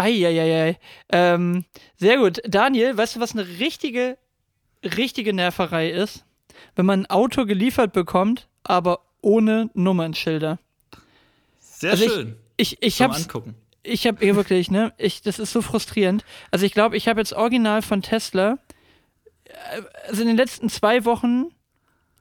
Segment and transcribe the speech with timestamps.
[0.00, 0.78] Eieiei.
[1.10, 1.64] Ähm,
[1.96, 2.40] sehr gut.
[2.48, 4.16] Daniel, weißt du, was eine richtige,
[4.82, 6.24] richtige Nerverei ist?
[6.74, 10.58] Wenn man ein Auto geliefert bekommt, aber ohne Nummernschilder.
[11.58, 12.36] Sehr also schön.
[12.56, 13.54] Ich, ich, ich hab's, angucken.
[13.82, 14.92] Ich habe eh wirklich, ne?
[14.98, 16.24] Ich, das ist so frustrierend.
[16.50, 18.58] Also ich glaube, ich habe jetzt original von Tesla,
[19.44, 21.46] äh, also in den letzten zwei Wochen,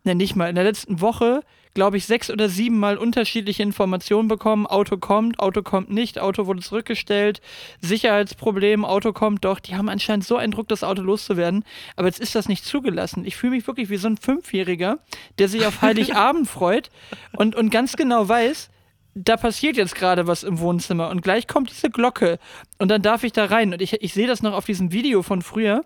[0.04, 1.44] ne, nicht mal, in der letzten Woche
[1.74, 4.66] glaube ich, sechs oder sieben Mal unterschiedliche Informationen bekommen.
[4.66, 7.42] Auto kommt, Auto kommt nicht, Auto wurde zurückgestellt,
[7.82, 9.60] Sicherheitsproblem, Auto kommt doch.
[9.60, 11.64] Die haben anscheinend so einen Druck, das Auto loszuwerden.
[11.96, 13.26] Aber jetzt ist das nicht zugelassen.
[13.26, 15.00] Ich fühle mich wirklich wie so ein Fünfjähriger,
[15.38, 16.90] der sich auf Heiligabend freut
[17.38, 18.70] und, und ganz genau weiß,
[19.16, 22.40] da passiert jetzt gerade was im Wohnzimmer und gleich kommt diese Glocke
[22.78, 23.74] und dann darf ich da rein.
[23.74, 25.84] Und ich, ich sehe das noch auf diesem Video von früher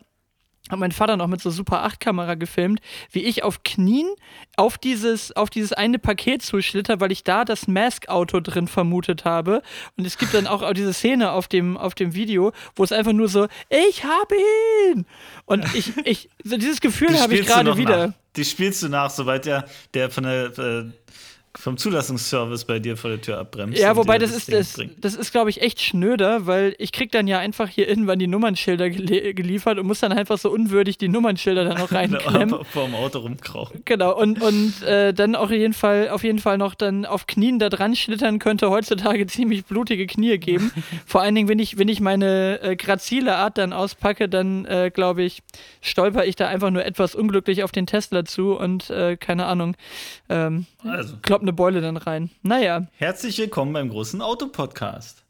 [0.70, 2.80] hat mein Vater noch mit so Super 8 Kamera gefilmt,
[3.12, 4.08] wie ich auf Knien
[4.56, 9.62] auf dieses, auf dieses eine Paket zuschlitter, weil ich da das Mask-Auto drin vermutet habe.
[9.98, 13.12] Und es gibt dann auch diese Szene auf dem, auf dem Video, wo es einfach
[13.12, 14.36] nur so, ich habe
[14.94, 15.06] ihn!
[15.46, 18.08] Und ich, ich, so dieses Gefühl habe ich gerade wieder.
[18.08, 18.14] Nach.
[18.36, 20.86] Die spielst du nach, sobald der, der von der äh,
[21.56, 23.80] vom Zulassungsservice bei dir vor der Tür abbremst.
[23.80, 27.12] Ja, wobei das, das ist, das, das ist, glaube ich, echt schnöder, weil ich krieg
[27.12, 30.98] dann ja einfach hier irgendwann die Nummernschilder gelie geliefert und muss dann einfach so unwürdig
[30.98, 32.66] die Nummernschilder dann noch reinklemmen.
[32.66, 33.82] vor dem Auto rumkrauchen.
[33.86, 37.60] Genau, und, und äh, dann auch jeden Fall, auf jeden Fall noch dann auf Knien
[37.60, 40.72] da dran schlittern könnte heutzutage ziemlich blutige Knie geben.
[41.06, 44.92] Vor allen Dingen, wenn ich, wenn ich meine äh, grazile Art dann auspacke, dann äh,
[44.94, 45.44] glaube ich,
[45.82, 49.76] stolper ich da einfach nur etwas unglücklich auf den Tesla zu und äh, keine Ahnung.
[50.30, 51.16] Ähm, also.
[51.22, 52.32] klopp eine Beule dann rein.
[52.42, 52.88] Naja.
[52.98, 55.23] Herzlich willkommen beim großen Autopodcast.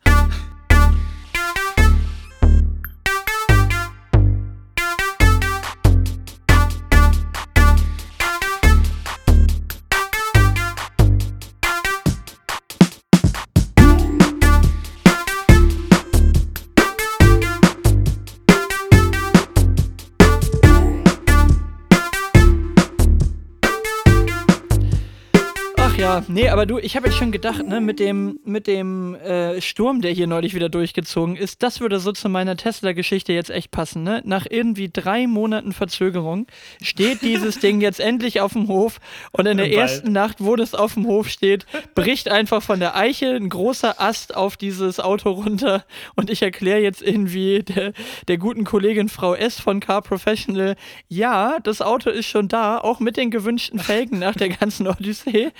[26.27, 30.01] Nee, aber du, ich habe jetzt schon gedacht, ne, mit dem, mit dem äh, Sturm,
[30.01, 34.03] der hier neulich wieder durchgezogen ist, das würde so zu meiner Tesla-Geschichte jetzt echt passen,
[34.03, 34.21] ne?
[34.25, 36.47] Nach irgendwie drei Monaten Verzögerung
[36.81, 38.99] steht dieses Ding jetzt endlich auf dem Hof
[39.31, 39.73] und in der Ball.
[39.73, 41.65] ersten Nacht, wo das auf dem Hof steht,
[41.95, 45.85] bricht einfach von der Eiche ein großer Ast auf dieses Auto runter
[46.15, 47.93] und ich erkläre jetzt irgendwie der,
[48.27, 50.75] der guten Kollegin Frau S von Car Professional,
[51.07, 55.51] ja, das Auto ist schon da, auch mit den gewünschten Felgen nach der ganzen Odyssee.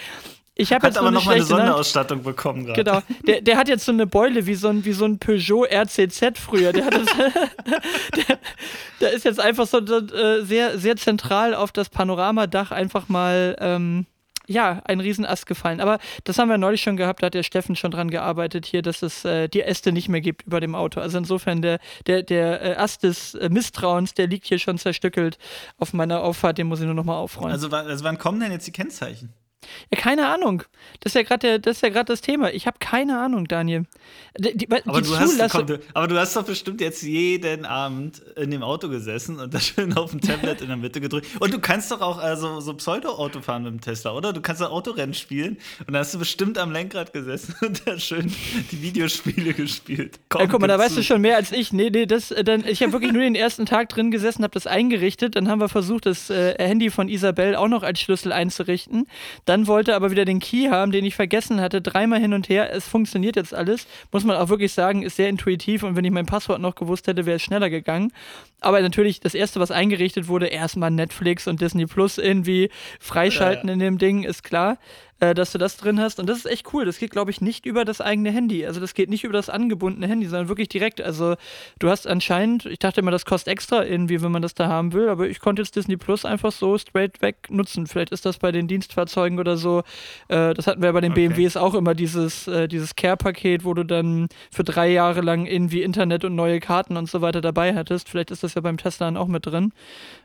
[0.56, 2.26] Ich habe jetzt aber noch mal eine Sonderausstattung Hand.
[2.26, 2.84] bekommen gerade.
[2.84, 3.02] Genau.
[3.26, 6.38] Der, der hat jetzt so eine Beule wie so ein, wie so ein Peugeot RCZ
[6.38, 6.72] früher.
[6.72, 7.06] Der, hat das,
[8.28, 8.40] der,
[9.02, 13.56] der ist jetzt einfach so äh, sehr, sehr zentral auf das Panoramadach einfach mal.
[13.60, 14.06] Ähm,
[14.46, 15.80] ja, ein Riesenast gefallen.
[15.80, 18.82] Aber das haben wir neulich schon gehabt, da hat der Steffen schon dran gearbeitet hier,
[18.82, 21.00] dass es äh, die Äste nicht mehr gibt über dem Auto.
[21.00, 25.38] Also insofern der, der, der äh, Ast des äh, Misstrauens, der liegt hier schon zerstückelt
[25.78, 27.54] auf meiner Auffahrt, den muss ich nur noch mal aufräumen.
[27.54, 29.34] Also, also wann kommen denn jetzt die Kennzeichen?
[29.92, 30.64] Ja, keine Ahnung.
[31.00, 32.52] Das ist ja gerade das, ja das Thema.
[32.52, 33.86] Ich habe keine Ahnung, Daniel.
[34.38, 37.66] Die, die, aber, die du hast, komm, du, aber du hast doch bestimmt jetzt jeden
[37.66, 41.28] Abend in dem Auto gesessen und das schön auf dem Tablet in der Mitte gedrückt.
[41.40, 44.34] Und du kannst doch auch also, so Pseudo-Auto fahren mit dem Tesla, oder?
[44.34, 48.00] Du kannst doch Autorennen spielen und da hast du bestimmt am Lenkrad gesessen und da
[48.00, 48.34] schön
[48.72, 50.20] die Videospiele gespielt.
[50.30, 51.72] Komm, ja, guck mal, da weißt du schon mehr als ich.
[51.72, 54.54] Nee, nee, das, äh, dann, ich habe wirklich nur den ersten Tag drin gesessen, habe
[54.54, 55.36] das eingerichtet.
[55.36, 59.06] Dann haben wir versucht, das äh, Handy von Isabel auch noch als Schlüssel einzurichten.
[59.46, 61.80] Dann dann wollte aber wieder den Key haben, den ich vergessen hatte.
[61.80, 62.74] Dreimal hin und her.
[62.74, 63.86] Es funktioniert jetzt alles.
[64.12, 65.84] Muss man auch wirklich sagen, ist sehr intuitiv.
[65.84, 68.12] Und wenn ich mein Passwort noch gewusst hätte, wäre es schneller gegangen.
[68.64, 72.70] Aber natürlich, das erste, was eingerichtet wurde, erstmal Netflix und Disney Plus irgendwie
[73.00, 73.74] freischalten ja, ja.
[73.74, 74.78] in dem Ding, ist klar
[75.24, 76.20] äh, dass du das drin hast.
[76.20, 76.86] Und das ist echt cool.
[76.86, 78.66] Das geht, glaube ich, nicht über das eigene Handy.
[78.66, 81.02] Also das geht nicht über das angebundene Handy, sondern wirklich direkt.
[81.02, 81.36] Also
[81.80, 84.92] du hast anscheinend, ich dachte immer, das kostet extra irgendwie, wenn man das da haben
[84.92, 87.88] will, aber ich konnte jetzt Disney Plus einfach so straight weg nutzen.
[87.88, 89.84] Vielleicht ist das bei den Dienstfahrzeugen oder so.
[90.28, 91.30] Äh, das hatten wir ja bei den okay.
[91.30, 95.84] BMWs auch immer, dieses, äh, dieses Care-Paket, wo du dann für drei Jahre lang irgendwie
[95.84, 98.10] Internet und neue Karten und so weiter dabei hattest.
[98.10, 99.74] Vielleicht ist das ja beim Tesla auch mit drin.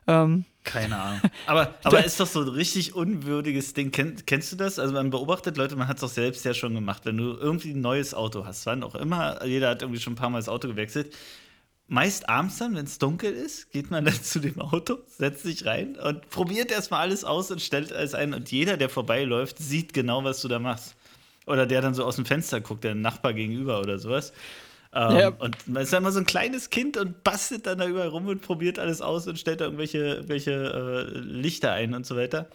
[0.06, 1.20] Ähm, keine Ahnung.
[1.46, 3.90] Aber, aber ist doch so ein richtig unwürdiges Ding.
[3.90, 4.78] Kenn, kennst du das?
[4.78, 7.04] Also man beobachtet Leute, man hat es doch selbst ja schon gemacht.
[7.04, 10.16] Wenn du irgendwie ein neues Auto hast, wann auch immer, jeder hat irgendwie schon ein
[10.16, 11.14] paar Mal das Auto gewechselt.
[11.90, 15.64] Meist abends dann, wenn es dunkel ist, geht man dann zu dem Auto, setzt sich
[15.64, 18.34] rein und probiert erstmal alles aus und stellt alles ein.
[18.34, 20.96] Und jeder, der vorbeiläuft, sieht genau, was du da machst.
[21.46, 24.34] Oder der dann so aus dem Fenster guckt, der Nachbar gegenüber oder sowas.
[24.92, 25.28] Ähm, ja.
[25.28, 28.26] Und man ist ja immer so ein kleines Kind und bastelt dann da überall rum
[28.26, 30.52] und probiert alles aus und stellt da irgendwelche, irgendwelche
[31.14, 32.48] äh, Lichter ein und so weiter.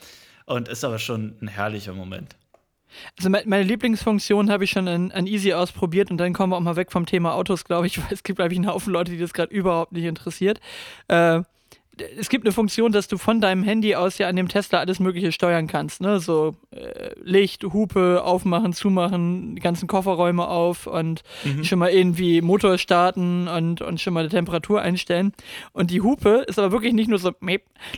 [0.46, 2.36] Und ist aber schon ein herrlicher Moment.
[3.18, 6.62] Also meine Lieblingsfunktion habe ich schon an, an, Easy ausprobiert und dann kommen wir auch
[6.62, 9.12] mal weg vom Thema Autos, glaube ich, weil es gibt, glaube ich, einen Haufen Leute,
[9.12, 10.60] die das gerade überhaupt nicht interessiert.
[11.08, 11.42] Äh,
[12.18, 15.00] es gibt eine Funktion, dass du von deinem Handy aus ja an dem Tesla alles
[15.00, 16.02] Mögliche steuern kannst.
[16.02, 16.20] Ne?
[16.20, 21.64] So äh, Licht, Hupe, aufmachen, zumachen, die ganzen Kofferräume auf und mhm.
[21.64, 25.34] schon mal irgendwie Motor starten und, und schon mal die Temperatur einstellen.
[25.72, 27.32] Und die Hupe ist aber wirklich nicht nur so,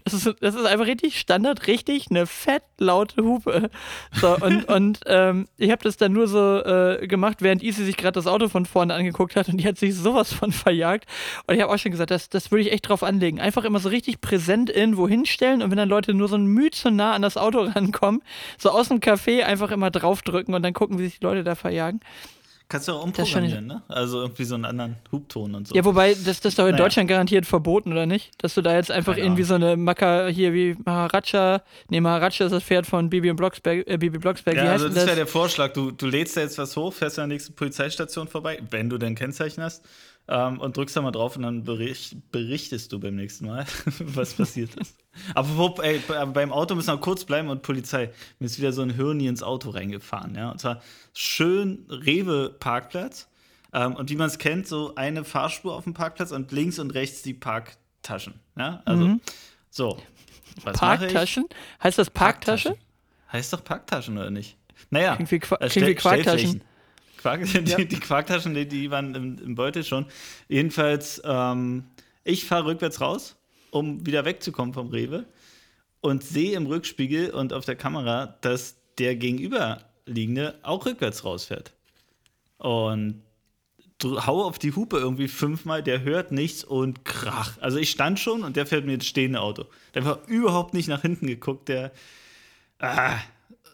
[0.04, 3.70] das ist, das ist einfach richtig Standard, richtig eine fett laute Hupe.
[4.12, 7.96] So, und, und ähm, ich habe das dann nur so äh, gemacht, während Isi sich
[7.96, 11.06] gerade das Auto von vorne angeguckt hat und die hat sich sowas von verjagt.
[11.48, 13.40] Und ich habe auch schon gesagt, das, das würde ich echt drauf anlegen.
[13.40, 16.46] Einfach immer so so richtig präsent irgendwo hinstellen und wenn dann Leute nur so ein
[16.46, 18.22] Mühe zu nah an das Auto rankommen,
[18.58, 21.56] so aus dem Café einfach immer draufdrücken und dann gucken, wie sich die Leute da
[21.56, 22.02] verjagen.
[22.68, 23.84] Kannst du auch umprogrammieren, ne?
[23.88, 25.76] Also irgendwie so einen anderen Hubton und so.
[25.76, 26.84] Ja, wobei, das, das ist doch in naja.
[26.84, 28.32] Deutschland garantiert verboten, oder nicht?
[28.40, 32.48] Dass du da jetzt einfach Keine irgendwie so eine Macker hier wie Maharaja, nee, Maharaja
[32.48, 34.56] ist das Pferd von Bibi Blocksberg, äh, Bibi Blocksberg.
[34.56, 35.74] Ja, wie also das, wäre der Vorschlag.
[35.74, 38.98] Du, du lädst da jetzt was hoch, fährst an der nächsten Polizeistation vorbei, wenn du
[38.98, 39.84] dein Kennzeichen hast
[40.28, 43.66] ähm, und drückst da mal drauf und dann bericht, berichtest du beim nächsten Mal,
[44.00, 44.98] was passiert ist.
[45.34, 46.02] Aber ey,
[46.34, 48.12] beim Auto müssen wir kurz bleiben und Polizei.
[48.40, 50.52] Mir ist wieder so ein Hirni ins Auto reingefahren, ja.
[50.52, 50.82] Und zwar
[51.14, 53.30] schön Rewe-Parkplatz.
[53.74, 56.92] Ähm, und wie man es kennt, so eine Fahrspur auf dem Parkplatz und links und
[56.92, 58.40] rechts die Parktaschen.
[58.58, 59.22] Ja, also mhm.
[59.70, 60.02] so.
[60.64, 61.46] Was Parktaschen?
[61.84, 62.70] Heißt das Parktasche?
[62.70, 62.86] Parktasche?
[63.32, 64.58] Heißt doch Parktaschen oder nicht?
[64.90, 66.62] Naja, klingt wie, Qua klingt wie Quarktaschen.
[67.26, 67.78] Quark, die, ja.
[67.78, 70.06] die Quarktaschen, die, die waren im, im, Beutel schon.
[70.48, 71.86] Jedenfalls, ähm,
[72.24, 73.36] ich fahre rückwärts raus,
[73.72, 75.26] um wieder wegzukommen vom Rewe
[76.02, 81.74] und sehe im Rückspiegel und auf der Kamera, dass der gegenüberliegende auch rückwärts rausfährt.
[82.60, 83.24] Und
[84.04, 87.58] hau auf die Hupe irgendwie fünfmal, der hört nichts und krach.
[87.60, 89.66] Also ich stand schon und der fährt mir ins stehende Auto.
[89.96, 91.92] Der war überhaupt nicht nach hinten geguckt, der.
[92.78, 93.18] Ah,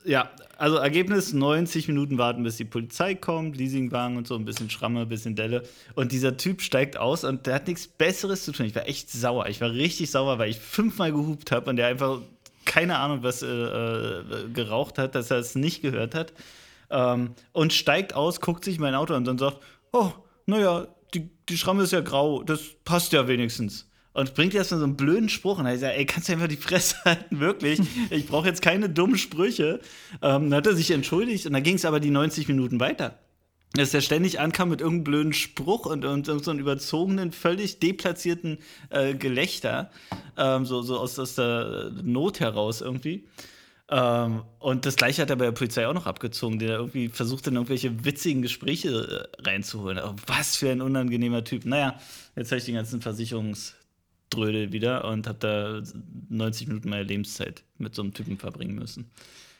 [0.06, 4.69] ja, also Ergebnis: 90 Minuten warten, bis die Polizei kommt, Leasingwagen und so, ein bisschen
[4.69, 5.63] Schramme, ein bisschen Delle.
[5.95, 8.67] Und dieser Typ steigt aus und der hat nichts Besseres zu tun.
[8.67, 9.47] Ich war echt sauer.
[9.47, 12.19] Ich war richtig sauer, weil ich fünfmal gehupt habe und der einfach
[12.63, 14.23] keine Ahnung, was äh, äh,
[14.53, 16.31] geraucht hat, dass er es nicht gehört hat.
[16.91, 19.57] Ähm, und steigt aus, guckt sich mein Auto an und sagt:
[19.91, 20.11] Oh,
[20.45, 24.85] naja, die, die Schramme ist ja grau, das passt ja wenigstens und bringt erstmal so
[24.85, 27.79] einen blöden Spruch und er sagt, ey, kannst du einfach die Fresse halten, wirklich?
[28.09, 29.79] Ich brauche jetzt keine dummen Sprüche.
[30.21, 33.17] Ähm, dann hat er sich entschuldigt und dann ging es aber die 90 Minuten weiter.
[33.73, 37.79] Dass er ständig ankam mit irgendeinem blöden Spruch und, und, und so einem überzogenen, völlig
[37.79, 38.57] deplatzierten
[38.89, 39.91] äh, Gelächter,
[40.37, 43.23] ähm, so, so aus, aus der Not heraus irgendwie.
[43.87, 47.47] Ähm, und das gleiche hat er bei der Polizei auch noch abgezogen, der irgendwie versucht,
[47.47, 49.99] in irgendwelche witzigen Gespräche äh, reinzuholen.
[49.99, 51.65] Aber was für ein unangenehmer Typ.
[51.65, 51.97] Naja,
[52.35, 53.71] jetzt habe ich den ganzen Versicherungs-
[54.31, 55.81] Drödel wieder und habe da
[56.29, 59.11] 90 Minuten meiner Lebenszeit mit so einem Typen verbringen müssen.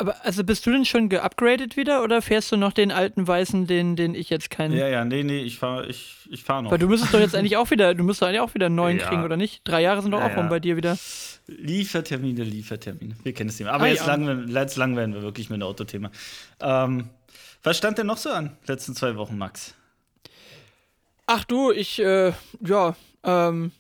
[0.02, 3.68] Aber also bist du denn schon geupgradet wieder oder fährst du noch den alten weißen,
[3.68, 4.76] den, den ich jetzt kenne?
[4.76, 6.72] Ja, ja, nee, nee, ich fahre ich, ich fahr noch.
[6.72, 8.98] Weil du müsstest doch jetzt eigentlich auch wieder, du müsstest eigentlich auch wieder einen neuen
[8.98, 9.08] ja.
[9.08, 9.62] kriegen, oder nicht?
[9.64, 10.98] Drei Jahre sind doch ja, auch rum bei dir wieder.
[11.46, 13.16] Liefertermine, Liefertermine.
[13.22, 13.74] Wir kennen das Thema.
[13.74, 14.16] Aber ah, jetzt, ja.
[14.16, 16.10] lang, jetzt lang werden wir wirklich mit dem Autothema.
[16.60, 17.10] Ähm,
[17.62, 19.76] was stand denn noch so an letzten zwei Wochen, Max?
[21.28, 22.34] Ach du, ich, äh,
[22.66, 23.72] ja, ähm,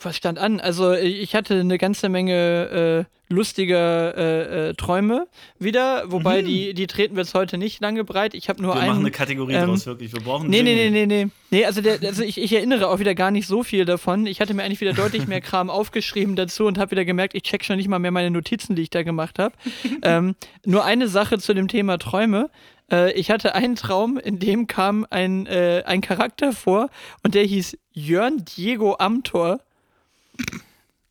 [0.00, 0.60] was stand an?
[0.60, 5.26] Also ich hatte eine ganze Menge äh, lustiger äh, äh, Träume
[5.58, 6.46] wieder, wobei mhm.
[6.46, 8.34] die, die treten wir jetzt heute nicht lange breit.
[8.34, 8.84] Ich habe nur wir einen.
[8.84, 10.12] Wir machen eine Kategorie ähm, draus, wirklich.
[10.12, 11.30] Wir brauchen Nee, nee, nee, nee, nee.
[11.50, 14.26] Nee, also, der, also ich, ich erinnere auch wieder gar nicht so viel davon.
[14.26, 17.42] Ich hatte mir eigentlich wieder deutlich mehr Kram aufgeschrieben dazu und habe wieder gemerkt, ich
[17.42, 19.54] check schon nicht mal mehr meine Notizen, die ich da gemacht habe.
[20.02, 22.50] ähm, nur eine Sache zu dem Thema Träume.
[22.90, 26.90] Äh, ich hatte einen Traum, in dem kam ein, äh, ein Charakter vor
[27.22, 29.60] und der hieß Jörn Diego Amtor.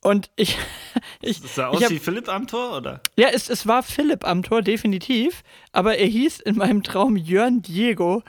[0.00, 0.58] Und ich.
[1.22, 3.00] ich das sah aus hab, wie Philipp am Tor, oder?
[3.16, 5.42] Ja, es, es war Philipp am Tor, definitiv.
[5.72, 8.22] Aber er hieß in meinem Traum Jörn Diego.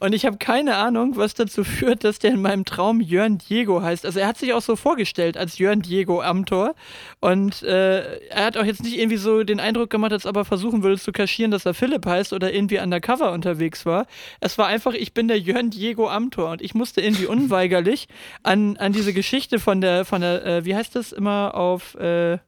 [0.00, 3.82] Und ich habe keine Ahnung, was dazu führt, dass der in meinem Traum Jörn Diego
[3.82, 4.06] heißt.
[4.06, 6.74] Also er hat sich auch so vorgestellt als Jörn Diego Amtor.
[7.20, 10.46] Und äh, er hat auch jetzt nicht irgendwie so den Eindruck gemacht, als ob er
[10.46, 14.06] versuchen würde zu kaschieren, dass er Philipp heißt oder irgendwie undercover unterwegs war.
[14.40, 16.52] Es war einfach, ich bin der Jörn Diego Amtor.
[16.52, 18.08] Und ich musste irgendwie unweigerlich
[18.42, 22.38] an, an diese Geschichte von der, von der, äh, wie heißt das immer auf äh,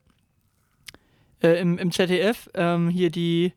[1.42, 3.52] äh im, im ZDF, ähm, hier die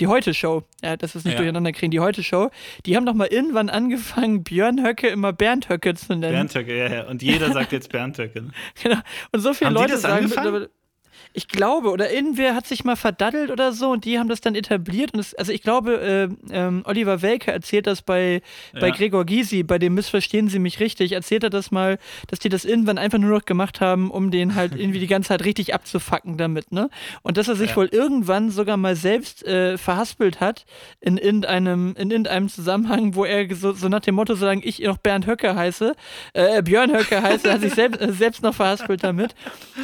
[0.00, 1.38] die Heute-Show, ja, das ist nicht ja.
[1.38, 2.50] durcheinander kriegen, die Heute-Show,
[2.86, 6.32] die haben doch mal irgendwann angefangen, Björn Höcke immer Bernd Höcke zu nennen.
[6.32, 7.06] Bernd Höcke, ja, ja.
[7.08, 8.44] Und jeder sagt jetzt Bernd Höcke.
[8.82, 8.98] Genau.
[9.32, 10.70] Und so viele haben Leute sagen mittlerweile.
[11.32, 14.54] Ich glaube, oder irgendwer hat sich mal verdaddelt oder so und die haben das dann
[14.54, 15.14] etabliert.
[15.14, 18.42] Und es, also ich glaube, äh, ähm, Oliver Welke erzählt das bei,
[18.72, 18.80] ja.
[18.80, 22.48] bei Gregor Gysi, bei dem Missverstehen Sie mich richtig, erzählt er das mal, dass die
[22.48, 25.74] das irgendwann einfach nur noch gemacht haben, um den halt irgendwie die ganze Zeit richtig
[25.74, 26.90] abzufacken damit, ne?
[27.22, 27.76] Und dass er sich ja.
[27.76, 30.64] wohl irgendwann sogar mal selbst äh, verhaspelt hat
[31.00, 34.98] in irgendeinem, in irgendeinem Zusammenhang, wo er so, so nach dem Motto, solange ich noch
[34.98, 35.94] Bernd Höcke heiße,
[36.32, 39.34] äh, Björn Höcke heiße, hat sich selbst, äh, selbst noch verhaspelt damit.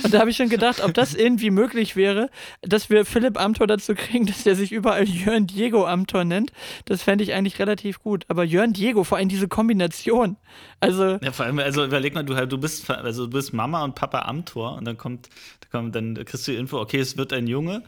[0.02, 2.30] Und da habe ich schon gedacht, ob das irgendwie möglich wäre,
[2.62, 6.52] dass wir Philipp Amthor dazu kriegen, dass er sich überall Jörn Diego Amthor nennt.
[6.84, 8.24] Das fände ich eigentlich relativ gut.
[8.28, 10.36] Aber Jörn Diego, vor allem diese Kombination.
[10.80, 11.18] Also.
[11.22, 14.20] Ja, vor allem, also überleg mal, du, du bist, also du bist Mama und Papa
[14.20, 15.28] Amthor und dann kommt,
[15.60, 17.82] da kommt, dann kriegst du die Info, okay, es wird ein Junge.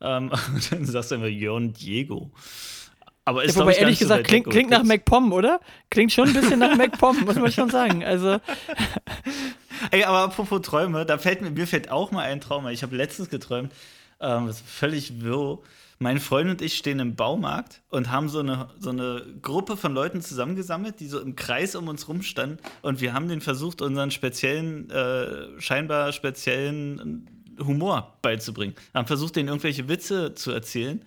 [0.00, 2.30] Ähm, und dann sagst du immer Jörn Diego.
[3.30, 5.60] Aber ist, ja, wobei ehrlich gesagt, klingt, klingt nach MacPom, oder?
[5.88, 8.02] Klingt schon ein bisschen nach MacPom, muss man schon sagen.
[8.04, 8.40] Also.
[9.92, 12.66] Ey, aber apropos Träume, da fällt mir, mir fällt auch mal ein Traum.
[12.66, 13.72] Ich habe letztens geträumt,
[14.18, 15.60] ähm, das ist völlig wirr.
[16.00, 19.94] Mein Freund und ich stehen im Baumarkt und haben so eine, so eine Gruppe von
[19.94, 22.58] Leuten zusammengesammelt, die so im Kreis um uns rumstanden.
[22.82, 27.28] Und wir haben den versucht, unseren speziellen, äh, scheinbar speziellen
[27.64, 28.74] Humor beizubringen.
[28.92, 31.00] Haben versucht, denen irgendwelche Witze zu erzählen.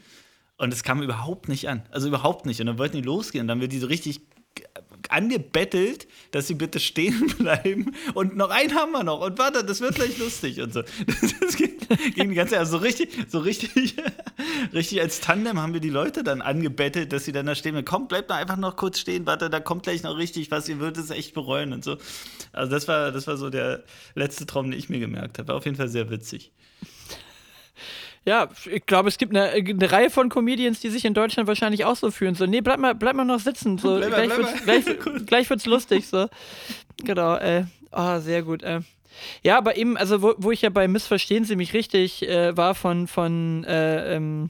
[0.57, 1.83] Und es kam überhaupt nicht an.
[1.91, 2.59] Also überhaupt nicht.
[2.59, 3.43] Und dann wollten die losgehen.
[3.43, 4.21] Und dann wird die so richtig
[5.09, 7.95] angebettelt, dass sie bitte stehen bleiben.
[8.13, 9.21] Und noch einen haben wir noch.
[9.21, 10.83] Und warte, das wird gleich lustig und so.
[11.41, 11.77] Das ging,
[12.15, 12.59] ging die ganze Zeit.
[12.59, 13.95] Also so richtig, so richtig,
[14.73, 17.83] richtig als Tandem haben wir die Leute dann angebettelt, dass sie dann da stehen.
[17.85, 19.25] Komm, bleibt mal einfach noch kurz stehen.
[19.25, 20.69] Warte, da kommt gleich noch richtig was.
[20.69, 21.97] Ihr würdet es echt bereuen und so.
[22.51, 23.83] Also das war, das war so der
[24.15, 25.49] letzte Traum, den ich mir gemerkt habe.
[25.49, 26.51] War auf jeden Fall sehr witzig.
[28.25, 31.83] Ja, ich glaube, es gibt eine, eine, Reihe von Comedians, die sich in Deutschland wahrscheinlich
[31.83, 32.35] auch so fühlen.
[32.35, 33.77] So, nee, bleib mal, bleib mal noch sitzen.
[33.77, 34.85] So, bleib gleich, mal, wird's, gleich,
[35.25, 36.07] gleich, wird's lustig.
[36.07, 36.29] So.
[37.03, 37.65] Genau, äh.
[37.91, 38.63] Oh, sehr gut.
[38.63, 38.79] Äh.
[39.43, 42.75] Ja, aber eben, also wo, wo ich ja bei Missverstehen Sie mich richtig äh, war
[42.75, 44.49] von, von äh, ähm,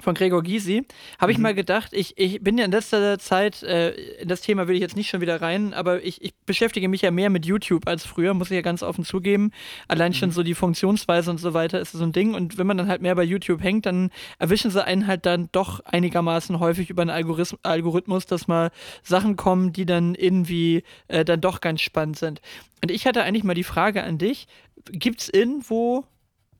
[0.00, 0.84] von Gregor Gysi,
[1.18, 1.42] habe ich mhm.
[1.42, 4.80] mal gedacht, ich, ich bin ja in letzter Zeit, äh, in das Thema will ich
[4.80, 8.04] jetzt nicht schon wieder rein, aber ich, ich beschäftige mich ja mehr mit YouTube als
[8.04, 9.52] früher, muss ich ja ganz offen zugeben.
[9.88, 10.16] Allein mhm.
[10.16, 12.34] schon so die Funktionsweise und so weiter ist so ein Ding.
[12.34, 15.48] Und wenn man dann halt mehr bei YouTube hängt, dann erwischen sie einen halt dann
[15.52, 18.70] doch einigermaßen häufig über einen Algorithmus, Algorithmus dass mal
[19.02, 22.40] Sachen kommen, die dann irgendwie äh, dann doch ganz spannend sind.
[22.82, 24.46] Und ich hatte eigentlich mal die Frage an dich,
[24.92, 26.04] gibt es irgendwo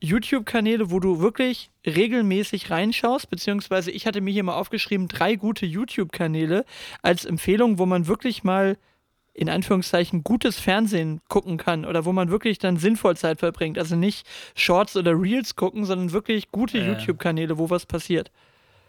[0.00, 5.66] YouTube-Kanäle, wo du wirklich regelmäßig reinschaust, beziehungsweise ich hatte mir hier mal aufgeschrieben, drei gute
[5.66, 6.64] YouTube-Kanäle
[7.02, 8.76] als Empfehlung, wo man wirklich mal
[9.32, 13.78] in Anführungszeichen gutes Fernsehen gucken kann oder wo man wirklich dann sinnvoll Zeit verbringt.
[13.78, 16.88] Also nicht Shorts oder Reels gucken, sondern wirklich gute äh.
[16.88, 18.30] YouTube-Kanäle, wo was passiert.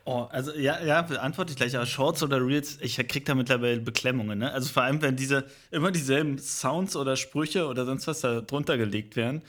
[0.05, 3.81] Oh, also ja, ja, antworte ich gleich, aber Shorts oder Reels, ich krieg da mittlerweile
[3.81, 4.53] Beklemmungen, ne?
[4.53, 8.77] Also vor allem, wenn diese immer dieselben Sounds oder Sprüche oder sonst was da drunter
[8.77, 9.41] gelegt werden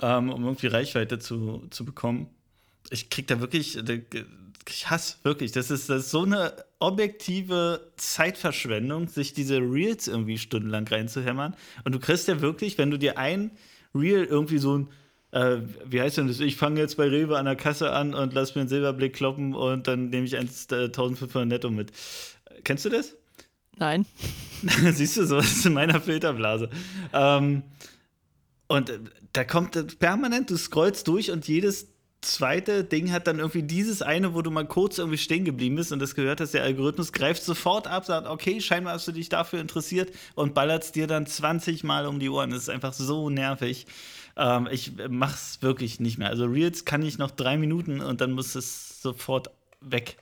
[0.00, 2.28] ähm, um irgendwie Reichweite zu, zu bekommen.
[2.90, 3.78] Ich krieg da wirklich,
[4.68, 10.38] ich hasse wirklich, das ist, das ist so eine objektive Zeitverschwendung, sich diese Reels irgendwie
[10.38, 11.54] stundenlang reinzuhämmern.
[11.84, 13.50] Und du kriegst ja wirklich, wenn du dir ein
[13.94, 14.88] Reel irgendwie so ein
[15.32, 16.40] äh, wie heißt denn das?
[16.40, 19.54] Ich fange jetzt bei Rewe an der Kasse an und lass mir einen Silberblick kloppen
[19.54, 21.92] und dann nehme ich 1, äh, 1500 netto mit.
[22.64, 23.16] Kennst du das?
[23.76, 24.06] Nein.
[24.92, 26.68] Siehst du, so ist in meiner Filterblase.
[27.12, 27.62] Ähm,
[28.66, 28.98] und äh,
[29.32, 31.88] da kommt permanent, du scrollst durch und jedes
[32.22, 35.92] zweite Ding hat dann irgendwie dieses eine, wo du mal kurz irgendwie stehen geblieben bist
[35.92, 39.28] und das gehört hast, der Algorithmus greift sofort ab, sagt, okay, scheinbar hast du dich
[39.28, 42.50] dafür interessiert und ballert dir dann 20 Mal um die Ohren.
[42.50, 43.86] Das ist einfach so nervig.
[44.36, 46.28] Ähm, ich mach's wirklich nicht mehr.
[46.28, 50.18] Also Reels kann ich noch drei Minuten und dann muss es sofort weg.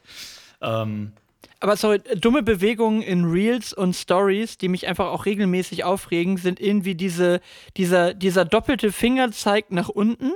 [0.61, 1.13] Ähm,
[1.61, 6.61] aber sorry, dumme Bewegungen in Reels und Stories, die mich einfach auch regelmäßig aufregen, sind
[6.61, 7.41] irgendwie diese,
[7.77, 10.33] dieser, dieser doppelte Fingerzeig nach unten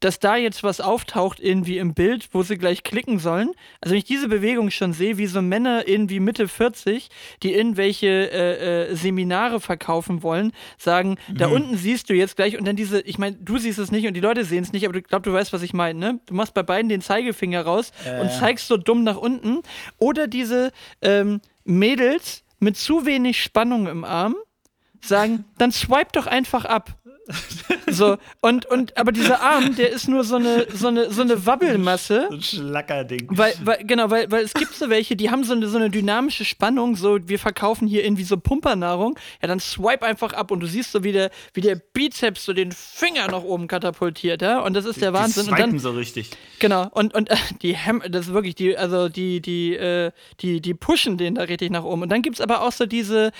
[0.00, 3.52] dass da jetzt was auftaucht irgendwie im Bild, wo sie gleich klicken sollen.
[3.80, 7.08] Also wenn ich diese Bewegung schon sehe, wie so Männer irgendwie Mitte 40,
[7.42, 11.38] die irgendwelche äh, äh, Seminare verkaufen wollen, sagen, mhm.
[11.38, 14.06] da unten siehst du jetzt gleich und dann diese, ich meine, du siehst es nicht
[14.06, 16.20] und die Leute sehen es nicht, aber ich glaube, du weißt, was ich meine, ne?
[16.26, 18.20] Du machst bei beiden den Zeigefinger raus äh.
[18.20, 19.62] und zeigst so dumm nach unten.
[19.98, 20.72] Oder diese
[21.02, 24.36] ähm, Mädels mit zu wenig Spannung im Arm
[25.00, 26.96] sagen, dann swipe doch einfach ab.
[27.88, 31.46] So, und, und, aber dieser Arm, der ist nur so eine, so eine, so eine
[31.46, 32.26] Wabbelmasse.
[32.28, 33.28] So ein Schlackerding.
[33.30, 35.88] Weil, weil, genau, weil, weil es gibt so welche, die haben so eine, so eine
[35.88, 39.18] dynamische Spannung, so, wir verkaufen hier irgendwie so Pumpernahrung.
[39.40, 42.52] Ja, dann swipe einfach ab und du siehst so, wie der, wie der Bizeps so
[42.52, 44.60] den Finger nach oben katapultiert, ja.
[44.60, 45.46] Und das ist der Wahnsinn.
[45.46, 46.30] Die und dann, so richtig.
[46.58, 50.60] Genau, und, und äh, die Hem das ist wirklich, die, also die, die, äh, die,
[50.60, 52.02] die pushen den da richtig nach oben.
[52.02, 53.32] Und dann gibt es aber auch so diese,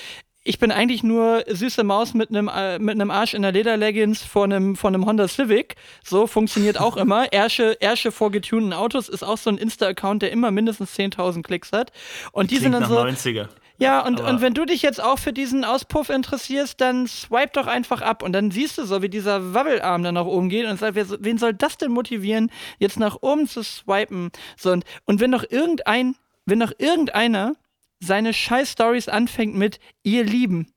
[0.46, 4.22] ich bin eigentlich nur süße Maus mit einem äh, mit einem Arsch in der Lederleggings
[4.22, 5.74] vor einem von einem Honda Civic.
[6.04, 7.32] So funktioniert auch immer.
[7.32, 11.72] Ersche, Ersche vor getunten Autos ist auch so ein Insta-Account, der immer mindestens 10.000 Klicks
[11.72, 11.92] hat.
[12.32, 12.98] Und die, die sind dann so.
[12.98, 13.48] 90er.
[13.78, 17.66] Ja, und, und wenn du dich jetzt auch für diesen Auspuff interessierst, dann swipe doch
[17.66, 20.78] einfach ab und dann siehst du so, wie dieser Wabbelarm dann nach oben geht und
[20.78, 24.30] sagt, wen soll das denn motivieren, jetzt nach oben zu swipen?
[24.56, 27.52] So, und, und wenn doch irgendein, wenn doch irgendeiner
[28.00, 30.72] seine Scheiß-Stories anfängt mit ihr Lieben.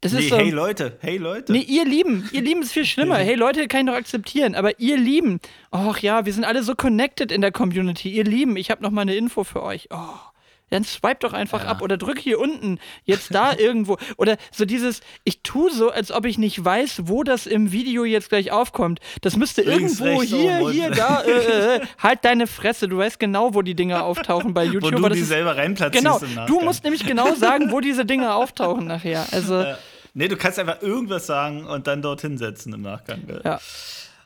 [0.00, 1.52] Das nee, ist so, hey Leute, hey Leute.
[1.52, 3.16] Nee, ihr Lieben, ihr Lieben ist viel schlimmer.
[3.16, 5.40] hey Leute, kann ich doch akzeptieren, aber ihr Lieben.
[5.72, 8.10] Och ja, wir sind alle so connected in der Community.
[8.10, 9.88] Ihr Lieben, ich habe noch mal eine Info für euch.
[9.90, 10.35] Oh
[10.70, 11.70] dann swipe doch einfach ja.
[11.70, 13.98] ab oder drück hier unten, jetzt da irgendwo.
[14.16, 18.04] Oder so dieses, ich tue so, als ob ich nicht weiß, wo das im Video
[18.04, 19.00] jetzt gleich aufkommt.
[19.20, 22.98] Das müsste Links, irgendwo hier, oben, hier, da, äh, äh, äh, halt deine Fresse, du
[22.98, 25.02] weißt genau, wo die Dinger auftauchen bei YouTube.
[25.02, 28.34] Wo du die ist, selber reinplatzierst Genau, du musst nämlich genau sagen, wo diese Dinger
[28.34, 29.26] auftauchen nachher.
[29.32, 29.78] Also, ja.
[30.14, 33.22] Nee, du kannst einfach irgendwas sagen und dann dorthin setzen im Nachgang.
[33.44, 33.60] Ja.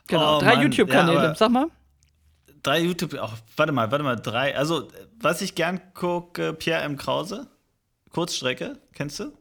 [0.07, 1.67] Genau, oh, drei YouTube-Kanäle, ja, sag mal.
[2.63, 4.55] Drei YouTube, auch, warte mal, warte mal, drei.
[4.55, 4.87] Also,
[5.19, 6.97] was ich gern gucke, Pierre M.
[6.97, 7.47] Krause.
[8.11, 9.31] Kurzstrecke, kennst du?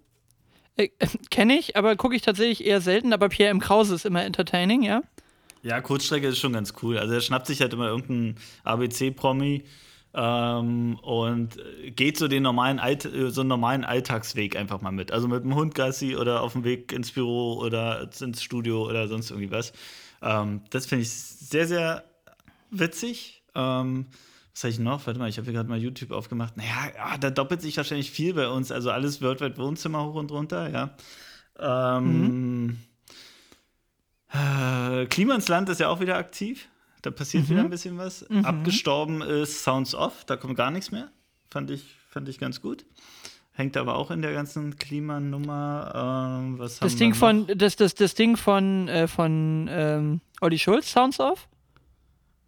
[0.76, 0.88] Äh,
[1.30, 3.12] Kenne ich, aber gucke ich tatsächlich eher selten.
[3.12, 3.60] Aber Pierre M.
[3.60, 5.02] Krause ist immer entertaining, ja?
[5.62, 6.98] Ja, Kurzstrecke ist schon ganz cool.
[6.98, 9.64] Also, er schnappt sich halt immer irgendeinen ABC-Promi
[10.14, 11.56] ähm, und
[11.94, 15.12] geht so den normalen, Alt so einen normalen Alltagsweg einfach mal mit.
[15.12, 19.08] Also mit dem Hund Gassi oder auf dem Weg ins Büro oder ins Studio oder
[19.08, 19.72] sonst irgendwie was.
[20.22, 22.04] Ähm, das finde ich sehr, sehr
[22.70, 23.42] witzig.
[23.54, 24.06] Ähm,
[24.52, 25.06] was habe ich noch?
[25.06, 26.56] Warte mal, ich habe hier gerade mal YouTube aufgemacht.
[26.56, 28.72] Naja, ja, da doppelt sich wahrscheinlich viel bei uns.
[28.72, 30.96] Also alles Worldwide Wohnzimmer hoch und runter, ja.
[31.58, 32.78] Ähm, mhm.
[34.32, 36.68] äh, Klima ins Land ist ja auch wieder aktiv.
[37.02, 37.50] Da passiert mhm.
[37.50, 38.28] wieder ein bisschen was.
[38.28, 38.44] Mhm.
[38.44, 41.10] Abgestorben ist Sounds Off, da kommt gar nichts mehr.
[41.50, 42.84] Fand ich, fand ich ganz gut.
[43.52, 46.38] Hängt aber auch in der ganzen Klimanummer.
[46.40, 50.92] Ähm, was das, Ding von, das, das, das Ding von, äh, von ähm, Olli Schulz,
[50.92, 51.48] Sounds Off?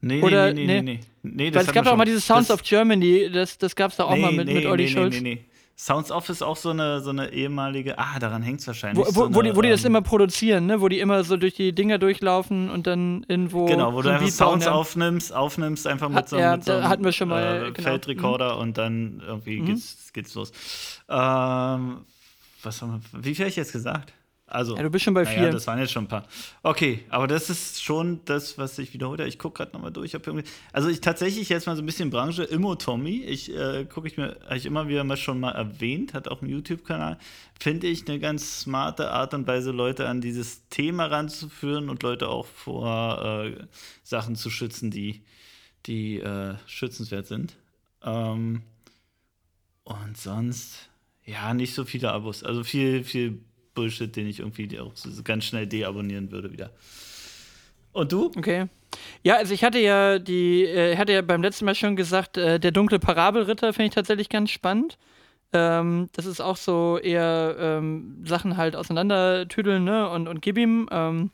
[0.05, 1.33] Nee, Oder, nee, nee, nee, nee.
[1.47, 3.97] nee Weil es gab auch mal dieses Sounds das, of Germany, das, das gab es
[3.97, 5.15] da auch nee, mal mit, nee, mit Olli nee, Schulz.
[5.15, 5.45] Nee, nee, nee.
[5.77, 9.05] Sounds Off ist auch so eine, so eine ehemalige, ah, daran hängt es wahrscheinlich.
[9.05, 10.81] Wo, wo, so eine, wo, die, wo die das ähm, immer produzieren, ne?
[10.81, 13.67] Wo die immer so durch die Dinger durchlaufen und dann irgendwo.
[13.67, 16.89] Genau, wo du einfach Sounds bauen, aufnimmst, aufnimmst, einfach mit so, ja, mit so einem
[16.89, 17.89] hatten wir schon mal, äh, genau.
[17.89, 18.61] Feldrekorder mhm.
[18.61, 19.67] und dann irgendwie mhm.
[19.67, 20.53] geht's, geht's los.
[21.09, 22.05] Ähm,
[22.63, 24.13] was haben wir, wie viel habe ich jetzt gesagt?
[24.53, 25.45] Also, ja, du bist schon bei vier.
[25.45, 26.27] Ja, das waren jetzt schon ein paar.
[26.63, 29.27] Okay, aber das ist schon das, was ich wiederhole.
[29.27, 30.15] Ich gucke gerade nochmal durch.
[30.75, 32.45] also ich tatsächlich jetzt mal so ein bisschen Branche.
[32.45, 36.13] Immo Tommy, ich äh, gucke ich mir, habe ich immer wieder mal schon mal erwähnt,
[36.13, 37.19] hat auch einen YouTube-Kanal.
[37.59, 42.29] Finde ich eine ganz smarte Art und Weise, Leute an dieses Thema ranzuführen und Leute
[42.29, 43.57] auch vor äh,
[44.03, 45.23] Sachen zu schützen, die,
[45.87, 47.57] die äh, schützenswert sind.
[48.03, 48.61] Ähm,
[49.85, 50.91] und sonst,
[51.25, 52.45] ja, nicht so viele Abos.
[52.45, 53.41] Also viel, viel
[53.75, 54.93] Bullshit, den ich irgendwie auch
[55.25, 56.71] ganz schnell deabonnieren würde wieder.
[57.93, 58.31] Und du?
[58.37, 58.67] Okay.
[59.23, 62.59] Ja, also ich hatte ja die, äh, hatte ja beim letzten Mal schon gesagt, äh,
[62.59, 64.99] der dunkle Parabelritter finde ich tatsächlich ganz spannend.
[65.53, 70.09] Ähm, das ist auch so eher ähm, Sachen halt auseinandertüdeln, ne?
[70.09, 70.89] Und, und gib ihm.
[70.91, 71.31] Ähm,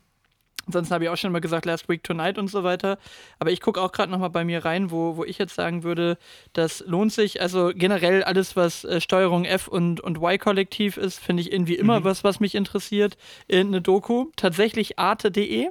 [0.65, 2.99] Ansonsten habe ich auch schon mal gesagt, Last Week Tonight und so weiter.
[3.39, 5.83] Aber ich gucke auch gerade noch mal bei mir rein, wo, wo ich jetzt sagen
[5.83, 6.17] würde,
[6.53, 7.41] das lohnt sich.
[7.41, 12.01] Also generell alles, was äh, Steuerung F und, und Y-Kollektiv ist, finde ich irgendwie immer
[12.01, 12.03] mhm.
[12.03, 13.17] was, was mich interessiert.
[13.47, 14.27] In eine Doku.
[14.35, 15.69] Tatsächlich arte.de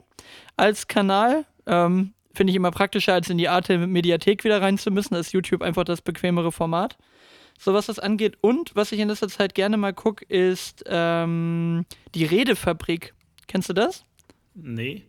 [0.56, 1.44] als Kanal.
[1.66, 5.14] Ähm, finde ich immer praktischer, als in die Arte-Mediathek wieder rein zu müssen.
[5.14, 6.96] Da ist YouTube einfach das bequemere Format.
[7.58, 8.38] So was das angeht.
[8.40, 13.14] Und was ich in letzter Zeit gerne mal gucke, ist ähm, die Redefabrik.
[13.48, 14.04] Kennst du das?
[14.60, 15.04] Nee.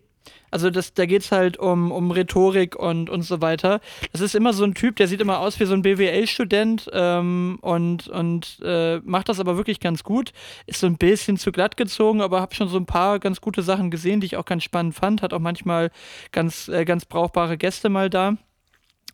[0.51, 3.81] Also das, da geht es halt um, um Rhetorik und, und so weiter.
[4.11, 7.59] Das ist immer so ein Typ, der sieht immer aus wie so ein BWL-Student ähm,
[7.61, 10.31] und, und äh, macht das aber wirklich ganz gut.
[10.65, 13.61] Ist so ein bisschen zu glatt gezogen, aber habe schon so ein paar ganz gute
[13.61, 15.21] Sachen gesehen, die ich auch ganz spannend fand.
[15.21, 15.91] Hat auch manchmal
[16.31, 18.37] ganz, äh, ganz brauchbare Gäste mal da.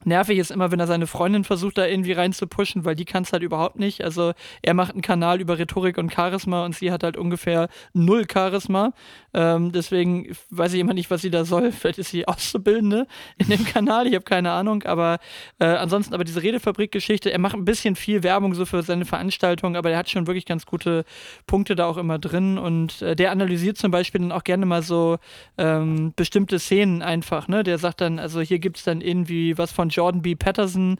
[0.03, 3.33] Nervig ist immer, wenn er seine Freundin versucht, da irgendwie reinzupushen, weil die kann es
[3.33, 4.03] halt überhaupt nicht.
[4.03, 8.25] Also er macht einen Kanal über Rhetorik und Charisma und sie hat halt ungefähr null
[8.31, 8.93] Charisma.
[9.33, 11.71] Ähm, deswegen weiß ich immer nicht, was sie da soll.
[11.71, 14.83] Vielleicht ist sie Auszubildende in dem Kanal, ich habe keine Ahnung.
[14.83, 15.19] Aber
[15.59, 19.75] äh, ansonsten aber diese Redefabrik-Geschichte, er macht ein bisschen viel Werbung so für seine Veranstaltung,
[19.75, 21.05] aber er hat schon wirklich ganz gute
[21.47, 22.57] Punkte da auch immer drin.
[22.57, 25.17] Und äh, der analysiert zum Beispiel dann auch gerne mal so
[25.57, 27.47] ähm, bestimmte Szenen einfach.
[27.47, 27.63] Ne?
[27.63, 30.35] Der sagt dann, also hier gibt es dann irgendwie was von Jordan B.
[30.35, 30.97] Patterson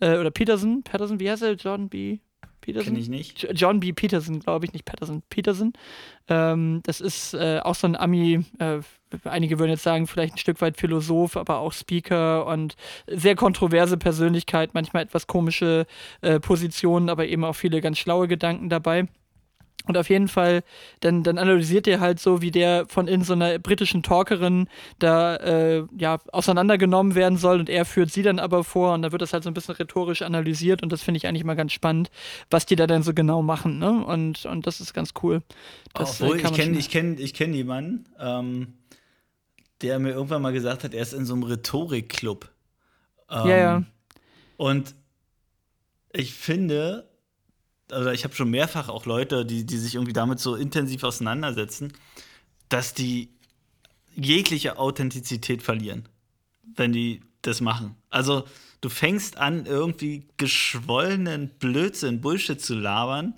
[0.00, 0.82] äh, oder Peterson.
[0.82, 1.52] Patterson, wie heißt er?
[1.54, 2.18] Jordan B.
[2.60, 2.92] Peterson?
[2.92, 3.48] Kenn ich nicht.
[3.54, 3.92] John B.
[3.92, 5.22] Peterson, glaube ich, nicht Patterson.
[5.30, 5.72] Peterson.
[6.28, 8.80] Ähm, das ist äh, auch so ein Ami, äh,
[9.24, 13.96] einige würden jetzt sagen, vielleicht ein Stück weit Philosoph, aber auch Speaker und sehr kontroverse
[13.96, 15.86] Persönlichkeit, manchmal etwas komische
[16.20, 19.08] äh, Positionen, aber eben auch viele ganz schlaue Gedanken dabei.
[19.88, 20.62] Und auf jeden Fall,
[21.00, 25.36] dann, dann analysiert er halt so, wie der von in so einer britischen Talkerin da
[25.36, 29.22] äh, ja, auseinandergenommen werden soll und er führt sie dann aber vor und da wird
[29.22, 32.10] das halt so ein bisschen rhetorisch analysiert und das finde ich eigentlich mal ganz spannend,
[32.50, 33.78] was die da dann so genau machen.
[33.78, 34.04] Ne?
[34.04, 35.42] Und, und das ist ganz cool.
[35.94, 38.74] Das, äh, Obwohl, ich kenne ich kenn, ich kenn jemanden, ähm,
[39.80, 42.50] der mir irgendwann mal gesagt hat, er ist in so einem Rhetorikclub.
[43.30, 43.82] Ähm, ja, ja.
[44.56, 44.94] Und
[46.12, 47.08] ich finde,
[47.90, 51.92] also ich habe schon mehrfach auch Leute, die, die sich irgendwie damit so intensiv auseinandersetzen,
[52.68, 53.30] dass die
[54.14, 56.08] jegliche Authentizität verlieren,
[56.74, 57.94] wenn die das machen.
[58.10, 58.44] Also
[58.80, 63.34] du fängst an, irgendwie geschwollenen Blödsinn, Bullshit zu labern,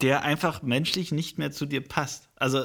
[0.00, 2.28] der einfach menschlich nicht mehr zu dir passt.
[2.36, 2.64] Also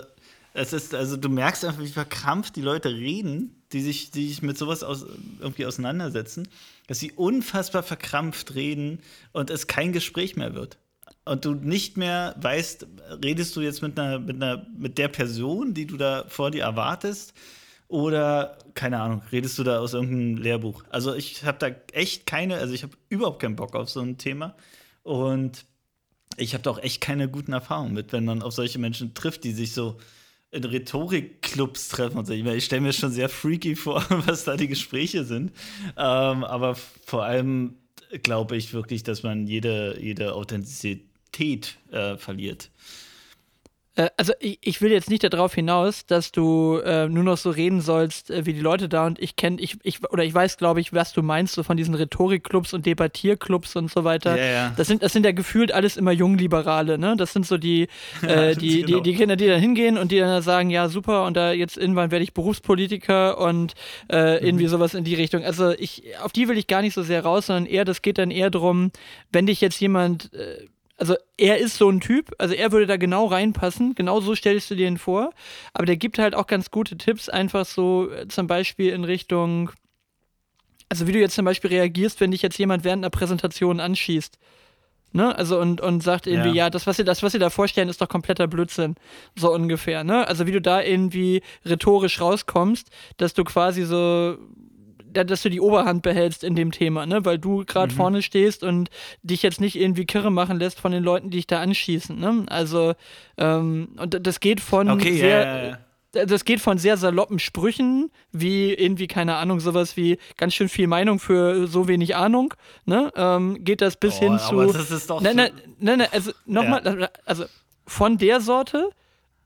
[0.54, 4.42] es ist, also du merkst einfach, wie verkrampft die Leute reden, die sich, die sich
[4.42, 5.06] mit sowas aus,
[5.40, 6.48] irgendwie auseinandersetzen,
[6.88, 9.00] dass sie unfassbar verkrampft reden
[9.32, 10.78] und es kein Gespräch mehr wird
[11.26, 12.88] und du nicht mehr weißt,
[13.24, 16.64] redest du jetzt mit einer, mit einer, mit der Person, die du da vor dir
[16.64, 17.34] erwartest,
[17.88, 20.84] oder keine Ahnung, redest du da aus irgendeinem Lehrbuch?
[20.90, 24.18] Also ich habe da echt keine, also ich habe überhaupt keinen Bock auf so ein
[24.18, 24.56] Thema
[25.04, 25.66] und
[26.38, 29.44] ich habe da auch echt keine guten Erfahrungen mit, wenn man auf solche Menschen trifft,
[29.44, 29.98] die sich so
[30.50, 32.34] in Rhetorikclubs treffen und so.
[32.34, 35.52] Ich, ich stelle mir schon sehr freaky vor, was da die Gespräche sind.
[35.96, 37.76] Ähm, aber vor allem
[38.24, 42.70] glaube ich wirklich, dass man jede, jede Authentizität Qualität äh, verliert.
[43.96, 47.50] Äh, also ich, ich, will jetzt nicht darauf hinaus, dass du äh, nur noch so
[47.52, 50.58] reden sollst äh, wie die Leute da und ich kenne, ich, ich, oder ich weiß,
[50.58, 54.38] glaube ich, was du meinst, so von diesen Rhetorikclubs und Debattierclubs und so weiter.
[54.38, 54.74] Ja, ja.
[54.76, 57.16] Das, sind, das sind ja gefühlt alles immer Jungliberale, ne?
[57.18, 57.88] Das sind so die,
[58.24, 58.98] äh, die, genau.
[58.98, 61.78] die, die, Kinder, die da hingehen und die dann sagen, ja, super, und da jetzt
[61.78, 63.74] irgendwann werde ich Berufspolitiker und
[64.10, 64.46] äh, mhm.
[64.46, 65.44] irgendwie sowas in die Richtung.
[65.44, 68.18] Also ich, auf die will ich gar nicht so sehr raus, sondern eher, das geht
[68.18, 68.92] dann eher darum,
[69.32, 70.66] wenn dich jetzt jemand äh,
[71.04, 74.72] also er ist so ein Typ, also er würde da genau reinpassen, genau so stellst
[74.72, 75.34] du dir ihn vor,
[75.74, 79.72] aber der gibt halt auch ganz gute Tipps, einfach so äh, zum Beispiel in Richtung,
[80.88, 84.40] also wie du jetzt zum Beispiel reagierst, wenn dich jetzt jemand während einer Präsentation anschießt.
[85.12, 85.38] Ne?
[85.38, 86.68] Also und, und sagt irgendwie, ja.
[86.68, 88.96] ja, das, was ihr, das, was ihr da vorstellen, ist doch kompletter Blödsinn.
[89.36, 90.26] So ungefähr, ne?
[90.26, 92.88] Also wie du da irgendwie rhetorisch rauskommst,
[93.18, 94.38] dass du quasi so
[95.14, 97.26] dass du die Oberhand behältst in dem Thema, ne?
[97.26, 97.98] Weil du gerade mhm.
[97.98, 98.90] vorne stehst und
[99.22, 102.46] dich jetzt nicht irgendwie kirre machen lässt von den Leuten, die dich da anschießen, ne?
[102.48, 102.94] Also,
[103.38, 105.40] ähm, und das geht von okay, sehr.
[105.40, 105.78] Ja, ja, ja.
[106.26, 110.86] Das geht von sehr saloppen Sprüchen, wie irgendwie, keine Ahnung, sowas wie ganz schön viel
[110.86, 112.54] Meinung für so wenig Ahnung,
[112.86, 113.12] ne?
[113.16, 114.74] Ähm, geht das bis oh, hin zu.
[114.74, 115.22] Das ist doch.
[115.22, 117.46] Nein, nein, nein, ne, also nochmal, also
[117.88, 118.90] von der Sorte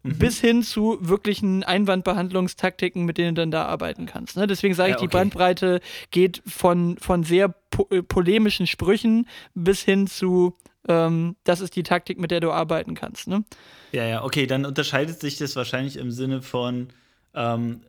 [0.10, 0.18] mhm.
[0.18, 4.38] bis hin zu wirklichen Einwandbehandlungstaktiken, mit denen du dann da arbeiten kannst.
[4.38, 4.48] Ne?
[4.48, 5.08] Deswegen sage ich, ja, okay.
[5.08, 5.80] die Bandbreite
[6.12, 10.56] geht von, von sehr po äh, polemischen Sprüchen bis hin zu,
[10.88, 13.28] ähm, das ist die Taktik, mit der du arbeiten kannst.
[13.28, 13.44] Ne?
[13.92, 16.90] Ja, ja, okay, dann unterscheidet sich das wahrscheinlich im Sinne von,
[17.34, 17.82] ähm,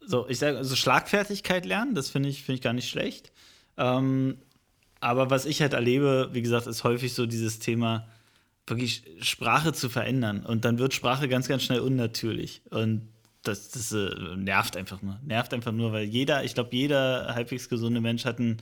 [0.00, 3.32] so, ich sage, also Schlagfertigkeit lernen, das finde ich, find ich gar nicht schlecht.
[3.76, 4.38] Ähm,
[5.00, 8.06] aber was ich halt erlebe, wie gesagt, ist häufig so dieses Thema,
[8.70, 10.44] wirklich Sprache zu verändern.
[10.44, 12.62] Und dann wird Sprache ganz, ganz schnell unnatürlich.
[12.70, 13.08] Und
[13.42, 15.18] das, das äh, nervt einfach nur.
[15.24, 18.58] Nervt einfach nur, weil jeder, ich glaube, jeder halbwegs gesunde Mensch hat einen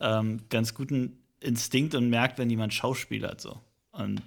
[0.00, 3.40] ähm, ganz guten Instinkt und merkt, wenn jemand Schauspiel hat.
[3.40, 3.60] So.
[3.92, 4.22] Und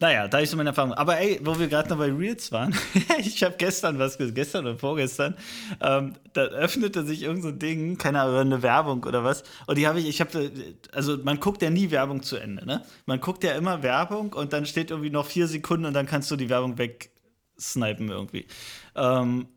[0.00, 0.92] naja, da ist so meine Erfahrung.
[0.92, 2.74] Aber ey, wo wir gerade noch bei Reels waren,
[3.18, 5.36] ich habe gestern was, gestern oder vorgestern,
[5.80, 9.42] ähm, da öffnete sich irgend so ein Ding, keine Ahnung, eine Werbung oder was.
[9.66, 10.52] Und die habe ich, ich habe,
[10.92, 12.84] also man guckt ja nie Werbung zu Ende, ne?
[13.06, 16.30] Man guckt ja immer Werbung und dann steht irgendwie noch vier Sekunden und dann kannst
[16.30, 18.46] du die Werbung wegsnipen irgendwie.
[18.94, 19.48] Ähm,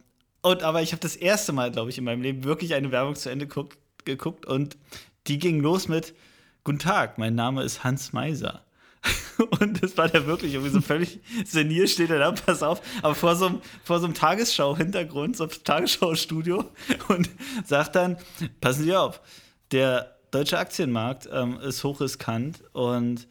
[0.42, 3.16] und aber ich habe das erste Mal, glaube ich, in meinem Leben wirklich eine Werbung
[3.16, 4.76] zu Ende guck, geguckt und
[5.28, 6.16] die ging los mit
[6.64, 8.62] Guten Tag, mein Name ist Hans Meiser.
[9.60, 13.16] Und das war der wirklich irgendwie so völlig senil, steht er da, pass auf, aber
[13.16, 16.66] vor so einem, vor so einem Tagesschau-Hintergrund, so einem Tagesschau-Studio
[17.08, 17.30] und
[17.66, 18.18] sagt dann:
[18.60, 19.22] Passen Sie auf,
[19.72, 23.28] der deutsche Aktienmarkt ähm, ist hochriskant und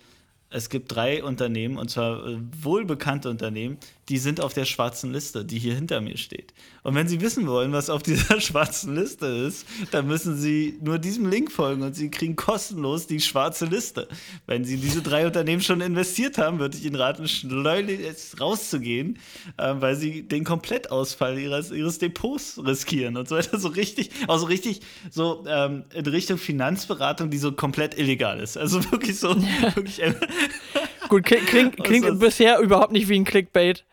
[0.50, 3.78] es gibt drei Unternehmen, und zwar äh, wohlbekannte Unternehmen,
[4.10, 6.52] die sind auf der schwarzen Liste, die hier hinter mir steht.
[6.82, 10.98] Und wenn Sie wissen wollen, was auf dieser schwarzen Liste ist, dann müssen Sie nur
[10.98, 14.08] diesem Link folgen und Sie kriegen kostenlos die schwarze Liste.
[14.46, 18.00] Wenn Sie diese drei Unternehmen schon investiert haben, würde ich Ihnen raten, schleunig
[18.40, 19.16] rauszugehen,
[19.56, 23.60] äh, weil Sie den Komplettausfall Ihres, Ihres Depots riskieren und so weiter.
[23.60, 28.58] So richtig, also richtig so ähm, in Richtung Finanzberatung, die so komplett illegal ist.
[28.58, 29.34] Also wirklich so.
[29.34, 29.74] Ja.
[29.76, 30.00] Wirklich,
[31.08, 33.84] Gut, klingt, klingt, klingt bisher überhaupt nicht wie ein Clickbait.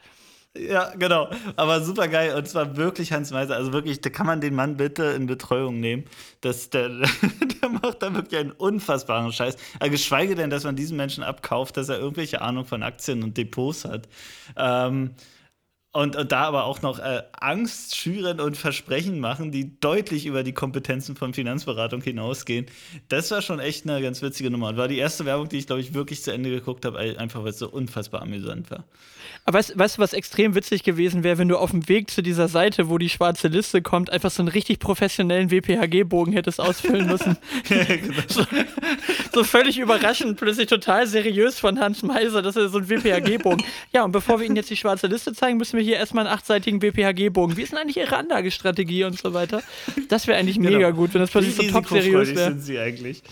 [0.59, 1.29] Ja, genau.
[1.55, 2.35] Aber super geil.
[2.35, 3.55] Und zwar wirklich Hans Meiser.
[3.55, 6.05] Also wirklich, da kann man den Mann bitte in Betreuung nehmen.
[6.41, 6.89] Das, der,
[7.61, 9.57] der macht da wirklich einen unfassbaren Scheiß.
[9.79, 13.37] Also geschweige denn, dass man diesen Menschen abkauft, dass er irgendwelche Ahnung von Aktien und
[13.37, 14.07] Depots hat.
[14.55, 15.11] Ähm,
[15.97, 20.43] und, und, da aber auch noch äh, Angst schüren und Versprechen machen, die deutlich über
[20.43, 22.67] die Kompetenzen von Finanzberatung hinausgehen.
[23.09, 24.67] Das war schon echt eine ganz witzige Nummer.
[24.67, 27.41] Und war die erste Werbung, die ich, glaube ich, wirklich zu Ende geguckt habe, einfach
[27.41, 28.83] weil es so unfassbar amüsant war.
[29.45, 32.21] Aber weißt, weißt du, was extrem witzig gewesen wäre, wenn du auf dem Weg zu
[32.21, 37.07] dieser Seite, wo die schwarze Liste kommt, einfach so einen richtig professionellen WPHG-Bogen hättest ausfüllen
[37.11, 37.37] müssen.
[37.67, 38.21] genau.
[38.27, 38.45] so,
[39.33, 43.63] so, völlig überraschend, plötzlich total seriös von Hans Meiser, dass er so ein WPHG-Bogen.
[43.93, 46.35] Ja, und bevor wir Ihnen jetzt die schwarze Liste zeigen, müssen wir hier erstmal einen
[46.35, 47.57] achtseitigen WPHG-Bogen.
[47.57, 49.63] Wie ist denn eigentlich Ihre Anlagestrategie und so weiter?
[50.09, 50.93] Das wäre eigentlich mega genau.
[50.93, 52.51] gut, wenn das plötzlich so top seriös wäre.
[52.51, 53.23] sind sie eigentlich.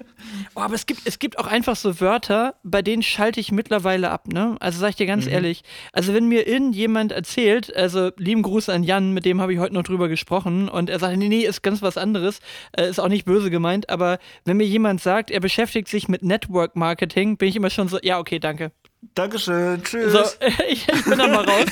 [0.54, 4.10] oh, aber es gibt, es gibt auch einfach so Wörter, bei denen schalte ich mittlerweile
[4.10, 4.56] ab, ne?
[4.60, 5.32] Also sag ich dir ganz mhm.
[5.32, 9.58] ehrlich, also wenn mir irgendjemand erzählt, also lieben Gruß an Jan, mit dem habe ich
[9.58, 12.40] heute noch drüber gesprochen und er sagt, nee, nee, ist ganz was anderes,
[12.76, 16.22] äh, ist auch nicht böse gemeint, aber wenn mir jemand sagt, er beschäftigt sich mit
[16.22, 18.72] Network Marketing, bin ich immer schon so, ja, okay, danke.
[19.14, 20.12] Dankeschön, tschüss.
[20.12, 20.20] So,
[20.68, 21.66] ich, ich bin da mal raus.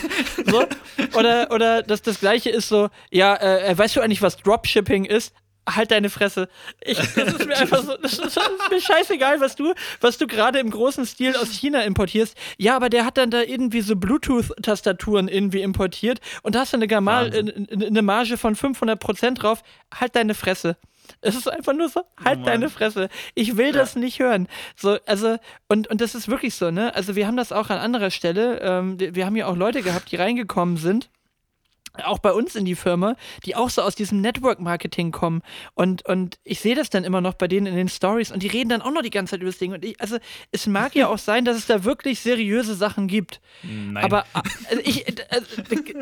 [0.46, 0.64] So.
[1.18, 5.32] Oder, oder das, das gleiche ist so, ja, äh, weißt du eigentlich, was Dropshipping ist?
[5.68, 6.48] halt deine Fresse.
[6.80, 10.18] Ich, das ist mir einfach so, das ist, das ist mir scheißegal, was du, was
[10.18, 12.36] du gerade im großen Stil aus China importierst.
[12.56, 16.76] Ja, aber der hat dann da irgendwie so Bluetooth-Tastaturen irgendwie importiert und da hast du
[16.76, 17.30] eine, Gamal,
[17.70, 19.62] eine Marge von 500% drauf.
[19.94, 20.76] Halt deine Fresse.
[21.20, 23.08] Es ist einfach nur so, halt oh deine Fresse.
[23.34, 23.72] Ich will ja.
[23.72, 24.48] das nicht hören.
[24.76, 25.36] So, also,
[25.68, 26.94] und, und das ist wirklich so, ne?
[26.94, 28.60] Also, wir haben das auch an anderer Stelle.
[28.60, 31.10] Ähm, wir haben ja auch Leute gehabt, die reingekommen sind
[32.04, 35.42] auch bei uns in die Firma, die auch so aus diesem Network-Marketing kommen.
[35.74, 38.48] Und, und ich sehe das dann immer noch bei denen in den Stories und die
[38.48, 39.72] reden dann auch noch die ganze Zeit über das Ding.
[39.72, 40.18] Und ich, also
[40.52, 43.40] es mag ja auch sein, dass es da wirklich seriöse Sachen gibt.
[43.62, 44.04] Nein.
[44.04, 45.46] Aber also ich, also,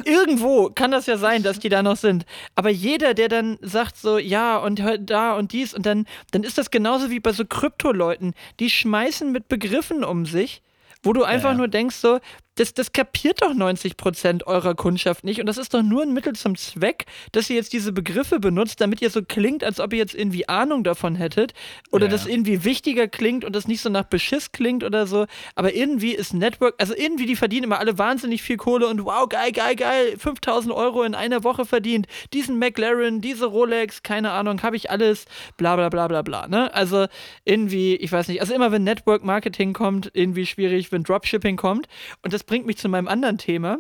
[0.05, 2.25] irgendwo kann das ja sein, dass die da noch sind.
[2.55, 6.59] Aber jeder, der dann sagt so, ja und da und dies und dann, dann ist
[6.59, 8.35] das genauso wie bei so Krypto-Leuten.
[8.61, 10.63] Die schmeißen mit Begriffen um sich,
[11.03, 12.19] wo du einfach ja, nur denkst so,
[12.59, 15.39] das, das kapiert doch 90 Prozent eurer Kundschaft nicht.
[15.41, 18.81] Und das ist doch nur ein Mittel zum Zweck, dass ihr jetzt diese Begriffe benutzt,
[18.81, 21.53] damit ihr so klingt, als ob ihr jetzt irgendwie Ahnung davon hättet.
[21.93, 22.13] Oder ja.
[22.13, 25.27] das irgendwie wichtiger klingt und das nicht so nach Beschiss klingt oder so.
[25.55, 29.29] Aber irgendwie ist Network, also irgendwie, die verdienen immer alle wahnsinnig viel Kohle und wow,
[29.29, 32.09] geil, geil, geil, 5000 Euro in einer Woche verdient.
[32.33, 36.49] Diesen McLaren, diese Rolex, keine Ahnung, habe ich alles, bla, bla, bla, bla, bla.
[36.49, 36.75] Ne?
[36.75, 37.07] Also
[37.45, 41.87] irgendwie, ich weiß nicht, also immer wenn Network Marketing kommt, irgendwie schwierig, wenn Dropshipping kommt.
[42.23, 43.79] Und das bringt mich zu meinem anderen Thema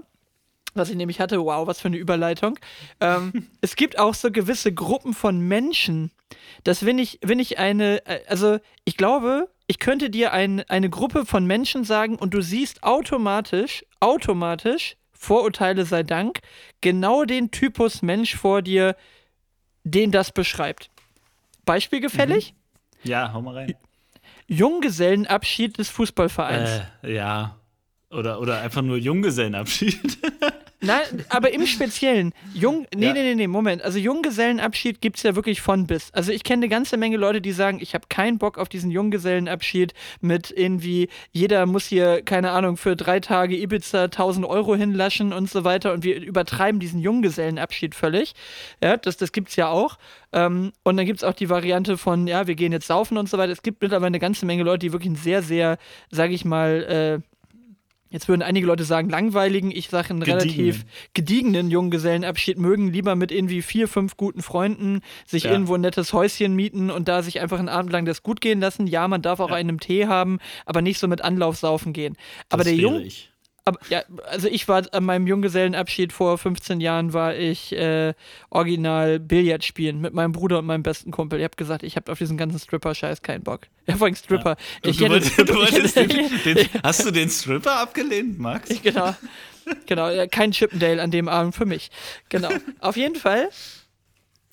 [0.79, 2.59] was ich nämlich hatte, wow, was für eine Überleitung.
[3.01, 6.11] Ähm, es gibt auch so gewisse Gruppen von Menschen.
[6.65, 10.89] dass wenn ich, wenn ich eine, äh, also ich glaube, ich könnte dir ein, eine
[10.89, 16.41] Gruppe von Menschen sagen und du siehst automatisch, automatisch, Vorurteile sei Dank,
[16.81, 18.95] genau den Typus Mensch vor dir,
[19.83, 20.91] den das beschreibt.
[21.65, 22.55] Beispiel gefällig?
[23.03, 23.11] Mhm.
[23.11, 23.75] Ja, hau mal rein.
[24.47, 26.83] Junggesellenabschied des Fußballvereins.
[27.03, 27.58] Äh, ja.
[28.11, 30.19] Oder, oder einfach nur Junggesellenabschied.
[30.81, 32.33] Nein, aber im Speziellen.
[32.55, 33.13] Jung, nee, ja.
[33.13, 33.83] nee, nee, nee, Moment.
[33.83, 36.13] Also Junggesellenabschied gibt es ja wirklich von bis.
[36.13, 38.93] Also ich kenne eine ganze Menge Leute, die sagen, ich habe keinen Bock auf diesen
[38.93, 45.33] Junggesellenabschied mit irgendwie, jeder muss hier, keine Ahnung, für drei Tage Ibiza 1000 Euro hinlaschen
[45.33, 45.93] und so weiter.
[45.93, 48.35] Und wir übertreiben diesen Junggesellenabschied völlig.
[48.81, 49.99] Ja, das, das gibt es ja auch.
[50.33, 53.29] Ähm, und dann gibt es auch die Variante von, ja, wir gehen jetzt saufen und
[53.29, 53.51] so weiter.
[53.51, 55.77] Es gibt mittlerweile eine ganze Menge Leute, die wirklich einen sehr, sehr,
[56.11, 57.29] sage ich mal, äh,
[58.11, 60.41] Jetzt würden einige Leute sagen, langweiligen, ich sage einen Gediegen.
[60.41, 65.53] relativ gediegenen Junggesellenabschied mögen, lieber mit irgendwie vier, fünf guten Freunden sich ja.
[65.53, 68.61] irgendwo ein nettes Häuschen mieten und da sich einfach einen Abend lang das gut gehen
[68.61, 68.87] lassen.
[68.87, 69.57] Ja, man darf auch ja.
[69.57, 72.17] einen Tee haben, aber nicht so mit Anlauf saufen gehen.
[72.49, 73.01] Aber das der Jung.
[73.01, 73.31] Ich.
[73.69, 78.15] Aber, ja, also ich war an meinem Junggesellenabschied vor 15 Jahren war ich äh,
[78.49, 81.39] original Billard spielen mit meinem Bruder und meinem besten Kumpel.
[81.39, 83.63] Ich habe gesagt, ich habe auf diesen ganzen Stripper-Scheiß keinen Bock.
[83.87, 84.57] Ja, vor allem Stripper.
[84.85, 84.91] Ja.
[84.91, 88.71] Ich hätte, du, du ich hätte, den, den, hast du den Stripper abgelehnt, Max?
[88.71, 89.15] Ich, genau.
[89.85, 91.91] Genau, kein Chippendale an dem Abend für mich.
[92.31, 92.49] Genau.
[92.81, 93.51] Auf jeden Fall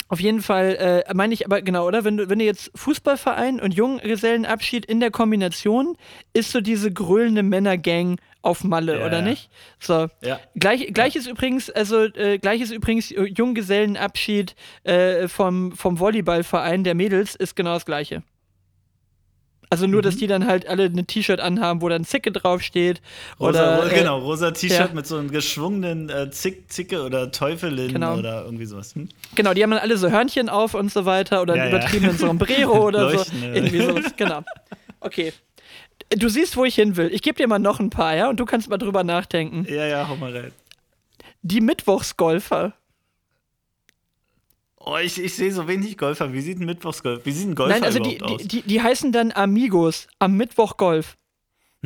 [0.07, 2.03] auf jeden Fall äh, meine ich aber genau, oder?
[2.03, 5.97] Wenn du, wenn du jetzt Fußballverein und Junggesellenabschied in der Kombination
[6.33, 9.21] ist so diese grölende Männergang auf Malle, ja, oder ja.
[9.23, 9.49] nicht?
[9.79, 10.07] So.
[10.21, 10.39] Ja.
[10.55, 16.95] Gleich, gleich ist übrigens, also äh, gleich ist übrigens Junggesellenabschied äh, vom, vom Volleyballverein der
[16.95, 18.23] Mädels ist genau das gleiche.
[19.71, 20.03] Also nur, mhm.
[20.03, 23.01] dass die dann halt alle ein T-Shirt anhaben, wo dann Zicke draufsteht.
[23.39, 24.93] Rosa, oder, äh, genau, rosa T-Shirt ja.
[24.93, 28.17] mit so einem geschwungenen äh, Zick, Zicke oder Teufelin genau.
[28.17, 28.93] oder irgendwie sowas.
[28.93, 29.09] Hm?
[29.33, 32.15] Genau, die haben dann alle so Hörnchen auf und so weiter oder ja, einen übertriebenen
[32.15, 32.27] ja.
[32.27, 33.25] Sombrero oder so.
[33.41, 34.43] Irgendwie sowas, genau.
[34.99, 35.33] Okay.
[36.15, 37.09] Du siehst, wo ich hin will.
[37.13, 39.65] Ich gebe dir mal noch ein paar, ja, und du kannst mal drüber nachdenken.
[39.69, 40.51] Ja, ja, hau mal rein.
[41.41, 42.73] Die Mittwochsgolfer.
[44.77, 46.31] Oh, ich, ich sehe so wenig Golfer.
[46.31, 47.25] Wie sieht ein Mittwochsgolf?
[47.25, 48.41] Wie sieht ein Golfer Nein, also die, aus?
[48.41, 51.17] Die, die, die heißen dann Amigos am Mittwoch Golf.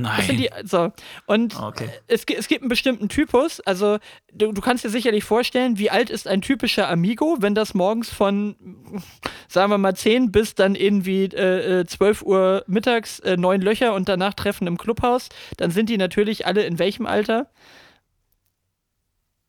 [0.01, 0.37] Nein.
[0.37, 0.91] Die, so.
[1.25, 1.89] Und ah, okay.
[2.07, 3.59] es, es gibt einen bestimmten Typus.
[3.61, 3.97] Also,
[4.33, 8.09] du, du, kannst dir sicherlich vorstellen, wie alt ist ein typischer Amigo, wenn das morgens
[8.09, 8.55] von,
[9.47, 13.93] sagen wir mal, 10 bis dann irgendwie äh, 12 äh, Uhr mittags äh, neun Löcher
[13.93, 15.29] und danach Treffen im Clubhaus.
[15.57, 17.47] Dann sind die natürlich alle in welchem Alter?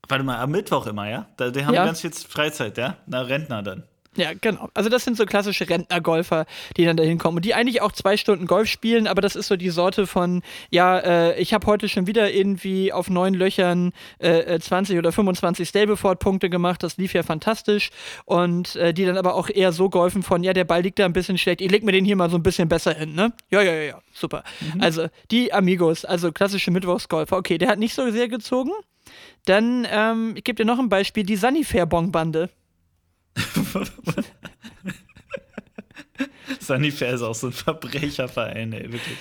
[0.08, 1.26] Warte mal, am Mittwoch immer, ja?
[1.38, 1.84] die haben ja.
[1.84, 2.96] ganz viel Freizeit, ja?
[3.06, 3.84] Na, Rentner dann.
[4.16, 4.68] Ja, genau.
[4.74, 6.46] Also das sind so klassische Rentner-Golfer,
[6.76, 9.46] die dann dahin kommen und die eigentlich auch zwei Stunden Golf spielen, aber das ist
[9.46, 13.92] so die Sorte von, ja, äh, ich habe heute schon wieder irgendwie auf neun Löchern
[14.18, 17.90] äh, 20 oder 25 Stableford-Punkte gemacht, das lief ja fantastisch
[18.24, 21.04] und äh, die dann aber auch eher so golfen von, ja, der Ball liegt da
[21.04, 23.32] ein bisschen schlecht, ich leg mir den hier mal so ein bisschen besser hin, ne?
[23.50, 24.42] Ja, ja, ja, ja, super.
[24.60, 24.80] Mhm.
[24.80, 28.72] Also die Amigos, also klassische Mittwochsgolfer, okay, der hat nicht so sehr gezogen.
[29.46, 32.50] Dann, ähm, ich gebe dir noch ein Beispiel, die Sunnyfair-Bong-Bande.
[36.60, 39.16] Sunnyfair ist auch so ein Verbrecherverein, ey, wirklich.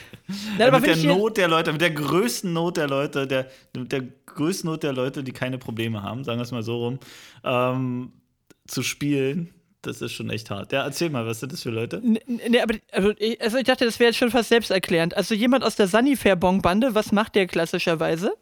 [0.60, 4.04] Aber mit der Not der Leute, mit der größten Not der Leute, der, mit der
[4.26, 7.00] größten Not der Leute, die keine Probleme haben, sagen wir es mal so rum,
[7.43, 8.12] ähm,
[8.67, 10.72] zu spielen, das ist schon echt hart.
[10.74, 12.02] Ja, erzähl mal, was sind das für Leute?
[12.04, 15.15] Nee, aber also ich, also ich dachte, das wäre jetzt schon fast selbsterklärend.
[15.15, 18.34] Also jemand aus der Sunnyfair-Bong-Bande, was macht der klassischerweise?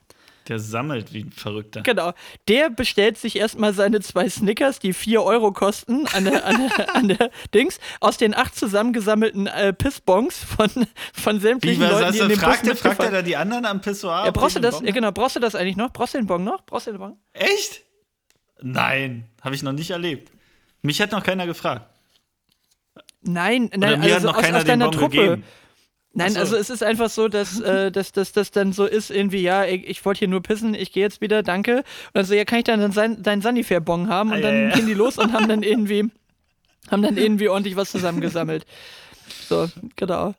[0.48, 1.82] Der sammelt wie ein Verrückter.
[1.82, 2.14] Genau.
[2.48, 6.96] Der bestellt sich erstmal seine zwei Snickers, die 4 Euro kosten, an der, an der,
[6.96, 10.70] an der Dings, aus den acht zusammengesammelten äh, Pissbons von,
[11.14, 13.82] von sämtlichen wie, Leuten, die in dem fragt Bus fragt er da die anderen am
[13.82, 14.26] Pissoir?
[14.26, 14.82] Ja, brauchst du das?
[14.82, 15.12] Ja, genau.
[15.12, 15.92] Brauchst du das eigentlich noch?
[15.92, 16.66] Brauchst du den Bon noch?
[16.66, 17.18] Brauchst du den Bon?
[17.34, 17.84] Echt?
[18.62, 20.32] Nein, habe ich noch nicht erlebt.
[20.82, 21.90] Mich hat noch keiner gefragt.
[23.22, 25.18] Nein, nein, also aus, aus deiner den Truppe.
[25.18, 25.44] Gegeben.
[26.18, 26.40] Nein, so.
[26.40, 29.66] also es ist einfach so, dass, äh, dass, dass das dann so ist, irgendwie, ja,
[29.66, 31.78] ich, ich wollte hier nur pissen, ich gehe jetzt wieder, danke.
[31.78, 34.32] Und dann so, ja, kann ich dann sein, deinen Sanifair-Bon haben?
[34.32, 34.76] Und ah, dann ja, ja.
[34.76, 36.10] gehen die los und haben dann irgendwie,
[36.90, 38.66] haben dann irgendwie ordentlich was zusammengesammelt.
[39.48, 40.34] So, genau.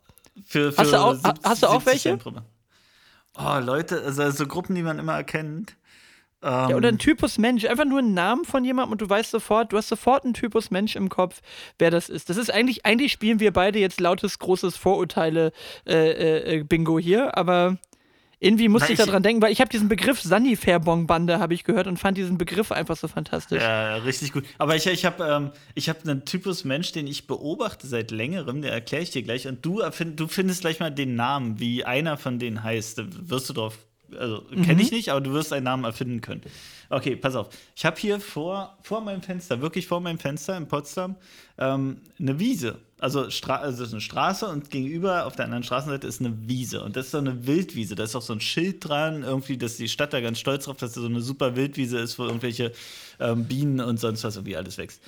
[0.45, 2.19] Für, für hast du auch, hast du auch welche?
[3.37, 5.77] Oh, Leute, also so Gruppen, die man immer erkennt.
[6.41, 6.99] Ja, oder ein ähm.
[6.99, 7.65] Typus Mensch.
[7.65, 10.71] Einfach nur ein Namen von jemandem und du weißt sofort, du hast sofort einen Typus
[10.71, 11.41] Mensch im Kopf,
[11.77, 12.29] wer das ist.
[12.29, 17.77] Das ist eigentlich, eigentlich spielen wir beide jetzt lautes, großes Vorurteile-Bingo äh, äh, hier, aber
[18.41, 21.65] irgendwie musste Na, ich, ich daran denken, weil ich habe diesen Begriff Sunny-Fairbong-Bande, habe ich
[21.65, 23.61] gehört und fand diesen Begriff einfach so fantastisch.
[23.61, 24.45] Ja, richtig gut.
[24.57, 25.51] Aber ich, ich habe ähm,
[25.87, 29.45] hab einen Typus Mensch, den ich beobachte seit längerem, der erkläre ich dir gleich.
[29.45, 32.99] Und du, du findest gleich mal den Namen, wie einer von denen heißt.
[32.99, 33.77] Da wirst du drauf
[34.17, 34.79] also kenne mhm.
[34.79, 36.41] ich nicht, aber du wirst einen Namen erfinden können.
[36.89, 37.49] Okay, pass auf.
[37.75, 41.15] Ich habe hier vor, vor meinem Fenster, wirklich vor meinem Fenster in Potsdam,
[41.57, 42.79] ähm, eine Wiese.
[42.99, 46.83] Also, Stra also ist eine Straße und gegenüber auf der anderen Straßenseite ist eine Wiese.
[46.83, 47.95] Und das ist so eine Wildwiese.
[47.95, 50.77] Da ist auch so ein Schild dran, irgendwie, dass die Stadt da ganz stolz drauf,
[50.77, 52.73] dass da so eine super Wildwiese ist, wo irgendwelche
[53.19, 55.01] ähm, Bienen und sonst was irgendwie alles wächst.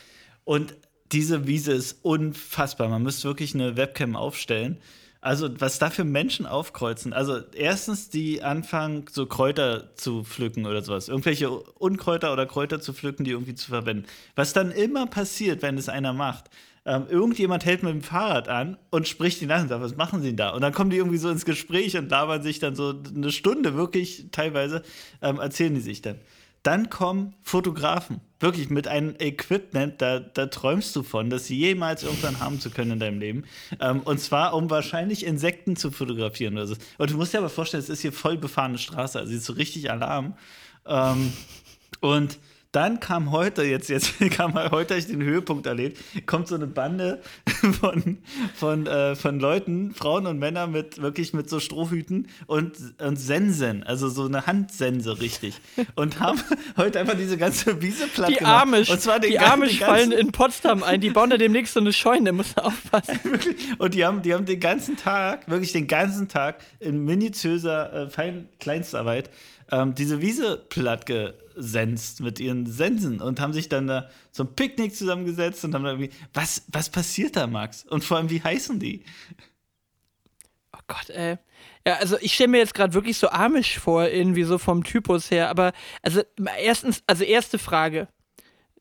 [0.45, 0.75] Und
[1.11, 2.87] diese Wiese ist unfassbar.
[2.87, 4.77] Man müsste wirklich eine Webcam aufstellen
[5.21, 7.13] also, was da für Menschen aufkreuzen.
[7.13, 11.09] Also, erstens, die anfangen, so Kräuter zu pflücken oder sowas.
[11.09, 14.07] Irgendwelche Unkräuter oder Kräuter zu pflücken, die irgendwie zu verwenden.
[14.35, 16.49] Was dann immer passiert, wenn es einer macht,
[16.85, 20.21] ähm, irgendjemand hält mit dem Fahrrad an und spricht ihn an und sagt, was machen
[20.21, 20.49] Sie denn da?
[20.49, 23.75] Und dann kommen die irgendwie so ins Gespräch und labern sich dann so eine Stunde,
[23.75, 24.81] wirklich teilweise,
[25.21, 26.15] ähm, erzählen die sich dann.
[26.63, 28.21] Dann kommen Fotografen.
[28.39, 32.69] Wirklich mit einem Equipment, da, da träumst du von, das sie jemals irgendwann haben zu
[32.69, 33.43] können in deinem Leben.
[33.79, 36.75] Ähm, und zwar, um wahrscheinlich Insekten zu fotografieren oder so.
[36.97, 39.53] Und du musst dir aber vorstellen, es ist hier voll befahrene Straße, also ist so
[39.53, 40.35] richtig Alarm.
[40.85, 41.33] Ähm,
[41.99, 42.39] und
[42.71, 46.67] dann kam heute, jetzt, jetzt kam heute, habe ich den Höhepunkt erlebt, kommt so eine
[46.67, 47.21] Bande
[47.79, 48.19] von,
[48.55, 53.83] von, äh, von Leuten, Frauen und Männer mit wirklich mit so Strohhüten und, und Sensen,
[53.83, 55.55] also so eine Handsense richtig.
[55.95, 56.39] Und haben
[56.77, 58.63] heute einfach diese ganze Wiese platt die gemacht.
[58.63, 61.91] Amish, und zwar die Amish fallen in Potsdam ein, die bauen da demnächst so eine
[61.91, 63.19] Scheune, muss aufpassen.
[63.79, 68.09] und die haben, die haben den ganzen Tag, wirklich den ganzen Tag in minutiöser äh,
[68.09, 69.29] Fein Kleinstarbeit
[69.71, 71.05] ähm, diese Wiese platt
[71.61, 75.99] gesenzt mit ihren Sensen und haben sich dann da zum Picknick zusammengesetzt und haben dann
[75.99, 77.85] irgendwie, was, was passiert da, Max?
[77.85, 79.03] Und vor allem, wie heißen die?
[80.75, 81.37] Oh Gott, ey.
[81.85, 85.29] Ja, also ich stelle mir jetzt gerade wirklich so amisch vor, irgendwie so vom Typus
[85.29, 85.49] her.
[85.49, 85.71] Aber
[86.01, 86.23] also
[86.57, 88.07] erstens, also erste Frage.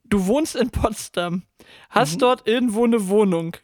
[0.04, 1.42] Du wohnst in Potsdam,
[1.90, 2.18] hast mhm.
[2.20, 3.56] dort irgendwo eine Wohnung.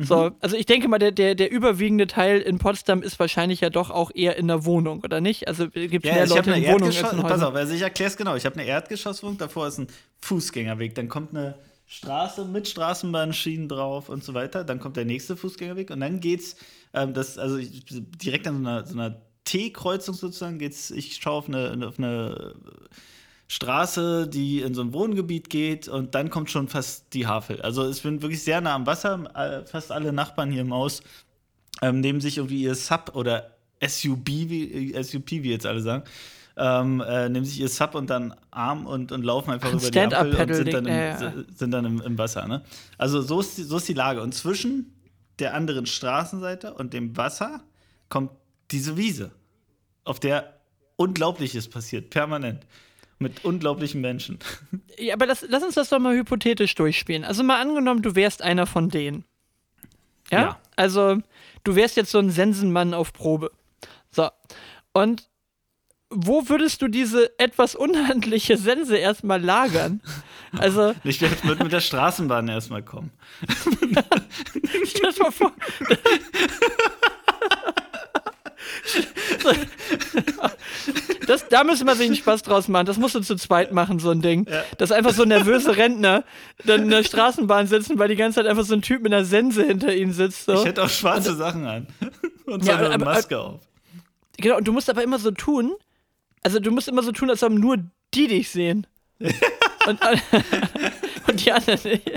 [0.00, 0.36] So, mhm.
[0.40, 3.90] also ich denke mal, der, der, der überwiegende Teil in Potsdam ist wahrscheinlich ja doch
[3.90, 5.48] auch eher in der Wohnung, oder nicht?
[5.48, 8.08] Also gibt es ja, mehr Leute in Wohnungen als in Pass auf, also ich erkläre
[8.08, 8.36] es genau.
[8.36, 9.88] Ich habe eine Erdgeschosswohnung, davor ist ein
[10.20, 11.56] Fußgängerweg, dann kommt eine
[11.86, 16.54] Straße mit Straßenbahnschienen drauf und so weiter, dann kommt der nächste Fußgängerweg und dann geht's,
[16.94, 21.48] ähm, das, also direkt an so einer, so einer T-Kreuzung sozusagen geht's, ich schaue auf
[21.48, 22.54] eine, auf eine
[23.48, 27.62] Straße, die in so ein Wohngebiet geht und dann kommt schon fast die Havel.
[27.62, 29.64] Also ich bin wirklich sehr nah am Wasser.
[29.66, 31.02] Fast alle Nachbarn hier im Haus
[31.80, 36.04] ähm, nehmen sich irgendwie ihr Sub oder SUB, wie, SUP, wie jetzt alle sagen,
[36.56, 39.98] ähm, äh, nehmen sich ihr Sub und dann Arm und, und laufen einfach über die
[39.98, 41.32] Ampel und sind dann, im, ja.
[41.54, 42.46] sind dann im, im, Wasser.
[42.46, 42.62] Ne?
[42.98, 44.20] Also so ist, die, so ist die Lage.
[44.20, 44.92] Und zwischen
[45.38, 47.62] der anderen Straßenseite und dem Wasser
[48.08, 48.32] kommt
[48.72, 49.30] diese Wiese,
[50.04, 50.54] auf der
[50.96, 52.66] Unglaubliches passiert, permanent.
[53.18, 54.38] Mit unglaublichen Menschen.
[54.96, 57.24] Ja, aber das, lass uns das doch mal hypothetisch durchspielen.
[57.24, 59.24] Also mal angenommen, du wärst einer von denen.
[60.30, 60.40] Ja?
[60.40, 60.60] ja.
[60.76, 61.18] Also,
[61.64, 63.50] du wärst jetzt so ein Sensenmann auf Probe.
[64.10, 64.28] So.
[64.92, 65.28] Und
[66.10, 70.00] wo würdest du diese etwas unhandliche Sense erstmal lagern?
[70.56, 70.94] Also.
[71.04, 73.10] Ich werde mit, mit der Straßenbahn erstmal kommen.
[74.84, 75.52] Stell dir mal vor.
[81.26, 82.86] Das, da müssen wir sich einen Spaß draus machen.
[82.86, 84.46] Das musst du zu zweit machen, so ein Ding.
[84.48, 84.64] Ja.
[84.78, 86.24] Dass einfach so nervöse Rentner
[86.64, 89.24] dann in der Straßenbahn sitzen, weil die ganze Zeit einfach so ein Typ mit einer
[89.24, 90.46] Sense hinter ihnen sitzt.
[90.46, 90.54] So.
[90.54, 91.86] Ich hätte auch schwarze und, Sachen an.
[92.46, 93.60] Und so ja, eine aber, Maske auf.
[94.38, 95.74] Genau, und du musst aber immer so tun,
[96.42, 97.76] also du musst immer so tun, als ob nur
[98.14, 98.86] die dich sehen.
[99.20, 100.00] und,
[101.28, 102.10] und die anderen nicht.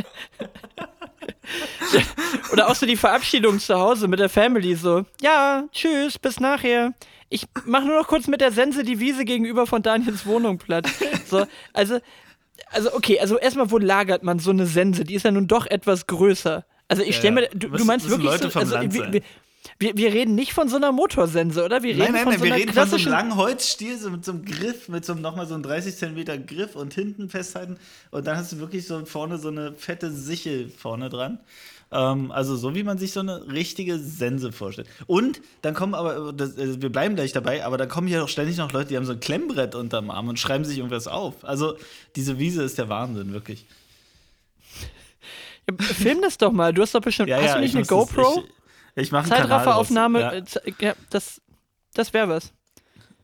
[2.52, 5.06] Oder auch so die Verabschiedung zu Hause mit der Family so.
[5.22, 6.94] Ja, tschüss, bis nachher.
[7.30, 10.88] Ich mache nur noch kurz mit der Sense die Wiese gegenüber von Daniels Wohnung platt.
[11.26, 12.00] So, also,
[12.72, 15.04] also okay, also erstmal, wo lagert man so eine Sense?
[15.04, 16.66] Die ist ja nun doch etwas größer.
[16.88, 19.22] Also ich stelle mir, du, du meinst wirklich so, also, wir,
[19.80, 21.84] wir, wir, reden nicht von so einer Motorsense, oder?
[21.84, 24.10] Wir reden nein, nein, von nein, so wir reden von so einem langen Holzstiel so
[24.10, 27.30] mit so einem Griff, mit so einem, nochmal so einem 30 cm Griff und hinten
[27.30, 27.78] festhalten.
[28.10, 31.40] Und dann hast du wirklich so vorne so eine fette Sichel vorne dran.
[31.92, 34.88] Ähm, also so wie man sich so eine richtige Sense vorstellt.
[35.08, 38.30] Und dann kommen aber, das, also wir bleiben gleich dabei, aber dann kommen hier auch
[38.30, 41.44] ständig noch Leute, die haben so ein Klemmbrett unterm Arm und schreiben sich irgendwas auf.
[41.44, 41.76] Also
[42.16, 43.66] diese Wiese ist der Wahnsinn, wirklich.
[45.70, 46.74] Ja, film das doch mal.
[46.74, 47.30] Du hast doch bestimmt.
[47.30, 48.22] Ja, hast ja, du nicht eine GoPro?
[48.22, 48.61] Das, ich,
[48.96, 50.20] ich mache Zeitrafferaufnahme.
[50.20, 50.32] Ja.
[50.32, 50.44] Äh,
[50.80, 50.94] ja.
[51.10, 51.42] das
[51.94, 52.54] das wäre was.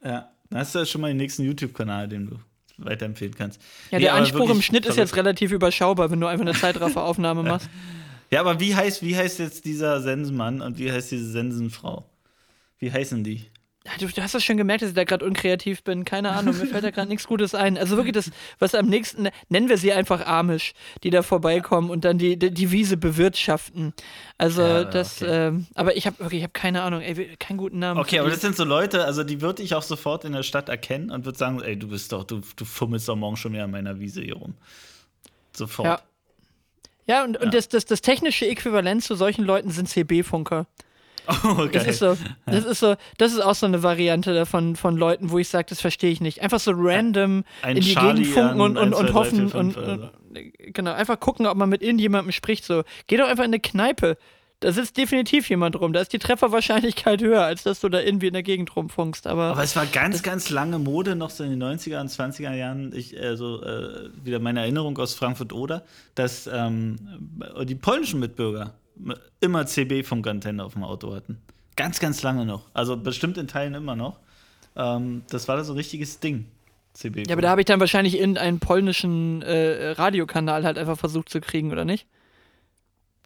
[0.04, 2.40] Ja, dann hast du ja schon mal den nächsten YouTube-Kanal, den du
[2.78, 3.62] weiterempfehlen kannst.
[3.92, 7.44] Ja, nee, der Anspruch im Schnitt ist jetzt relativ überschaubar, wenn du einfach eine Zeitrafferaufnahme
[7.44, 7.70] machst.
[8.30, 12.10] Ja, aber wie heißt, wie heißt jetzt dieser Sensenmann und wie heißt diese Sensenfrau?
[12.78, 13.46] Wie heißen die?
[13.88, 16.04] Ja, du, du, hast das schon gemerkt, dass ich da gerade unkreativ bin.
[16.04, 17.78] Keine Ahnung, mir fällt da gerade nichts Gutes ein.
[17.78, 20.74] Also wirklich das, was am nächsten, nennen wir sie einfach Amish,
[21.04, 23.94] die da vorbeikommen und dann die, die, die Wiese bewirtschaften.
[24.38, 25.48] Also ja, das, okay.
[25.48, 28.00] ähm, aber ich habe wirklich, ich habe keine Ahnung, ey, keinen guten Namen.
[28.00, 30.68] Okay, aber das sind so Leute, also die würde ich auch sofort in der Stadt
[30.68, 33.64] erkennen und würde sagen, ey, du bist doch, du, du fummelst doch morgen schon wieder
[33.64, 34.56] an meiner Wiese hier rum.
[35.54, 35.88] Sofort.
[35.88, 36.00] Ja.
[37.10, 40.68] Ja, und, und Das, das, das technische Äquivalent zu solchen Leuten sind CB-Funker.
[41.44, 41.70] Oh, okay.
[41.74, 45.30] Das ist so, das ist so, das ist auch so eine Variante davon von Leuten,
[45.30, 46.42] wo ich sage, das verstehe ich nicht.
[46.42, 50.12] Einfach so random ein in die Charlie Gegend funken und, und, und hoffen und, und,
[50.58, 52.64] genau, einfach gucken, ob man mit irgendjemandem spricht.
[52.64, 54.18] So, geh doch einfach in eine Kneipe.
[54.60, 55.94] Da sitzt definitiv jemand rum.
[55.94, 59.28] Da ist die Trefferwahrscheinlichkeit höher, als dass du da irgendwie in der Gegend rumfunkst.
[59.28, 62.54] Aber, aber es war ganz, ganz lange Mode, noch so in den 90er und 20er
[62.56, 62.92] Jahren.
[62.96, 65.84] Ich, also äh, wieder meine Erinnerung aus Frankfurt-Oder,
[66.16, 66.96] dass ähm,
[67.66, 68.74] die polnischen Mitbürger
[69.40, 71.38] immer CB-Funkantenne auf dem Auto hatten.
[71.76, 72.64] Ganz, ganz lange noch.
[72.74, 74.20] Also bestimmt in Teilen immer noch.
[74.76, 76.46] Ähm, das war da so ein richtiges Ding.
[76.94, 77.26] CB.
[77.28, 81.30] Ja, aber da habe ich dann wahrscheinlich in einen polnischen äh, Radiokanal halt einfach versucht
[81.30, 82.08] zu kriegen, oder nicht?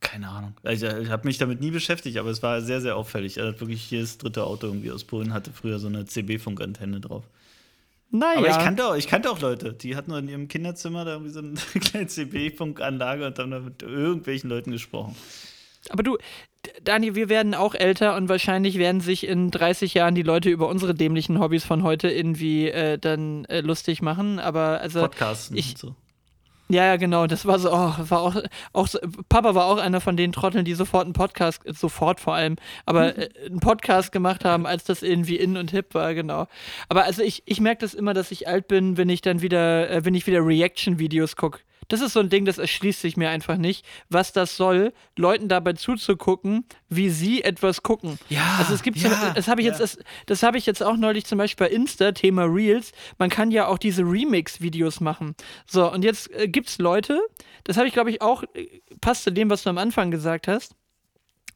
[0.02, 0.56] Keine Ahnung.
[0.64, 3.40] Also, ich habe mich damit nie beschäftigt, aber es war sehr, sehr auffällig.
[3.40, 7.24] Also wirklich jedes dritte Auto irgendwie aus Polen hatte früher so eine CB-Funkantenne drauf.
[8.10, 8.40] Naja.
[8.40, 11.32] Aber ich kannte, auch, ich kannte auch Leute, die hatten in ihrem Kinderzimmer da irgendwie
[11.32, 15.16] so eine kleine CB-Funkanlage und haben da mit irgendwelchen Leuten gesprochen.
[15.90, 16.18] Aber du,
[16.84, 20.68] Daniel, wir werden auch älter und wahrscheinlich werden sich in 30 Jahren die Leute über
[20.68, 24.40] unsere dämlichen Hobbys von heute irgendwie äh, dann äh, lustig machen.
[24.40, 25.02] Aber also.
[25.02, 25.96] Podcasten ich, und so.
[26.72, 27.28] Ja, ja, genau.
[27.28, 28.38] Das war so, oh, war auch,
[28.72, 32.34] auch so, Papa war auch einer von den Trotteln, die sofort einen Podcast, sofort vor
[32.34, 32.56] allem,
[32.86, 36.48] aber äh, einen Podcast gemacht haben, als das irgendwie in und hip war, genau.
[36.88, 39.90] Aber also ich, ich merke das immer, dass ich alt bin, wenn ich dann wieder,
[39.90, 41.60] äh, wenn ich wieder Reaction-Videos gucke.
[41.92, 45.50] Das ist so ein Ding, das erschließt sich mir einfach nicht, was das soll, Leuten
[45.50, 48.18] dabei zuzugucken, wie sie etwas gucken.
[48.30, 48.56] Ja.
[48.60, 49.74] Also es gibt, ja, zum, das habe ich ja.
[49.74, 52.94] jetzt, das, das habe ich jetzt auch neulich zum Beispiel bei Insta, Thema Reels.
[53.18, 55.36] Man kann ja auch diese Remix-Videos machen.
[55.66, 57.20] So, und jetzt äh, gibt es Leute,
[57.66, 58.68] das habe ich glaube ich auch, äh,
[59.02, 60.76] passt zu dem, was du am Anfang gesagt hast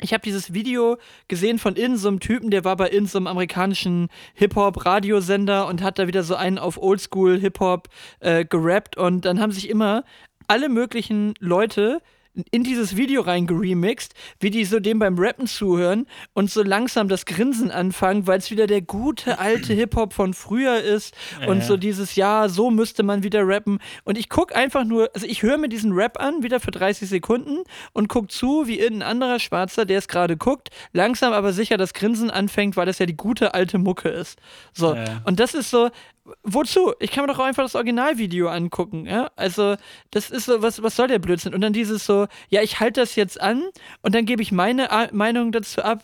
[0.02, 3.18] ich habe dieses Video gesehen von in so einem Typen, der war bei in so
[3.18, 7.88] einem amerikanischen Hip-Hop-Radiosender und hat da wieder so einen auf Oldschool Hip-Hop
[8.20, 8.98] äh, gerappt.
[8.98, 10.04] Und dann haben sich immer
[10.48, 12.02] alle möglichen Leute
[12.52, 17.26] in dieses Video reingeremixed, wie die so dem beim Rappen zuhören und so langsam das
[17.26, 21.64] Grinsen anfangen, weil es wieder der gute alte Hip-Hop von früher ist Ja, und ja.
[21.64, 23.80] so dieses Ja, so müsste man wieder rappen.
[24.04, 27.10] Und ich gucke einfach nur, also ich höre mir diesen Rap an, wieder für 30
[27.10, 27.64] Sekunden
[27.94, 31.94] und guck zu, wie irgendein anderer Schwarzer, der es gerade guckt, langsam aber sicher das
[31.94, 34.40] Grinsen anfängt, weil das ja die gute alte Mucke ist.
[34.74, 34.96] So.
[34.96, 35.22] Ja.
[35.26, 35.90] Und das ist so,
[36.44, 36.94] wozu?
[37.00, 39.32] Ich kann mir doch auch einfach das Originalvideo angucken, ja?
[39.36, 39.76] Also,
[40.12, 41.54] das ist so, was, was soll der Blödsinn?
[41.54, 43.64] Und dann dieses so, ja, ich halte das jetzt an
[44.02, 46.04] und dann gebe ich meine A Meinung dazu ab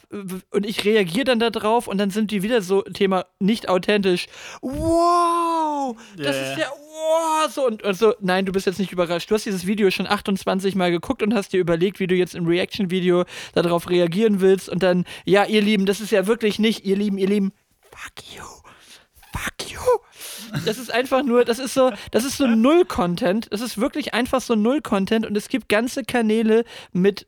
[0.51, 4.27] und ich reagiere dann darauf und dann sind die wieder so, Thema nicht authentisch.
[4.61, 5.95] Wow!
[6.17, 6.67] Das Ja, ist ja.
[6.69, 7.51] wow!
[7.51, 9.29] So, und, und so, nein, du bist jetzt nicht überrascht.
[9.29, 12.35] Du hast dieses Video schon 28 Mal geguckt und hast dir überlegt, wie du jetzt
[12.35, 16.85] im Reaction-Video darauf reagieren willst und dann, ja, ihr Lieben, das ist ja wirklich nicht,
[16.85, 17.51] ihr Lieben, ihr Lieben,
[17.91, 18.60] fuck you.
[20.65, 23.47] Das ist einfach nur, das ist so, das ist so Null-Content.
[23.51, 27.27] Das ist wirklich einfach so Null-Content und es gibt ganze Kanäle mit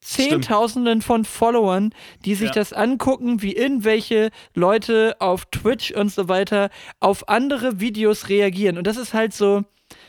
[0.00, 1.94] Zehntausenden von Followern,
[2.26, 2.54] die sich Ja.
[2.54, 6.68] das angucken, wie irgendwelche Leute auf Twitch und so weiter
[7.00, 8.76] auf andere Videos reagieren.
[8.76, 9.64] Und das ist halt so,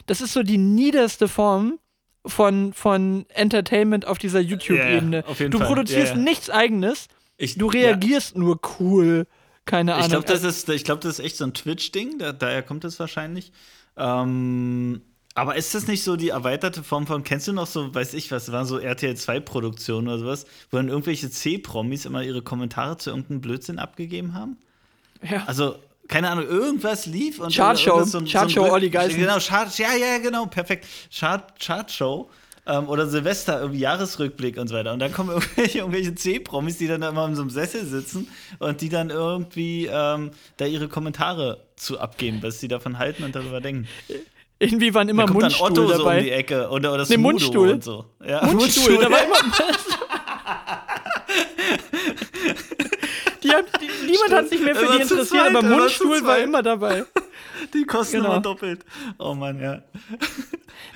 [0.06, 1.80] das ist so die niederste Form
[2.26, 5.24] von, von Entertainment auf dieser YouTube-Ebene.
[5.28, 7.08] Ja, ja, du produzierst nichts eigenes,
[7.38, 9.28] Ich, du reagierst nur cool.
[9.66, 9.94] Keine.
[9.96, 10.06] Ahnung.
[10.06, 12.84] Ich glaube, das, ist- ich glaub, das ist echt so ein Twitch-Ding, da, daher kommt
[12.86, 13.52] es wahrscheinlich.
[13.98, 15.02] Ähm,
[15.34, 18.32] aber ist das nicht so die erweiterte Form von, kennst du noch so, weiß ich
[18.32, 23.10] was, waren so RTL 2-Produktionen oder sowas, wo dann irgendwelche C-Promis immer ihre Kommentare zu
[23.10, 24.58] irgendeinem Blödsinn abgegeben haben?
[25.22, 25.44] ja.
[25.48, 25.76] Also,
[26.08, 28.04] keine Ahnung, irgendwas lief und Chartshow.
[28.04, 29.18] so ein- Chartshow, so Olli Geißen.
[29.20, 30.86] Genau, Chart, ja, ja, genau, perfekt.
[31.12, 32.30] Chart, Chartshow.
[32.68, 34.92] Ähm, oder Silvester, irgendwie Jahresrückblick und so weiter.
[34.94, 38.28] Und dann kommen irgendwelche, irgendwelche C-Promis, die dann da immer in so einem Sessel sitzen
[38.60, 43.36] und die dann irgendwie ähm, da ihre Kommentare zu abgeben, was sie davon halten und
[43.36, 43.88] darüber denken.
[44.58, 46.22] Irgendwie waren immer Da kommt dann Mundstuhl Otto so um dabei.
[46.22, 47.70] die Ecke oder, oder Nee, Mundstuhl.
[47.72, 48.06] und so.
[48.26, 49.36] Ja, Mundstuhl, da war immer.
[53.44, 56.64] die haben, die, niemand hat sich mehr für die interessiert, zweit, aber Mundstuhl war immer
[56.64, 57.04] dabei.
[57.74, 58.32] Die kosten Genau.
[58.34, 58.86] immer doppelt.
[59.18, 59.82] Oh Mann, ja.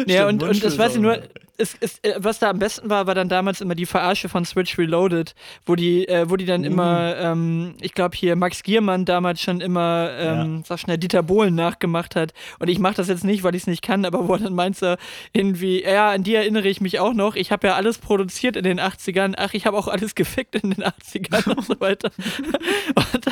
[0.06, 1.22] Ja, Stimmt, und, und das Mundstuhl weiß ich nur,
[1.60, 4.46] es, es, äh, was da am besten war, war dann damals immer die Verarsche von
[4.46, 5.36] Switch Reloaded,
[5.66, 9.62] wo die, äh, wo die dann immer, ähm, ich glaube hier Max Giermann damals schon
[9.62, 12.34] immer, ähm, sag schnell, Dieter Bohlen nachgemacht hat.
[12.60, 14.82] Und ich mache das jetzt nicht, weil ich es nicht kann, aber wo dann meint
[14.82, 14.98] er
[15.34, 17.36] irgendwie, ja, an die erinnere ich mich auch noch.
[17.36, 19.36] Ich habe ja alles produziert in den 80ern.
[19.38, 22.12] Ach, ich habe auch alles gefickt in den 80ern und so weiter.
[22.96, 23.32] Und da,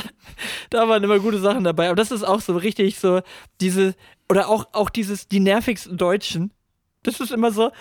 [0.69, 1.87] da waren immer gute Sachen dabei.
[1.87, 3.21] Aber das ist auch so richtig so,
[3.61, 3.95] diese,
[4.29, 6.51] oder auch, auch dieses, die nervigsten Deutschen.
[7.03, 7.71] Das ist immer so,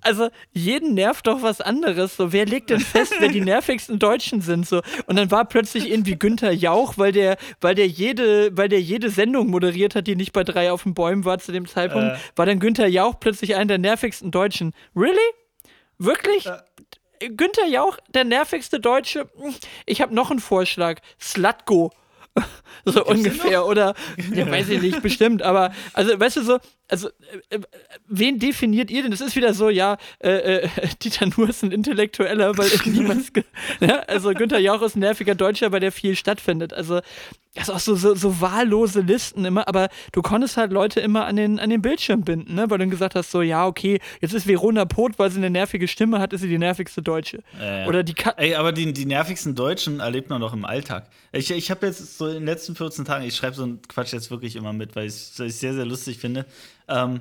[0.00, 2.16] also jeden nervt doch was anderes.
[2.16, 4.66] So, wer legt denn fest, wer die nervigsten Deutschen sind?
[4.66, 8.80] So, und dann war plötzlich irgendwie Günther Jauch, weil der, weil der jede, weil der
[8.80, 12.16] jede Sendung moderiert hat, die nicht bei drei auf den Bäumen war zu dem Zeitpunkt,
[12.16, 12.18] Äh.
[12.36, 14.72] war dann Günther Jauch plötzlich einer der nervigsten Deutschen.
[14.94, 15.16] Really?
[15.98, 16.48] Wirklich?
[17.20, 19.28] Günther Jauch, der nervigste Deutsche?
[19.86, 21.00] Ich habe noch einen Vorschlag.
[21.20, 21.92] Slutko.
[22.88, 23.94] So ungefähr, oder
[24.32, 27.08] ja, weiß ich nicht, bestimmt, aber also weißt du so, also
[27.50, 27.60] äh, äh,
[28.06, 29.10] wen definiert ihr denn?
[29.10, 30.68] Das ist wieder so, ja, äh, äh,
[31.02, 33.32] Dieter Nuhr ist ein Intellektueller, weil niemand,
[33.80, 36.72] ja, also Günther Jauch ist ein nerviger Deutscher, weil der viel stattfindet.
[36.72, 37.00] Also
[37.56, 41.26] das ist auch so, so, so wahllose Listen immer, aber du konntest halt Leute immer
[41.26, 42.62] an den, an den Bildschirm binden, ne?
[42.62, 45.50] weil du dann gesagt hast, so, ja, okay, jetzt ist Verona Pot, weil sie eine
[45.50, 47.42] nervige Stimme hat, ist sie die nervigste Deutsche.
[47.60, 47.86] Ja.
[47.86, 51.08] Oder die Ka Ey, aber die, die nervigsten Deutschen erlebt man doch im Alltag.
[51.32, 54.12] Ich, ich habe jetzt so in den letzten 14 Tagen, ich schreibe so einen Quatsch
[54.12, 56.46] jetzt wirklich immer mit, weil ich es sehr, sehr lustig finde.
[56.88, 57.20] Ähm,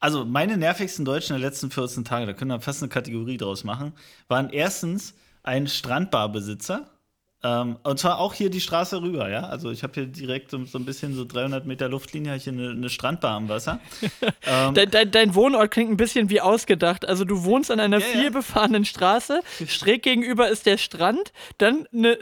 [0.00, 3.64] also, meine nervigsten Deutschen der letzten 14 Tage, da können wir fast eine Kategorie draus
[3.64, 3.92] machen,
[4.28, 6.90] waren erstens ein Strandbarbesitzer.
[7.44, 9.40] Ähm, und zwar auch hier die Straße rüber, ja.
[9.44, 12.44] Also ich habe hier direkt so, so ein bisschen so 300 Meter Luftlinie, habe ich
[12.44, 13.78] hier eine, eine Strandbar am Wasser.
[14.46, 17.06] ähm, Dein, dein, dein Wohnort klingt ein bisschen wie ausgedacht.
[17.06, 18.20] Also du wohnst an einer Ja, ja.
[18.20, 22.18] vielbefahrenen Straße, schräg gegenüber ist der Strand, dann ne,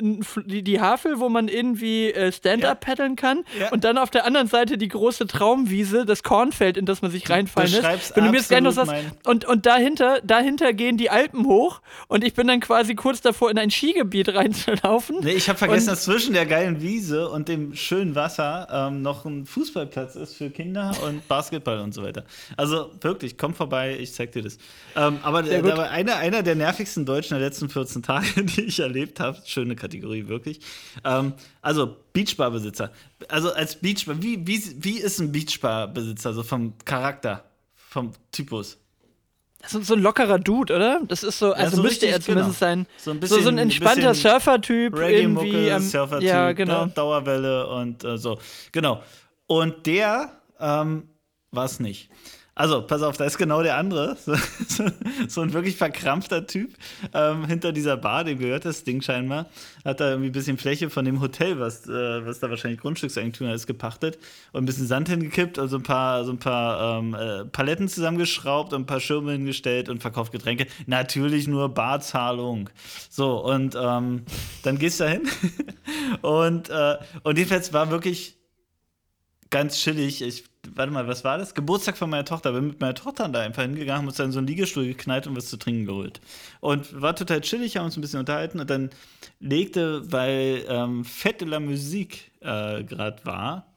[0.46, 3.70] die, die Havel, wo man irgendwie äh, Stand-up paddeln kann Ja.
[3.70, 7.30] und dann auf der anderen Seite die große Traumwiese, das Kornfeld, in das man sich
[7.30, 8.16] reinfallen lässt.
[8.16, 8.92] Wenn du mir jetzt gleich noch sagst,
[9.24, 13.50] und, und dahinter, dahinter gehen die Alpen hoch und ich bin dann quasi kurz davor,
[13.50, 15.13] in ein Skigebiet reinzulaufen.
[15.22, 19.02] Nee, ich habe vergessen, Und- dass zwischen der geilen Wiese und dem schönen Wasser ähm,
[19.02, 22.24] noch ein Fußballplatz ist für Kinder und Basketball und so weiter.
[22.56, 24.58] Also wirklich, komm vorbei, ich zeig dir das.
[24.96, 29.20] Ähm, aber aber einer, einer der nervigsten Deutschen der letzten 14 Tage, die ich erlebt
[29.20, 30.60] habe, schöne Kategorie, wirklich.
[31.04, 32.90] Ähm, also Beachbarbesitzer.
[33.28, 37.44] Also als Beachbar, wie, wie, wie ist ein Beachbarbesitzer, so vom Charakter,
[37.74, 38.78] vom Typus?
[39.66, 41.00] Ist so ein lockerer Dude, oder?
[41.08, 42.70] Das ist so, also so müsste er zumindest genau.
[42.70, 42.86] sein.
[42.98, 44.96] So ein so, bisschen- so ein entspannter Surfer-Typ.
[44.96, 46.86] Reggae-Mucke, ähm, Surfer-Typ, Ja, genau.
[46.86, 46.92] ne?
[46.94, 48.38] Dauerwelle und äh, so.
[48.72, 49.02] Genau.
[49.46, 51.08] Und der ähm,
[51.50, 52.10] war es nicht.
[52.56, 54.16] Also, pass auf, da ist genau der andere.
[55.28, 56.74] So, ein wirklich verkrampfter Typ
[57.12, 59.46] ähm, hinter dieser Bar, dem gehört das Ding scheinbar.
[59.84, 63.54] Hat da irgendwie ein bisschen Fläche von dem Hotel, was, äh, was da wahrscheinlich Grundstückseigentümer
[63.54, 64.18] ist, gepachtet
[64.52, 67.88] und ein bisschen Sand hingekippt und so ein paar, so ein paar ähm, äh, Paletten
[67.88, 70.66] zusammengeschraubt und ein paar Schirme hingestellt und verkauft Getränke.
[70.86, 72.70] Natürlich nur Barzahlung.
[73.08, 74.24] So, und ähm,
[74.62, 75.22] dann gehst du da hin
[76.22, 78.36] und, äh, und jedenfalls war wirklich
[79.54, 80.20] ganz chillig.
[80.20, 80.42] Ich
[80.74, 81.54] warte mal, was war das?
[81.54, 82.50] Geburtstag von meiner Tochter.
[82.50, 85.36] Bin mit meiner Tochter da einfach hingegangen, haben uns dann so einen Liegestuhl geknallt und
[85.36, 86.20] was zu trinken geholt.
[86.58, 88.90] Und war total chillig, haben uns ein bisschen unterhalten und dann
[89.38, 93.76] legte, weil ähm, Fett de la Musik äh, gerade war,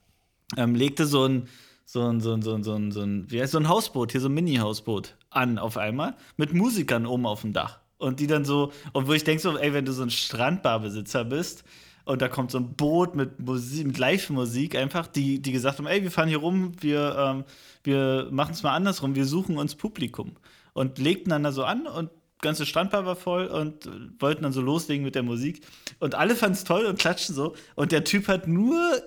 [0.57, 1.47] ähm, legte so ein,
[1.85, 4.13] so ein, so ein, so ein, so ein, so ein, wie heißt so ein Hausboot,
[4.13, 7.77] hier so ein Mini-Hausboot an auf einmal, mit Musikern oben auf dem Dach.
[7.99, 11.63] Und die dann so, wo ich denke so, ey, wenn du so ein Strandbarbesitzer bist,
[12.07, 15.87] und da kommt so ein Boot mit Musik, mit Live-Musik einfach, die, die gesagt haben,
[15.87, 17.43] ey, wir fahren hier rum, wir, ähm,
[17.83, 20.37] wir machen es mal andersrum, wir suchen uns Publikum.
[20.73, 22.09] Und legten dann da so an und
[22.41, 23.89] ganze Strandbar war voll und
[24.19, 25.65] wollten dann so loslegen mit der Musik.
[25.99, 27.55] Und alle fanden es toll und klatschen so.
[27.75, 29.01] Und der Typ hat nur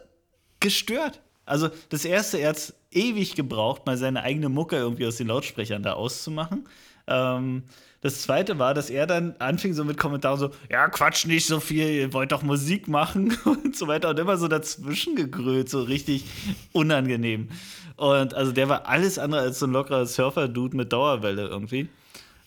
[0.59, 1.23] gestört.
[1.47, 5.83] Also das erste, er hat ewig gebraucht, mal seine eigene Mucke irgendwie aus den Lautsprechern
[5.83, 6.69] da auszumachen.
[7.07, 7.63] Ähm,
[8.03, 11.61] das zweite war, dass er dann anfing so mit Kommentaren so, ja, quatsch nicht so
[11.61, 15.83] viel, ihr wollt doch Musik machen und so weiter und immer so dazwischen gegrölt, so
[15.83, 16.25] richtig
[16.73, 17.49] unangenehm.
[17.97, 21.89] Und also der war alles andere als so ein lockerer Surfer-Dude mit Dauerwelle irgendwie.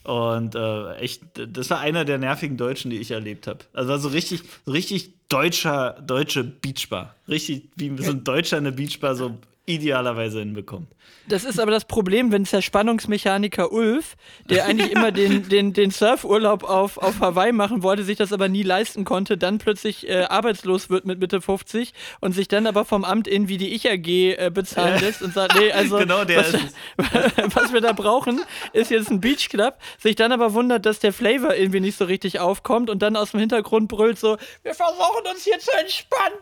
[0.03, 3.59] Und äh, echt, das war einer der nervigen Deutschen, die ich erlebt habe.
[3.73, 7.15] Also war so richtig, richtig deutscher, deutsche Beachbar.
[7.27, 10.87] Richtig, wie so ein Deutscher eine Beachbar so idealerweise hinbekommt.
[11.27, 14.17] Das ist aber das Problem, wenn es der Spannungsmechaniker Ulf,
[14.49, 18.49] der eigentlich immer den, den, den Surfurlaub auf, auf Hawaii machen wollte, sich das aber
[18.49, 22.83] nie leisten konnte, dann plötzlich äh, arbeitslos wird mit Mitte 50 und sich dann aber
[22.83, 26.23] vom Amt in wie die Ich AG äh, bezahlen lässt und sagt, nee, also genau
[26.27, 26.53] was,
[27.55, 28.41] was, wir da brauchen,
[28.73, 32.03] ist jetzt ein Beach Club, sich dann aber wundert, dass der Flavor irgendwie nicht so
[32.03, 36.37] richtig aufkommt und dann aus dem Hintergrund brüllt so, wir versuchen uns hier zu entspannen.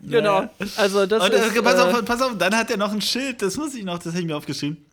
[0.00, 0.48] Genau.
[0.76, 3.00] Also das und, äh, ist, pass, äh, auf, pass auf, dann hat er noch ein
[3.00, 4.84] Schild, das muss ich noch, das habe ich mir aufgeschrieben.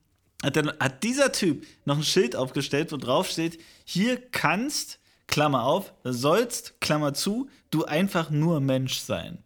[0.43, 5.63] Hat, der, hat dieser Typ noch ein Schild aufgestellt, wo drauf steht, hier kannst, Klammer
[5.63, 9.39] auf, sollst, Klammer zu, du einfach nur Mensch sein.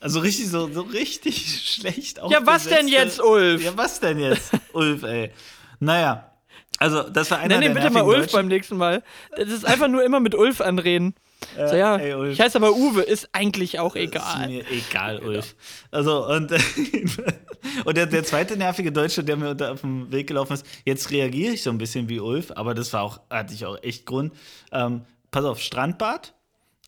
[0.00, 3.62] Also richtig so, so richtig schlecht Ja, was denn jetzt, Ulf?
[3.62, 5.32] Ja, was denn jetzt, Ulf, ey?
[5.80, 6.30] Naja,
[6.78, 9.02] also das war einer Nenn ihn bitte mal Ulf beim nächsten Mal.
[9.36, 11.14] Das ist einfach nur immer mit Ulf anreden.
[11.56, 14.48] So, ja, ey, ich heiße aber Uwe, ist eigentlich auch Ist egal.
[14.48, 15.54] mir egal, Ulf.
[15.90, 16.52] Also, und,
[17.84, 21.10] und der, der zweite nervige Deutsche, der mir da auf dem Weg gelaufen ist, jetzt
[21.10, 24.06] reagiere ich so ein bisschen wie Ulf, aber das war auch, hatte ich auch echt
[24.06, 24.32] Grund.
[24.72, 26.34] Ähm, pass auf, Strandbad,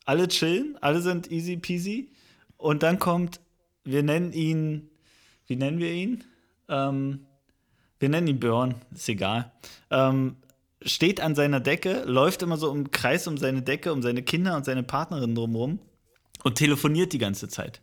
[0.05, 2.11] alle chillen, alle sind easy peasy.
[2.57, 3.41] Und dann kommt,
[3.85, 4.91] wir nennen ihn,
[5.47, 6.25] wie nennen wir ihn?
[6.69, 7.27] Ähm,
[7.99, 9.53] wir nennen ihn Björn, ist egal.
[9.91, 10.37] Ähm,
[10.83, 14.57] steht an seiner Decke, läuft immer so im Kreis um seine Decke, um seine Kinder
[14.57, 15.79] und seine Partnerin drumherum
[16.45, 17.83] und telefoniert die ganze Zeit.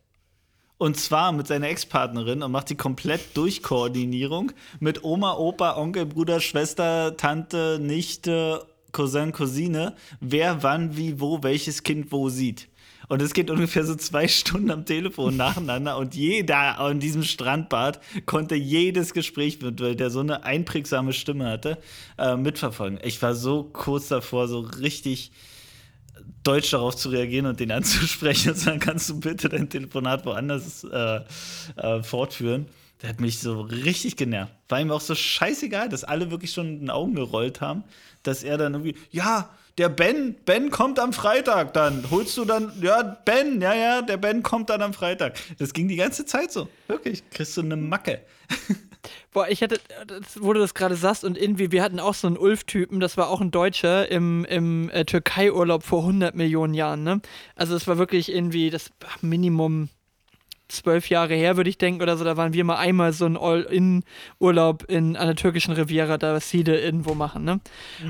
[0.78, 6.40] Und zwar mit seiner Ex-Partnerin und macht die komplett Durchkoordinierung mit Oma, Opa, Onkel, Bruder,
[6.40, 12.68] Schwester, Tante, Nichte, Cousin, Cousine, wer wann, wie, wo, welches Kind wo sieht.
[13.10, 18.00] Und es geht ungefähr so zwei Stunden am Telefon nacheinander und jeder an diesem Strandbad
[18.26, 21.78] konnte jedes Gespräch, mit- weil der so eine einprägsame Stimme hatte,
[22.18, 23.00] äh, mitverfolgen.
[23.04, 25.32] Ich war so kurz davor, so richtig
[26.44, 30.84] deutsch darauf zu reagieren und den anzusprechen und sagen, kannst du bitte dein Telefonat woanders
[30.84, 31.22] äh,
[31.78, 32.68] äh, fortführen.
[33.02, 34.54] Der hat mich so richtig genervt.
[34.70, 37.84] War ihm auch so scheißegal, dass alle wirklich schon den Augen gerollt haben,
[38.24, 42.10] dass er dann irgendwie, ja, der Ben, Ben kommt am Freitag dann.
[42.12, 45.38] Holst du dann, ja, Ben, ja, ja, der Ben kommt dann am Freitag.
[45.58, 46.68] Das ging die ganze Zeit so.
[46.88, 48.22] Wirklich, kriegst du eine Macke.
[49.34, 49.80] Boah, ich hatte,
[50.36, 53.30] wo du das gerade sagst und irgendwie, wir hatten auch so einen Ulf-Typen, das war
[53.30, 57.20] auch ein Deutscher im, im äh, Türkei-Urlaub vor 100 Millionen Jahren, ne?
[57.56, 59.90] Also es war wirklich irgendwie das Minimum
[60.74, 63.38] zwölf Jahre her, würde ich denken, oder so, da waren wir mal einmal so ein
[63.38, 67.60] All-In-Urlaub in, an der türkischen Riviera, da Side irgendwo machen, ne?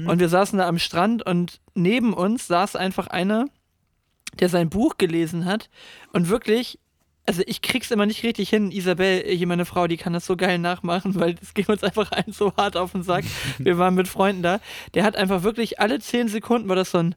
[0.07, 3.47] Und wir saßen da am Strand und neben uns saß einfach einer,
[4.39, 5.69] der sein Buch gelesen hat
[6.11, 6.79] und wirklich,
[7.25, 10.35] also ich krieg's immer nicht richtig hin, Isabel, hier meine Frau, die kann das so
[10.35, 13.25] geil nachmachen, weil das ging uns einfach allen so hart auf den Sack.
[13.59, 14.59] Wir waren mit Freunden da.
[14.93, 17.15] Der hat einfach wirklich alle zehn Sekunden war das so ein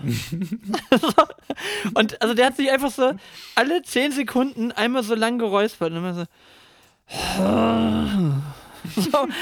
[1.94, 3.12] und also der hat sich einfach so
[3.54, 6.24] alle zehn Sekunden einmal so lang geräuspert und immer so,
[9.00, 9.32] so und,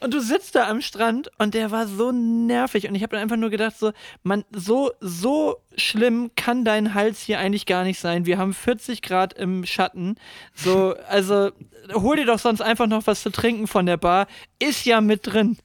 [0.00, 2.88] Und du sitzt da am Strand und der war so nervig.
[2.88, 3.92] Und ich habe dann einfach nur gedacht, so,
[4.22, 8.26] man, so, so schlimm kann dein Hals hier eigentlich gar nicht sein.
[8.26, 10.16] Wir haben 40 Grad im Schatten.
[10.54, 11.50] So, also
[11.92, 14.28] hol dir doch sonst einfach noch was zu trinken von der Bar.
[14.58, 15.58] Ist ja mit drin.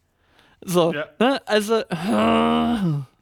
[0.62, 1.06] So, ja.
[1.20, 1.42] ne?
[1.46, 1.84] Also,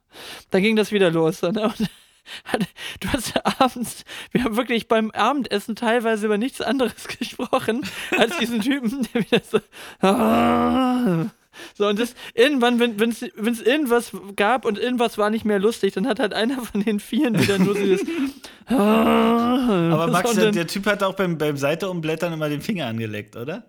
[0.50, 1.42] dann ging das wieder los.
[1.42, 1.52] Ne?
[3.00, 7.86] du hast ja abends, wir haben wirklich beim Abendessen teilweise über nichts anderes gesprochen,
[8.18, 9.60] als diesen Typen, der wieder so.
[11.78, 16.08] So, und das irgendwann, wenn es irgendwas gab und irgendwas war nicht mehr lustig, dann
[16.08, 18.02] hat halt einer von den Vieren wieder nur dieses.
[18.68, 23.36] Aber Max, der, der, Typ hat auch beim, beim Seite umblättern immer den Finger angeleckt,
[23.36, 23.66] oder?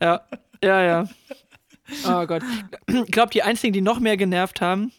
[0.00, 0.20] ja,
[0.62, 1.08] ja, ja.
[2.06, 2.42] Oh Gott.
[2.86, 4.92] Ich glaube, die einzigen, die noch mehr genervt haben,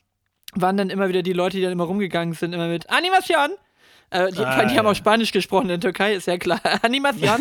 [0.53, 3.49] waren dann immer wieder die Leute, die dann immer rumgegangen sind, immer mit Animation,
[4.12, 6.59] äh, die, ah, die, haben auch Spanisch gesprochen in der Türkei, ist ja klar.
[6.82, 7.39] Animation.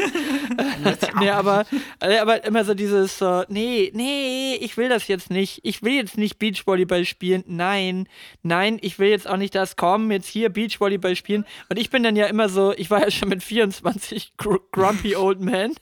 [1.19, 1.65] nee, aber,
[2.01, 5.61] äh, aber immer so dieses so, nee, nee, ich will das jetzt nicht.
[5.65, 7.43] Ich will jetzt nicht Beachvolleyball spielen.
[7.47, 8.09] Nein,
[8.43, 11.45] nein, ich will jetzt auch nicht das kommen, jetzt hier Beachvolleyball spielen.
[11.69, 15.17] Und ich bin dann ja immer so, ich war ja schon mit 24 gr grumpy
[15.17, 15.73] old man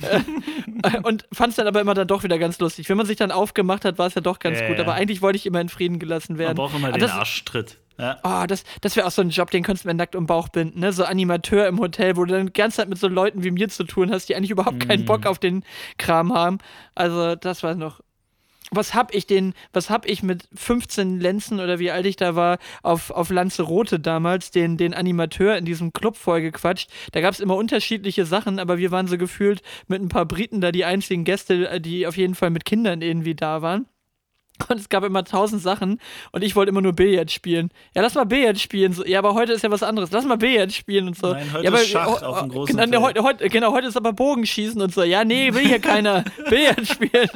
[0.00, 2.88] äh, und fand es dann aber immer dann doch wieder ganz lustig.
[2.88, 4.80] Wenn man sich dann aufgemacht hat, war es ja doch ganz äh, gut.
[4.80, 6.56] Aber eigentlich wollte ich immer in Frieden gelassen werden.
[6.56, 7.78] Man braucht immer aber den Arschtritt.
[7.98, 8.18] Ja.
[8.22, 10.48] Oh, das, das wäre auch so ein Job, den könntest du mir nackt um Bauch
[10.48, 10.92] binden, ne?
[10.92, 13.68] So Animateur im Hotel, wo du dann die ganze Zeit mit so Leuten wie mir
[13.68, 15.26] zu tun hast, die eigentlich überhaupt keinen Bock mhm.
[15.26, 15.64] auf den
[15.98, 16.58] Kram haben.
[16.94, 18.00] Also, das war noch.
[18.70, 22.36] Was hab ich den, was hab ich mit 15 Lenzen oder wie alt ich da
[22.36, 26.90] war, auf, auf Lanzarote damals, den, den Animateur in diesem Club vollgequatscht.
[27.12, 30.60] Da gab es immer unterschiedliche Sachen, aber wir waren so gefühlt mit ein paar Briten
[30.60, 33.86] da die einzigen Gäste, die auf jeden Fall mit Kindern irgendwie da waren.
[34.68, 36.00] Und es gab immer tausend Sachen
[36.32, 37.70] und ich wollte immer nur Billard spielen.
[37.94, 38.92] Ja, lass mal Billard spielen.
[38.92, 40.10] So, ja, aber heute ist ja was anderes.
[40.10, 41.32] Lass mal Billard spielen und so.
[41.32, 43.88] Nein, heute ja, aber, ist Schach oh, auf dem großen genau, heute, heute, genau, heute
[43.88, 45.02] ist aber Bogenschießen und so.
[45.02, 47.28] Ja, nee, will hier keiner Billard spielen.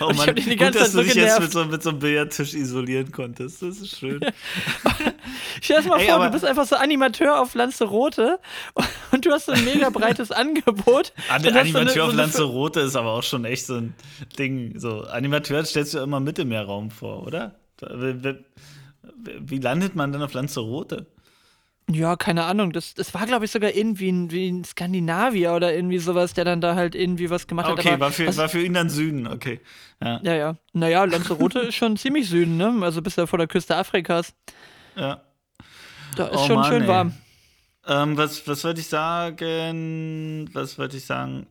[0.00, 1.90] oh Mann, ich die ganze gut, Zeit dass du dich jetzt mit so, mit so
[1.90, 3.62] einem Billardtisch isolieren konntest.
[3.62, 4.20] Das ist schön.
[5.60, 8.38] Stell dir mal Ey, vor, du bist einfach so Animateur auf Lanzarote
[9.12, 11.12] und du hast so ein mega breites Angebot.
[11.28, 13.94] An, Animateur so eine, so auf Lanzarote ist aber auch schon echt so ein
[14.38, 14.78] Ding.
[14.78, 17.54] So, Animateur stellst du immer immer Mittelmeerraum vor, oder?
[19.14, 21.06] Wie landet man denn auf Lanzarote?
[21.88, 22.72] Ja, keine Ahnung.
[22.72, 26.44] Das, das war, glaube ich, sogar irgendwie in, wie in Skandinavier oder irgendwie sowas, der
[26.44, 27.86] dann da halt irgendwie was gemacht okay, hat.
[27.86, 29.60] Okay, war, für, war für ihn dann Süden, okay.
[30.02, 30.34] Ja, ja.
[30.34, 30.56] ja.
[30.72, 32.78] Naja, Lanzarote ist schon ziemlich Süden, ne?
[32.82, 34.34] Also bis ja vor der Küste Afrikas.
[34.96, 35.20] Ja.
[36.16, 37.14] Da ist oh, schon Mann, schön warm.
[37.86, 40.50] Ähm, was was wollte ich sagen?
[40.52, 41.46] Was wollte ich sagen?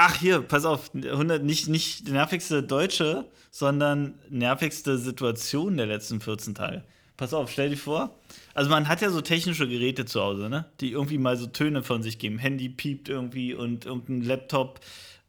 [0.00, 6.20] Ach, hier, pass auf, 100, nicht, nicht die nervigste Deutsche, sondern nervigste Situation der letzten
[6.20, 6.84] 14 Tage.
[7.16, 8.16] Pass auf, stell dir vor.
[8.54, 10.66] Also man hat ja so technische Geräte zu Hause, ne?
[10.78, 12.38] Die irgendwie mal so Töne von sich geben.
[12.38, 14.78] Handy piept irgendwie und irgendein Laptop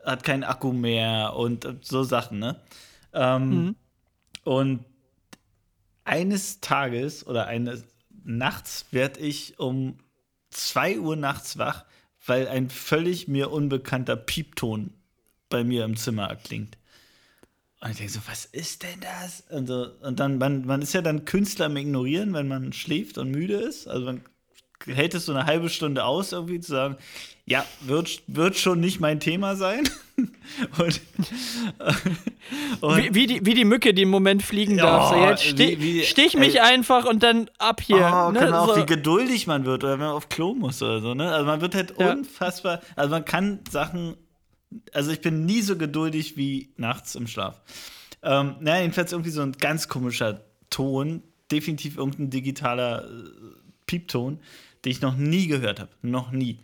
[0.06, 2.62] hat keinen Akku mehr und so Sachen, ne?
[3.12, 3.76] Ähm, mhm.
[4.44, 4.86] Und
[6.04, 7.86] eines Tages oder eines
[8.24, 9.98] nachts werde ich um
[10.52, 11.86] 2 Uhr nachts wach
[12.30, 14.94] weil ein völlig mir unbekannter Piepton
[15.50, 16.78] bei mir im Zimmer erklingt.
[17.82, 19.42] Und ich denke so, was ist denn das?
[19.50, 23.18] Und, so, und dann, man, man ist ja dann Künstler am Ignorieren, wenn man schläft
[23.18, 23.88] und müde ist.
[23.88, 24.22] Also man
[24.86, 26.98] hält es so eine halbe Stunde aus, irgendwie zu sagen,
[27.46, 29.90] ja, wird, wird schon nicht mein Thema sein.
[30.78, 31.02] und,
[32.82, 35.10] und wie, wie, die, wie die Mücke, die im Moment fliegen ja, darf.
[35.10, 37.98] So, jetzt stich, wie, wie, stich mich ey, einfach und dann ab hier.
[37.98, 38.42] Oh, ne?
[38.42, 38.76] Genau, so.
[38.76, 41.16] wie geduldig man wird oder wenn man auf Klo muss oder so.
[41.16, 41.32] Ne?
[41.32, 42.12] Also man wird halt ja.
[42.12, 44.16] unfassbar, also man kann Sachen,
[44.94, 47.62] also ich bin nie so geduldig wie nachts im Schlaf.
[48.22, 53.08] Ähm, naja, jedenfalls irgendwie so ein ganz komischer Ton, definitiv irgendein digitaler äh,
[53.88, 54.40] Piepton,
[54.84, 55.92] den ich noch nie gehört habe.
[56.02, 56.60] Noch nie.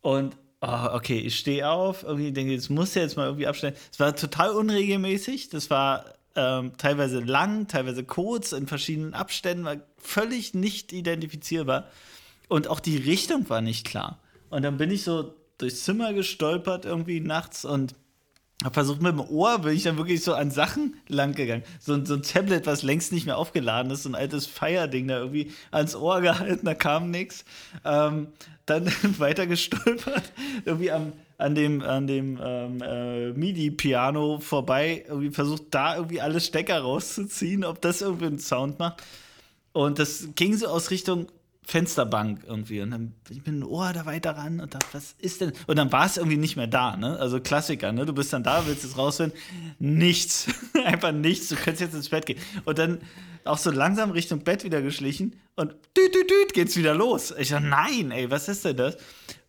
[0.00, 3.74] Und oh, okay, ich stehe auf, irgendwie denke, jetzt muss ja jetzt mal irgendwie abstellen.
[3.92, 6.04] Es war total unregelmäßig, das war
[6.36, 11.88] ähm, teilweise lang, teilweise kurz, in verschiedenen Abständen, war völlig nicht identifizierbar.
[12.48, 14.20] Und auch die Richtung war nicht klar.
[14.50, 17.94] Und dann bin ich so durchs Zimmer gestolpert irgendwie nachts und
[18.62, 21.64] habe versucht mit dem Ohr, bin ich dann wirklich so an Sachen lang gegangen.
[21.80, 25.18] So, so ein Tablet, was längst nicht mehr aufgeladen ist, so ein altes Fire-Ding da
[25.18, 27.44] irgendwie ans Ohr gehalten, da kam nichts.
[27.84, 28.28] Ähm,
[28.66, 28.86] dann
[29.18, 30.32] weiter gestolpert,
[30.64, 36.40] irgendwie am, an dem, an dem ähm, äh, MIDI-Piano vorbei, irgendwie versucht, da irgendwie alle
[36.40, 39.02] Stecker rauszuziehen, ob das irgendwie einen Sound macht.
[39.72, 41.26] Und das ging so aus Richtung
[41.66, 42.80] Fensterbank irgendwie.
[42.80, 45.52] Und dann bin ich mit dem Ohr da weiter ran und dachte, was ist denn?
[45.66, 47.18] Und dann war es irgendwie nicht mehr da, ne?
[47.18, 48.04] Also Klassiker, ne?
[48.04, 49.38] Du bist dann da, willst es rausfinden.
[49.78, 50.46] Nichts.
[50.84, 51.48] Einfach nichts.
[51.48, 52.38] Du könntest jetzt ins Bett gehen.
[52.64, 52.98] Und dann
[53.44, 57.32] auch so langsam Richtung Bett wieder geschlichen und düt, düt, düt, geht's wieder los.
[57.38, 58.96] Ich dachte, nein, ey, was ist denn das?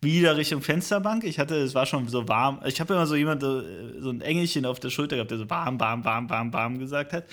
[0.00, 1.24] Wieder Richtung Fensterbank.
[1.24, 2.60] Ich hatte, es war schon so warm.
[2.66, 3.62] Ich habe immer so jemand, so,
[4.00, 7.12] so ein Engelchen auf der Schulter gehabt, der so warm, warm, warm, warm, warm gesagt
[7.12, 7.24] hat.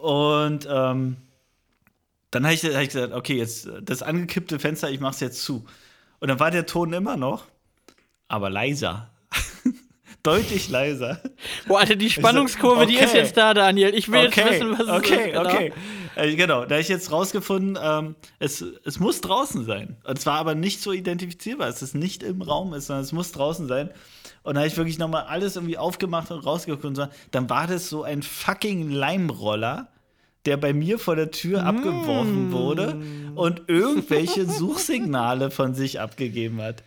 [0.00, 1.16] Und ähm,
[2.30, 5.42] dann habe ich, hab ich gesagt, okay, jetzt das angekippte Fenster, ich mache es jetzt
[5.42, 5.64] zu.
[6.18, 7.44] Und dann war der Ton immer noch,
[8.28, 9.10] aber leiser.
[10.22, 11.20] Deutlich leiser.
[11.68, 12.92] Boah, Alter, die Spannungskurve, okay.
[12.92, 13.94] die ist jetzt da, Daniel.
[13.94, 14.40] Ich will okay.
[14.40, 15.36] jetzt wissen, was es okay, ist.
[15.36, 15.72] Okay, okay.
[16.16, 19.96] Äh, genau, da habe ich jetzt rausgefunden, ähm, es, es muss draußen sein.
[20.04, 23.32] Und zwar aber nicht so identifizierbar, dass es nicht im Raum ist, sondern es muss
[23.32, 23.90] draußen sein.
[24.42, 27.06] Und da habe ich wirklich nochmal alles irgendwie aufgemacht und rausgeguckt und so.
[27.30, 29.88] Dann war das so ein fucking Leimroller
[30.46, 31.66] der bei mir vor der Tür mm.
[31.66, 33.00] abgeworfen wurde
[33.34, 36.82] und irgendwelche Suchsignale von sich abgegeben hat.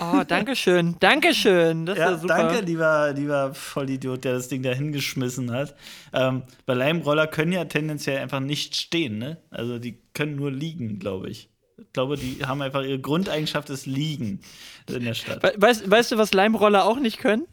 [0.00, 0.96] Oh, danke schön.
[1.00, 1.86] Dankeschön.
[1.86, 2.36] Das ja, super.
[2.36, 5.74] Danke, lieber, lieber Vollidiot, der das Ding da hingeschmissen hat.
[6.12, 9.38] Ähm, weil Leimroller können ja tendenziell einfach nicht stehen, ne?
[9.50, 11.48] Also die können nur liegen, glaube ich.
[11.78, 14.40] Ich glaube, die haben einfach ihre Grundeigenschaft des Liegen
[14.88, 15.42] in der Stadt.
[15.60, 17.46] Weißt, weißt du, was Leimroller auch nicht können?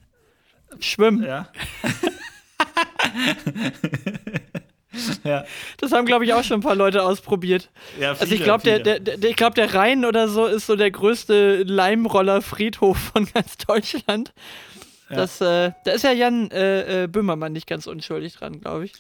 [0.80, 1.24] Schwimmen.
[1.24, 1.50] Ja.
[5.24, 5.46] Ja.
[5.78, 7.70] Das haben, glaube ich, auch schon ein paar Leute ausprobiert.
[8.00, 10.76] Ja, viele, also ich glaube, der, der, der, glaub, der Rhein oder so ist so
[10.76, 14.34] der größte Leimroller-Friedhof von ganz Deutschland.
[15.10, 15.16] Ja.
[15.16, 18.94] Das, äh, da ist ja Jan äh, äh, Böhmermann nicht ganz unschuldig dran, glaube ich.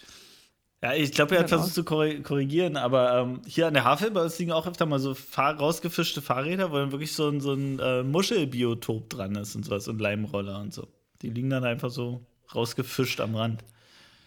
[0.81, 1.61] Ja, ich glaube, er hat genau.
[1.61, 4.99] versucht zu korrigieren, aber ähm, hier an der Havel bei uns liegen auch öfter mal
[4.99, 9.55] so fahr rausgefischte Fahrräder, wo dann wirklich so ein, so ein äh, Muschelbiotop dran ist
[9.55, 10.87] und sowas und Leimroller und so.
[11.21, 12.21] Die liegen dann einfach so
[12.55, 13.63] rausgefischt am Rand.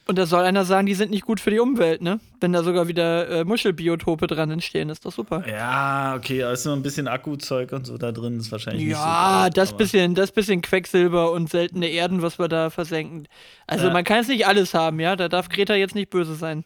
[0.04, 2.18] Und da soll einer sagen, die sind nicht gut für die Umwelt, ne?
[2.40, 5.44] Wenn da sogar wieder äh, Muschelbiotope dran entstehen, ist doch super.
[5.48, 8.88] Ja, okay, da ist nur ein bisschen Akkuzeug und so da drin, ist wahrscheinlich ja,
[8.88, 9.02] nicht so.
[9.04, 13.28] Ja, das bisschen, das bisschen Quecksilber und seltene Erden, was wir da versenken.
[13.68, 13.92] Also ja.
[13.92, 15.14] man kann es nicht alles haben, ja?
[15.14, 16.64] Da darf Greta jetzt nicht böse sein.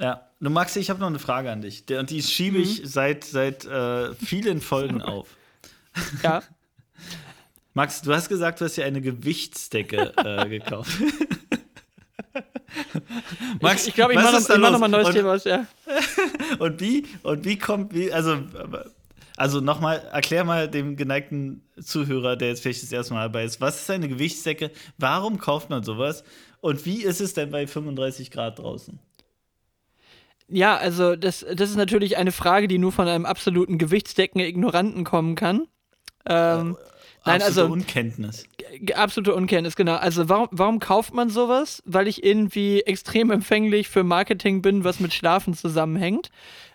[0.00, 0.22] Ja.
[0.40, 1.84] Du Maxi, ich habe noch eine Frage an dich.
[1.98, 2.86] Und die schiebe ich mhm.
[2.86, 5.28] seit, seit äh, vielen Folgen auf.
[6.22, 6.42] Ja.
[7.74, 10.92] Max, du hast gesagt, du hast dir eine Gewichtsdecke äh, gekauft.
[13.60, 15.36] Max, ich, ich glaube, ich mache noch, mach noch mal ein neues und, Thema.
[15.44, 15.66] Ja.
[16.58, 18.38] und wie, und wie kommt, wie, also,
[19.36, 23.60] also nochmal, erklär mal dem geneigten Zuhörer, der jetzt vielleicht das erste Mal dabei ist,
[23.60, 24.70] was ist eine Gewichtsdecke?
[24.98, 26.24] Warum kauft man sowas?
[26.60, 28.98] Und wie ist es denn bei 35 Grad draußen?
[30.48, 35.34] Ja, also das, das ist natürlich eine Frage, die nur von einem absoluten Gewichtsdecken-Ignoranten kommen
[35.34, 35.66] kann.
[36.26, 36.93] Ähm, äh,
[37.26, 38.44] Nein, absolute also Unkenntnis.
[38.94, 39.96] Absolute Unkenntnis, genau.
[39.96, 41.82] Also warum, warum kauft man sowas?
[41.86, 46.30] Weil ich irgendwie extrem empfänglich für Marketing bin, was mit Schlafen zusammenhängt.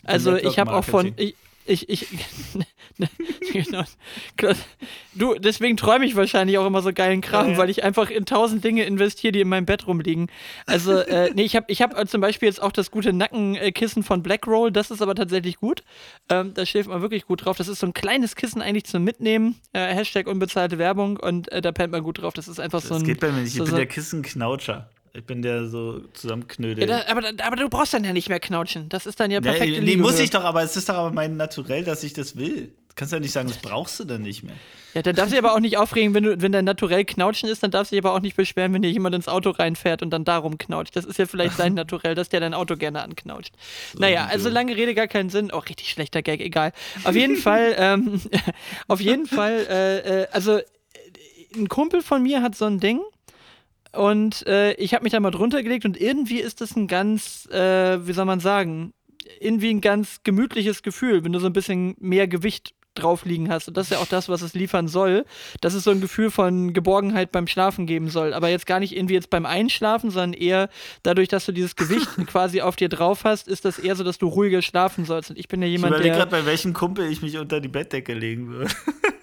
[0.05, 1.35] Also ich habe auch von ich,
[1.69, 2.07] ich, ich,
[3.53, 3.83] genau.
[5.13, 8.25] Du, deswegen träume ich wahrscheinlich auch immer so geilen Kram, ja, weil ich einfach in
[8.25, 10.27] tausend Dinge investiere, die in meinem Bett rumliegen.
[10.65, 14.03] Also, äh, nee, ich habe ich hab äh, zum Beispiel jetzt auch das gute Nackenkissen
[14.03, 15.83] von Blackroll, das ist aber tatsächlich gut.
[16.29, 17.57] Ähm, da schläft man wirklich gut drauf.
[17.57, 19.55] Das ist so ein kleines Kissen eigentlich zum Mitnehmen.
[19.73, 22.33] Äh, Hashtag unbezahlte Werbung und äh, da pennt man gut drauf.
[22.33, 23.01] Das ist einfach so ein.
[23.01, 23.53] Das geht bei mir nicht.
[23.53, 24.89] So, ich bin der Kissenknautscher.
[25.13, 26.87] Ich bin der so zusammenknödel.
[26.87, 28.89] Ja, aber, aber du brauchst dann ja nicht mehr knautschen.
[28.89, 29.75] Das ist dann ja perfekt.
[29.75, 32.35] Ja, nee, muss ich doch, aber es ist doch aber mein Naturell, dass ich das
[32.37, 32.73] will.
[32.89, 34.55] Du kannst ja nicht sagen, das brauchst du dann nicht mehr.
[34.93, 37.47] Ja, dann darfst du dich aber auch nicht aufregen, wenn, du, wenn dein Naturell Knautschen
[37.47, 40.01] ist, dann darfst du dich aber auch nicht beschweren, wenn dir jemand ins Auto reinfährt
[40.01, 40.95] und dann darum knautscht.
[40.95, 43.53] Das ist ja vielleicht sein Naturell, dass der dein Auto gerne anknautscht.
[43.93, 45.51] So naja, also lange Rede, gar keinen Sinn.
[45.53, 46.73] Oh, richtig schlechter Gag, egal.
[47.03, 48.21] Auf jeden Fall, ähm,
[48.87, 50.59] auf jeden Fall, äh, äh, also
[51.55, 53.01] ein Kumpel von mir hat so ein Ding,
[53.93, 57.47] und äh, ich habe mich da mal drunter gelegt und irgendwie ist das ein ganz,
[57.51, 58.93] äh, wie soll man sagen,
[59.39, 63.67] irgendwie ein ganz gemütliches Gefühl, wenn du so ein bisschen mehr Gewicht drauf liegen hast.
[63.67, 65.25] Und das ist ja auch das, was es liefern soll,
[65.61, 68.33] dass es so ein Gefühl von Geborgenheit beim Schlafen geben soll.
[68.33, 70.69] Aber jetzt gar nicht irgendwie jetzt beim Einschlafen, sondern eher
[71.03, 74.17] dadurch, dass du dieses Gewicht quasi auf dir drauf hast, ist das eher so, dass
[74.17, 75.29] du ruhiger schlafen sollst.
[75.29, 76.05] Und ich bin ja jemand, ich der.
[76.05, 78.71] Ich überlege gerade, bei welchem Kumpel ich mich unter die Bettdecke legen würde.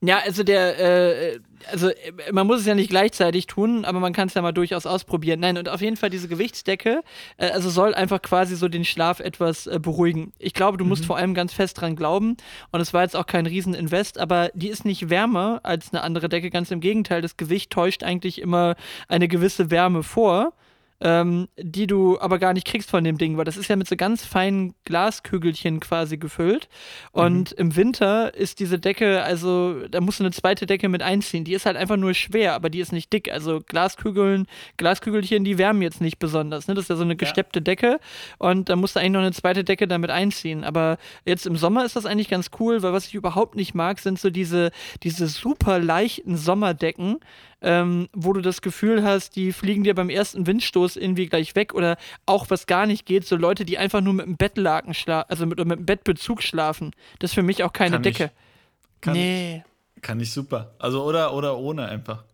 [0.00, 1.40] Ja, also der, äh,
[1.70, 4.52] also äh, man muss es ja nicht gleichzeitig tun, aber man kann es ja mal
[4.52, 5.40] durchaus ausprobieren.
[5.40, 7.02] Nein, und auf jeden Fall diese Gewichtsdecke,
[7.36, 10.32] äh, also soll einfach quasi so den Schlaf etwas äh, beruhigen.
[10.38, 11.06] Ich glaube, du musst mhm.
[11.06, 12.36] vor allem ganz fest dran glauben
[12.70, 16.28] und es war jetzt auch kein Rieseninvest, aber die ist nicht wärmer als eine andere
[16.28, 18.76] Decke, ganz im Gegenteil, das Gewicht täuscht eigentlich immer
[19.08, 20.52] eine gewisse Wärme vor.
[21.00, 23.88] Ähm, die du aber gar nicht kriegst von dem Ding, weil das ist ja mit
[23.88, 26.68] so ganz feinen Glaskügelchen quasi gefüllt.
[27.12, 27.58] Und mhm.
[27.58, 31.44] im Winter ist diese Decke, also da musst du eine zweite Decke mit einziehen.
[31.44, 33.30] Die ist halt einfach nur schwer, aber die ist nicht dick.
[33.32, 34.46] Also Glaskügeln,
[34.76, 36.66] Glaskügelchen, die wärmen jetzt nicht besonders.
[36.66, 36.74] Ne?
[36.74, 37.64] Das ist ja so eine gesteppte ja.
[37.64, 38.00] Decke
[38.38, 40.64] und da musst du eigentlich noch eine zweite Decke damit einziehen.
[40.64, 44.00] Aber jetzt im Sommer ist das eigentlich ganz cool, weil was ich überhaupt nicht mag,
[44.00, 44.72] sind so diese,
[45.04, 47.20] diese super leichten Sommerdecken
[47.60, 51.74] ähm, wo du das Gefühl hast, die fliegen dir beim ersten Windstoß irgendwie gleich weg
[51.74, 51.96] oder
[52.26, 55.46] auch was gar nicht geht, so Leute, die einfach nur mit dem Bettlaken schlafen, also
[55.46, 56.92] mit, mit dem Bettbezug schlafen.
[57.18, 58.24] Das ist für mich auch keine kann Decke.
[58.24, 59.64] Ich, kann nee.
[59.96, 60.74] Ich, kann ich super.
[60.78, 62.24] Also oder, oder ohne einfach.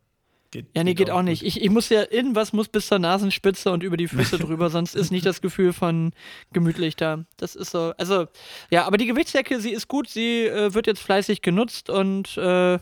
[0.50, 1.42] Geht, ja, nee, geht, geht auch, auch nicht.
[1.42, 4.94] Ich, ich muss ja, irgendwas muss bis zur Nasenspitze und über die Füße drüber, sonst
[4.94, 6.12] ist nicht das Gefühl von
[6.52, 7.24] gemütlich da.
[7.38, 8.26] Das ist so, also,
[8.70, 12.78] ja, aber die Gewichtsdecke, sie ist gut, sie äh, wird jetzt fleißig genutzt und äh,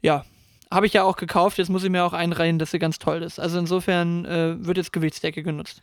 [0.00, 0.24] ja,
[0.72, 3.22] habe ich ja auch gekauft, jetzt muss ich mir auch einreihen, dass sie ganz toll
[3.22, 3.38] ist.
[3.38, 5.82] Also insofern äh, wird jetzt Gewichtsdecke genutzt.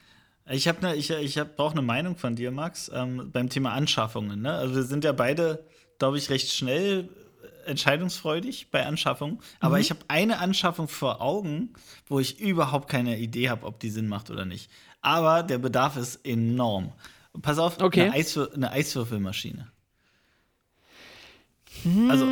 [0.49, 3.73] Ich habe ne, ich, ich hab, brauche eine Meinung von dir, Max, ähm, beim Thema
[3.73, 4.41] Anschaffungen.
[4.41, 4.51] Ne?
[4.51, 5.63] Also wir sind ja beide,
[5.99, 7.09] glaube ich, recht schnell
[7.65, 9.39] entscheidungsfreudig bei Anschaffungen.
[9.59, 9.81] Aber mhm.
[9.81, 11.73] ich habe eine Anschaffung vor Augen,
[12.07, 14.71] wo ich überhaupt keine Idee habe, ob die Sinn macht oder nicht.
[15.01, 16.93] Aber der Bedarf ist enorm.
[17.41, 18.03] Pass auf, okay.
[18.03, 19.67] eine, Eiswür eine Eiswürfelmaschine.
[21.83, 22.11] Hm.
[22.11, 22.25] Also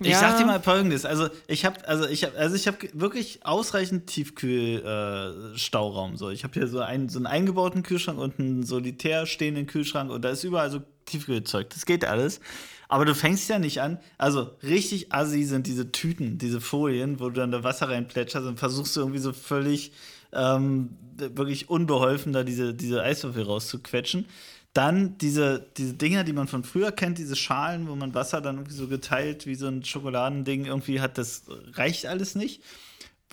[0.00, 0.20] ich ja.
[0.20, 4.06] sag dir mal folgendes, also ich habe also ich habe also ich habe wirklich ausreichend
[4.06, 6.30] Tiefkühlstauraum äh, so.
[6.30, 10.24] Ich habe hier so einen so einen eingebauten Kühlschrank und einen solitär stehenden Kühlschrank und
[10.24, 11.68] da ist überall so Tiefkühlzeug.
[11.70, 12.40] Das geht alles.
[12.88, 13.98] Aber du fängst ja nicht an.
[14.18, 18.58] Also richtig assi sind diese Tüten, diese Folien, wo du dann da Wasser reinplätscherst und
[18.58, 19.92] versuchst du irgendwie so völlig
[20.32, 24.26] ähm, wirklich unbeholfen da diese, diese Eiswürfel rauszuquetschen.
[24.72, 28.56] Dann diese, diese Dinger, die man von früher kennt, diese Schalen, wo man Wasser dann
[28.56, 32.62] irgendwie so geteilt wie so ein Schokoladending irgendwie hat, das reicht alles nicht.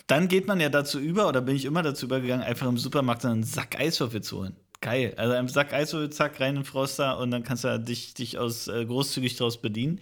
[0.08, 3.26] Dann geht man ja dazu über, oder bin ich immer dazu übergegangen, einfach im Supermarkt
[3.26, 4.56] einen Sack Eiswürfel zu holen.
[4.82, 5.14] Geil.
[5.18, 8.38] Also einen Sack Eiswürfel, zack, rein in den Froster und dann kannst du dich, dich
[8.38, 10.00] aus, äh, großzügig daraus bedienen.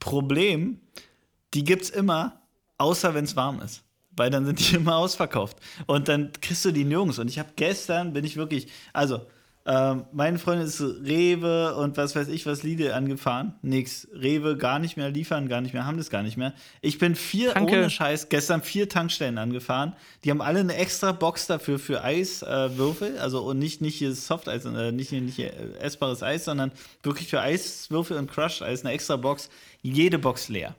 [0.00, 0.80] Problem,
[1.52, 2.40] die gibt's immer,
[2.78, 3.84] außer wenn es warm ist
[4.16, 5.58] weil dann sind die immer ausverkauft.
[5.86, 7.18] Und dann kriegst du die nirgends.
[7.18, 9.26] Und ich habe gestern, bin ich wirklich, also
[9.66, 13.54] ähm, meine Freundin ist Rewe und was weiß ich was Lidl angefahren.
[13.62, 14.06] Nix.
[14.12, 16.52] Rewe gar nicht mehr liefern, gar nicht mehr, haben das gar nicht mehr.
[16.82, 17.72] Ich bin vier, Danke.
[17.72, 19.94] ohne Scheiß, gestern vier Tankstellen angefahren.
[20.22, 23.16] Die haben alle eine extra Box dafür für Eiswürfel.
[23.16, 26.70] Äh, also und nicht, nicht hier Softeis, äh, nicht, nicht hier essbares Eis, sondern
[27.02, 29.48] wirklich für Eiswürfel und Crushed Eis eine extra Box.
[29.80, 30.74] Jede Box leer.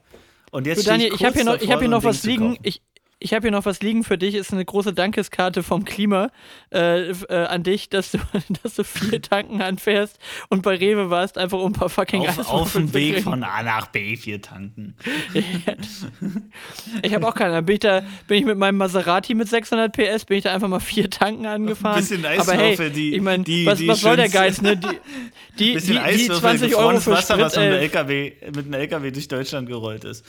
[0.51, 2.57] Und jetzt du, Daniel, ich, ich habe hier noch, ich hab hier noch was liegen.
[2.61, 2.81] Ich,
[3.19, 4.35] ich habe hier noch was liegen für dich.
[4.35, 6.31] Ist eine große Dankeskarte vom Klima
[6.71, 8.19] äh, äh, an dich, dass du,
[8.63, 12.49] dass du vier Tanken anfährst und bei Rewe warst, einfach um ein paar fucking Auf,
[12.49, 14.95] auf dem Weg von A nach B vier tanken.
[17.01, 17.63] ich habe auch keine.
[17.63, 20.67] Bin ich, da, bin ich mit meinem Maserati mit 600 PS, bin ich da einfach
[20.67, 21.95] mal vier Tanken angefahren.
[21.95, 23.15] Ein bisschen Eiswürfel, hey, die.
[23.15, 24.75] Ich meine, was, was soll der Geiz, ne?
[24.75, 24.87] Die,
[25.59, 29.11] die, bisschen die, die 20 Euro für Wasser, Sprit, was mit, LKW, mit einem LKW
[29.11, 30.25] durch Deutschland gerollt ist.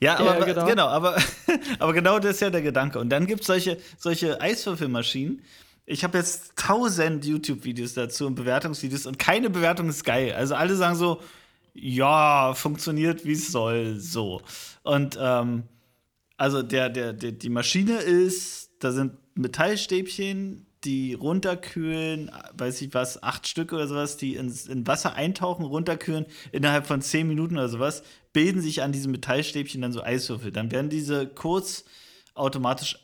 [0.00, 0.66] Ja, aber ja, genau.
[0.66, 1.16] genau, aber,
[1.78, 2.98] aber genau das ist ja der Gedanke.
[2.98, 5.42] Und dann gibt es solche, solche Eiswürfelmaschinen.
[5.84, 10.32] Ich habe jetzt tausend YouTube-Videos dazu und Bewertungsvideos und keine Bewertung ist geil.
[10.32, 11.20] Also alle sagen so,
[11.74, 14.40] ja, funktioniert wie es soll, so.
[14.82, 15.64] Und ähm,
[16.36, 23.22] also der, der, der, die Maschine ist, da sind Metallstäbchen, die runterkühlen, weiß ich was,
[23.22, 27.68] acht Stück oder sowas, die ins, in Wasser eintauchen, runterkühlen, innerhalb von zehn Minuten oder
[27.68, 28.02] sowas,
[28.32, 30.52] bilden sich an diesem Metallstäbchen dann so Eiswürfel.
[30.52, 31.84] Dann werden diese kurz
[32.34, 32.98] automatisch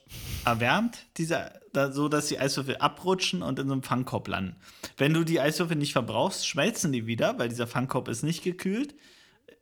[0.44, 4.56] erwärmt, diese, da, so dass die Eiswürfel abrutschen und in so einem Fangkorb landen.
[4.96, 8.94] Wenn du die Eiswürfel nicht verbrauchst, schmelzen die wieder, weil dieser Fangkorb ist nicht gekühlt,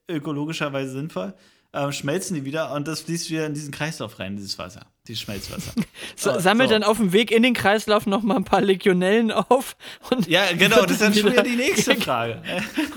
[0.09, 1.35] ökologischerweise sinnvoll
[1.75, 5.23] ähm, schmelzen die wieder und das fließt wieder in diesen Kreislauf rein, dieses Wasser, dieses
[5.23, 5.73] Schmelzwasser.
[6.17, 6.75] so, sammelt so.
[6.75, 9.77] dann auf dem Weg in den Kreislauf noch mal ein paar Legionellen auf.
[10.11, 12.43] Und ja, genau, das ist dann schon wieder die nächste Frage.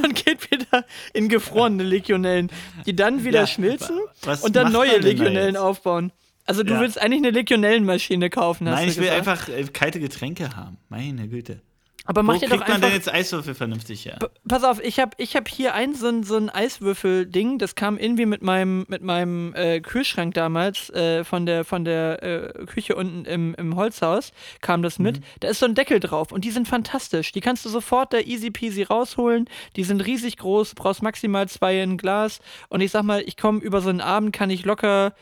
[0.04, 2.50] und geht wieder in gefrorene Legionellen,
[2.86, 4.00] die dann wieder ja, schmilzen
[4.42, 6.12] und dann neue Legionellen da aufbauen.
[6.46, 6.80] Also du ja.
[6.80, 10.78] willst eigentlich eine Legionellenmaschine kaufen, hast Nein, ich will einfach äh, kalte Getränke haben.
[10.88, 11.62] Meine Güte.
[12.08, 14.18] Aber mach Wo dir doch kriegt man denn jetzt Eiswürfel vernünftig her?
[14.48, 17.98] Pass auf, ich habe ich hab hier ein so ein, so ein Eiswürfel-Ding, das kam
[17.98, 22.96] irgendwie mit meinem, mit meinem äh, Kühlschrank damals äh, von der, von der äh, Küche
[22.96, 24.32] unten im, im Holzhaus,
[24.62, 25.20] kam das mit.
[25.20, 25.24] Mhm.
[25.42, 27.34] Da ist so ein Deckel drauf und die sind fantastisch.
[27.34, 29.50] Die kannst du sofort da easy peasy rausholen.
[29.76, 32.40] Die sind riesig groß, brauchst maximal zwei in Glas.
[32.70, 35.14] Und ich sag mal, ich komme über so einen Abend, kann ich locker,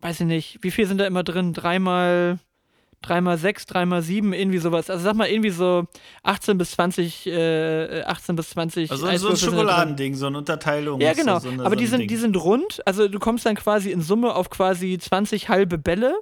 [0.00, 1.52] weiß ich nicht, wie viel sind da immer drin?
[1.52, 2.40] Dreimal
[3.04, 4.90] 3x6, 3x7, irgendwie sowas.
[4.90, 5.84] Also sag mal irgendwie so
[6.22, 11.00] 18 bis 20, äh, 18 bis 20 Also so ein Schokoladending, so eine Unterteilung.
[11.00, 11.38] Ja, genau.
[11.38, 12.80] So, so eine, Aber so die, sind, die sind rund.
[12.86, 16.14] Also du kommst dann quasi in Summe auf quasi 20 halbe Bälle.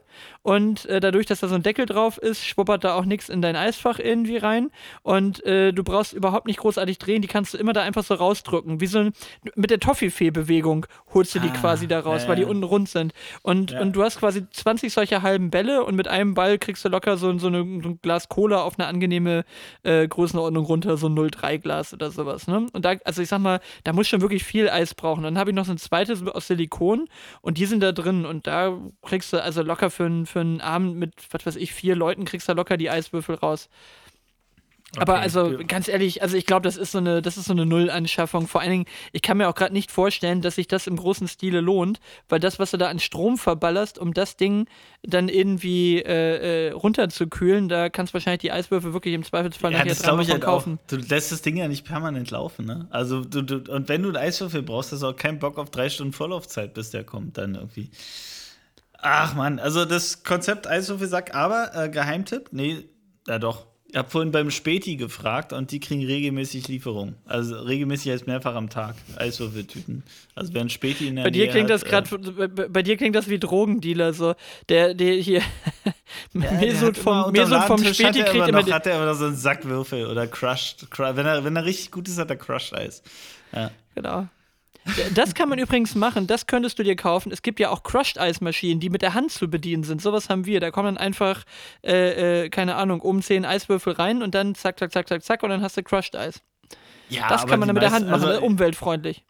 [0.43, 3.43] Und äh, dadurch, dass da so ein Deckel drauf ist, schwuppert da auch nichts in
[3.43, 4.70] dein Eisfach irgendwie rein.
[5.03, 7.22] Und äh, du brauchst überhaupt nicht großartig drehen.
[7.22, 8.80] Die kannst du immer da einfach so rausdrücken.
[8.80, 9.12] Wie so ein,
[9.55, 13.12] mit der Toffifee-Bewegung holst du die ah, quasi da raus, weil die unten rund sind.
[13.43, 13.80] Und, ja.
[13.80, 17.16] und du hast quasi 20 solcher halben Bälle und mit einem Ball kriegst du locker
[17.16, 19.45] so, so, eine, so ein Glas Cola auf eine angenehme
[19.83, 22.47] äh, Größenordnung runter, so ein 0,3-Glas oder sowas.
[22.47, 22.66] Ne?
[22.73, 25.25] Und da, also ich sag mal, da muss schon wirklich viel Eis brauchen.
[25.25, 27.09] Dann habe ich noch so ein zweites aus Silikon
[27.41, 30.97] und die sind da drin und da kriegst du also locker für, für einen Abend
[30.97, 33.68] mit, was weiß ich, vier Leuten kriegst du locker die Eiswürfel raus.
[34.99, 37.64] Aber also ganz ehrlich, also ich glaube, das ist so eine, das ist so eine
[37.64, 38.47] Nullanschaffung.
[38.47, 41.28] Vor allen Dingen, ich kann mir auch gerade nicht vorstellen, dass sich das im großen
[41.28, 44.66] Stile lohnt, weil das, was du da an Strom verballerst, um das Ding
[45.03, 49.78] dann irgendwie äh, äh, runterzukühlen, da kannst du wahrscheinlich die Eiswürfel wirklich im Zweifelsfall ja,
[49.78, 50.78] nachher dreimal ich halt kaufen.
[50.82, 50.88] Auch.
[50.88, 52.86] Du lässt das Ding ja nicht permanent laufen, ne?
[52.90, 55.70] Also du, du, und wenn du einen Eiswürfel brauchst, hast du auch keinen Bock auf
[55.70, 57.90] drei Stunden Vorlaufzeit, bis der kommt dann irgendwie.
[58.99, 62.51] Ach man, also das Konzept Eiswürfelsack, aber äh, Geheimtipp?
[62.53, 62.84] Nee,
[63.26, 67.16] ja doch ich habe vorhin beim Späti gefragt und die kriegen regelmäßig Lieferungen.
[67.26, 70.03] Also regelmäßig als mehrfach am Tag Eiswürfeltüten.
[70.34, 72.82] Also ein Späti in der bei dir Nähe klingt hat, das gerade äh, bei, bei,
[72.82, 74.34] dir klingt das wie Drogendealer so.
[74.70, 75.43] Der der hier
[76.32, 80.07] ja, Mesut vom Mesut vom Späti kriegt immer noch, hat er immer so einen Sackwürfel
[80.07, 80.86] oder Crushed.
[80.97, 83.03] Wenn er wenn er richtig gut ist, hat er Crushed Eis.
[83.53, 83.70] Ja.
[83.95, 84.26] Genau.
[85.14, 87.30] Das kann man übrigens machen, das könntest du dir kaufen.
[87.30, 90.03] Es gibt ja auch Crushed-Eismaschinen, die mit der Hand zu bedienen sind.
[90.03, 90.59] Sowas haben wir.
[90.59, 91.45] Da kommen dann einfach,
[91.85, 95.43] äh, äh, keine Ahnung, um zehn Eiswürfel rein und dann zack, zack, zack, zack, zack
[95.43, 96.41] und dann hast du Crushed-Eis.
[97.09, 99.22] Ja, das kann man dann mit der Hand machen, also, umweltfreundlich.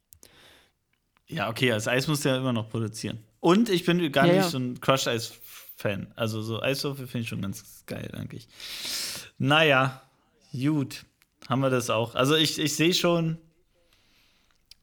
[1.28, 3.22] Ja, okay, das Eis musst du ja immer noch produzieren.
[3.40, 4.48] Und ich bin gar ja, nicht ja.
[4.48, 6.12] so ein Crushed-Eis-Fan.
[6.16, 8.48] Also so Eiswürfel finde ich schon ganz geil eigentlich.
[9.38, 10.02] Naja,
[10.52, 11.04] gut.
[11.48, 12.14] Haben wir das auch.
[12.14, 13.36] Also ich, ich sehe schon,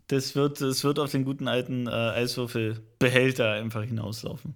[0.10, 4.56] das wird, das wird auf den guten alten äh, Eiswürfelbehälter einfach hinauslaufen.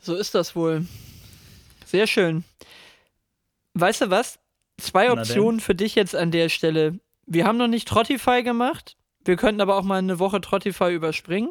[0.00, 0.86] So ist das wohl.
[1.86, 2.44] Sehr schön.
[3.74, 4.38] Weißt du was?
[4.78, 6.98] Zwei Optionen für dich jetzt an der Stelle.
[7.26, 8.96] Wir haben noch nicht Trottify gemacht.
[9.24, 11.50] Wir könnten aber auch mal eine Woche Trottify überspringen.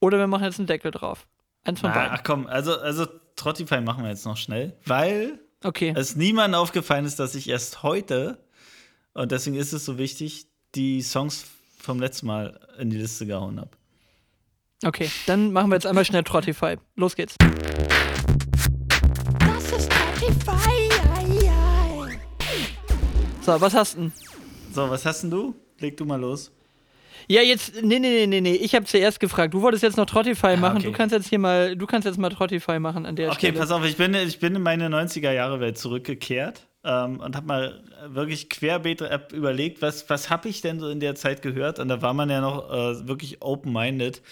[0.00, 1.26] Oder wir machen jetzt einen Deckel drauf.
[1.64, 2.12] Eins von ah, beiden.
[2.12, 5.92] Ach komm, also, also Trottify machen wir jetzt noch schnell, weil okay.
[5.96, 8.38] es niemandem aufgefallen ist, dass ich erst heute,
[9.14, 10.46] und deswegen ist es so wichtig,
[10.78, 11.44] die Songs
[11.76, 13.70] vom letzten Mal in die Liste gehauen habe.
[14.84, 16.76] Okay, dann machen wir jetzt einmal schnell Trottify.
[16.94, 17.34] Los geht's.
[19.40, 20.88] Das ist Trottify.
[23.40, 24.12] So, was hast du?
[24.72, 25.54] So, was hast denn du?
[25.80, 26.52] Leg du mal los.
[27.26, 29.54] Ja, jetzt, nee, nee, nee, nee, ich habe zuerst gefragt.
[29.54, 30.76] Du wolltest jetzt noch Trottify machen.
[30.76, 30.86] Okay.
[30.86, 33.52] Du kannst jetzt hier mal, du kannst jetzt mal Trottify machen an der okay, Stelle.
[33.52, 37.84] Okay, pass auf, ich bin, ich bin in meine 90er-Jahre-Welt zurückgekehrt ähm, und habe mal
[38.06, 39.02] wirklich querbeet
[39.32, 41.78] überlegt, was, was habe ich denn so in der Zeit gehört?
[41.78, 44.22] Und da war man ja noch äh, wirklich open-minded.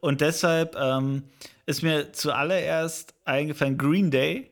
[0.00, 1.24] Und deshalb ähm,
[1.66, 4.50] ist mir zuallererst eingefallen Green Day.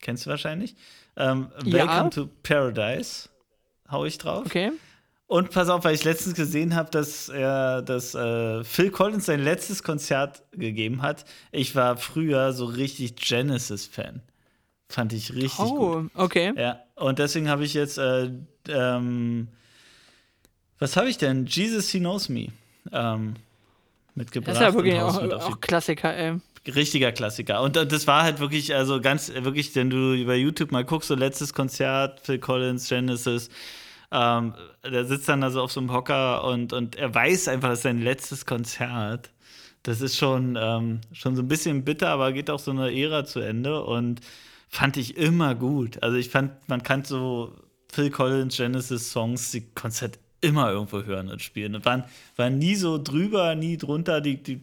[0.00, 0.74] Kennst du wahrscheinlich?
[1.16, 1.72] Ähm, ja.
[1.72, 3.28] Welcome to Paradise.
[3.90, 4.46] Hau ich drauf.
[4.46, 4.72] Okay.
[5.26, 9.44] Und pass auf, weil ich letztens gesehen habe, dass er, dass äh, Phil Collins sein
[9.44, 11.26] letztes Konzert gegeben hat.
[11.52, 14.22] Ich war früher so richtig Genesis-Fan.
[14.88, 16.10] Fand ich richtig oh, gut.
[16.14, 16.52] okay.
[16.56, 18.30] Ja, und deswegen habe ich jetzt, äh,
[18.68, 19.48] ähm,
[20.78, 21.44] was habe ich denn?
[21.44, 22.48] Jesus, He Knows Me
[22.92, 23.34] ähm,
[24.14, 24.56] mitgebracht.
[24.56, 26.40] Das ist ja wirklich auch, auch Klassiker, ey.
[26.66, 27.62] Richtiger Klassiker.
[27.62, 31.14] Und das war halt wirklich, also ganz, wirklich, wenn du über YouTube mal guckst, so
[31.14, 33.48] letztes Konzert, Phil Collins, Genesis,
[34.10, 37.80] ähm, der sitzt dann also auf so einem Hocker und, und er weiß einfach, das
[37.80, 39.30] ist sein letztes Konzert.
[39.82, 43.24] Das ist schon, ähm, schon so ein bisschen bitter, aber geht auch so eine Ära
[43.24, 44.20] zu Ende und
[44.68, 46.02] fand ich immer gut.
[46.02, 47.52] Also ich fand, man kann so
[47.90, 51.74] Phil Collins Genesis Songs, die konntest halt immer irgendwo hören und spielen.
[51.74, 52.04] Und waren,
[52.36, 54.60] waren nie so drüber, nie drunter, die, die,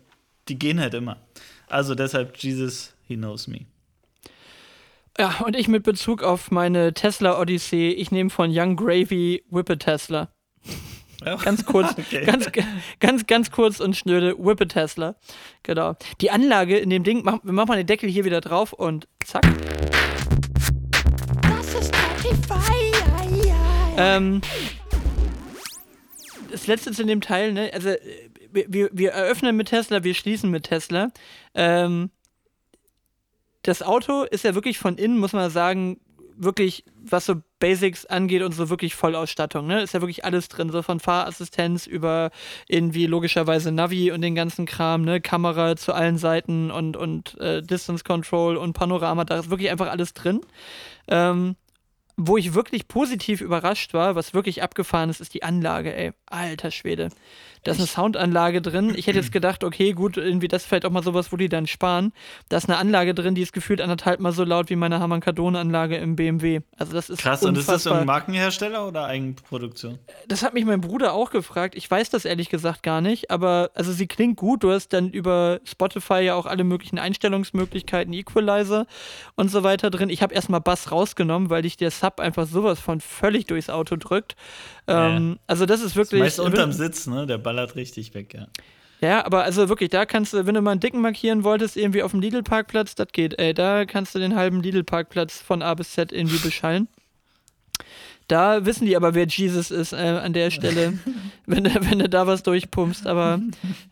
[0.48, 1.18] die gehen halt immer.
[1.68, 3.66] Also deshalb Jesus, He Knows Me.
[5.18, 9.82] Ja, und ich mit Bezug auf meine Tesla Odyssee, ich nehme von Young Gravy Whippet
[9.82, 10.30] Tesla.
[11.24, 12.26] Ganz kurz, okay.
[12.26, 12.52] ganz,
[13.00, 15.16] ganz, ganz kurz und schnöde Whippet Tesla.
[15.64, 15.96] Genau.
[16.22, 19.08] Die Anlage in dem Ding, mach, wir machen mal den Deckel hier wieder drauf und
[19.24, 19.46] zack.
[23.98, 24.42] Ähm,
[26.52, 27.72] das letzte zu dem Teil, ne?
[27.74, 27.92] Also,
[28.52, 31.12] wir, wir eröffnen mit Tesla, wir schließen mit Tesla.
[31.54, 32.10] Ähm,
[33.64, 36.00] das Auto ist ja wirklich von innen, muss man sagen,
[36.38, 39.82] wirklich, was so Basics angeht und so wirklich Vollausstattung, ne?
[39.82, 42.32] Ist ja wirklich alles drin, so von Fahrassistenz über
[42.68, 45.22] irgendwie logischerweise Navi und den ganzen Kram, ne?
[45.22, 49.90] Kamera zu allen Seiten und, und äh, Distance Control und Panorama, da ist wirklich einfach
[49.90, 50.42] alles drin.
[51.08, 51.56] Ähm,
[52.18, 56.14] wo ich wirklich positiv überrascht war, was wirklich abgefahren ist, ist die Anlage, ey.
[56.36, 57.10] Alter Schwede.
[57.64, 58.94] Da ist eine Soundanlage drin.
[58.96, 61.50] Ich hätte jetzt gedacht, okay, gut, irgendwie das ist vielleicht auch mal sowas, wo die
[61.50, 62.14] dann sparen.
[62.48, 65.20] Da ist eine Anlage drin, die ist gefühlt anderthalb Mal so laut wie meine Harman
[65.20, 66.60] Kardon-Anlage im BMW.
[66.78, 67.50] Also das ist Krass, unfassbar.
[67.50, 69.98] und ist das ein Markenhersteller oder Eigenproduktion?
[70.28, 71.74] Das hat mich mein Bruder auch gefragt.
[71.74, 74.64] Ich weiß das ehrlich gesagt gar nicht, aber also sie klingt gut.
[74.64, 78.86] Du hast dann über Spotify ja auch alle möglichen Einstellungsmöglichkeiten, Equalizer
[79.36, 80.12] und so weiter drin.
[80.12, 83.96] Ich habe erstmal Bass rausgenommen, weil dich der Sub einfach sowas von völlig durchs Auto
[83.96, 84.36] drückt.
[84.88, 85.40] Ähm.
[85.48, 86.22] Also das ist wirklich.
[86.22, 87.26] Meist unterm Sitz, ne?
[87.26, 88.48] Der ballert richtig weg, ja.
[89.02, 92.02] Ja, aber also wirklich, da kannst du, wenn du mal einen dicken markieren wolltest, irgendwie
[92.02, 93.54] auf dem Lidl-Parkplatz, das geht, ey.
[93.54, 96.88] Da kannst du den halben Lidl-Parkplatz von A bis Z irgendwie beschallen.
[98.28, 100.94] Da wissen die aber, wer Jesus ist äh, an der Stelle,
[101.46, 103.06] wenn, du- wenn du da was durchpumpst.
[103.06, 103.40] Aber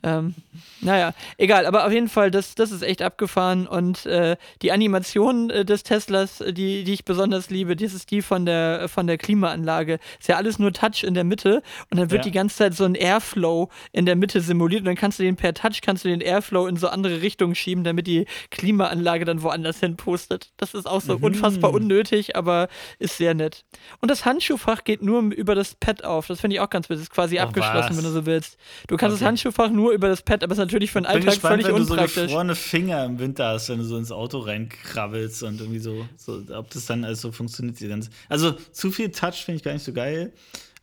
[0.02, 0.34] ähm,
[0.82, 1.66] naja, egal.
[1.66, 3.68] Aber auf jeden Fall, das, das ist echt abgefahren.
[3.68, 8.10] Und äh, die Animation äh, des Teslas, äh, die, die ich besonders liebe, das ist
[8.12, 10.00] die von der, von der Klimaanlage.
[10.20, 11.62] Ist ja alles nur Touch in der Mitte
[11.92, 12.32] und dann wird Ja.
[12.32, 15.36] die ganze Zeit so ein Airflow in der Mitte simuliert und dann kannst du den
[15.36, 19.44] per Touch, kannst du den Airflow in so andere Richtungen schieben, damit die Klimaanlage dann
[19.44, 20.52] woanders hin pustet.
[20.58, 21.24] Das ist auch so Mhm.
[21.24, 22.68] unfassbar unnötig, aber
[23.00, 23.64] ist sehr nett.
[24.02, 26.28] Und das Handschuhfach geht nur über das Pad auf.
[26.28, 27.04] Das finde ich auch ganz witzig.
[27.04, 27.98] Ist quasi Oh, abgeschlossen, was?
[27.98, 28.58] wenn du so willst.
[28.88, 29.20] Du kannst Okay.
[29.22, 31.68] das Handschuhfach nur über das Pad, aber ist natürlich für den Bin Alltag gespannt, völlig
[31.68, 32.24] wenn du so unpraktisch.
[32.24, 36.42] gefrorene Finger im Winter hast, wenn du so ins Auto reinkrabbelst und irgendwie so, so
[36.54, 37.80] ob das dann alles so funktioniert.
[37.80, 38.10] Die ganze.
[38.30, 40.34] Also zu viel Touch finde ich gar nicht so geil.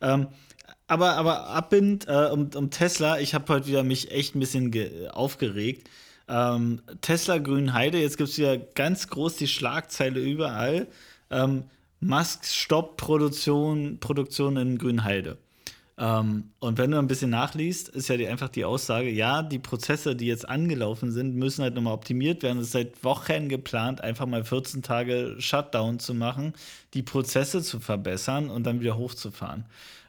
[0.01, 0.27] Ähm,
[0.87, 4.71] aber, aber abbind äh, um, um Tesla, ich habe heute wieder mich echt ein bisschen
[4.71, 5.89] ge- aufgeregt.
[6.27, 10.87] Ähm, Tesla Grünheide, jetzt gibt es wieder ganz groß die Schlagzeile überall.
[11.29, 11.63] Ähm,
[12.01, 15.37] Musk stoppt Produktion, Produktion in Grünheide.
[15.97, 19.59] Ähm, und wenn du ein bisschen nachliest, ist ja die, einfach die Aussage, ja, die
[19.59, 22.57] Prozesse, die jetzt angelaufen sind, müssen halt nochmal optimiert werden.
[22.57, 26.53] Es ist seit Wochen geplant, einfach mal 14 Tage Shutdown zu machen,
[26.95, 29.65] die Prozesse zu verbessern und dann wieder hochzufahren.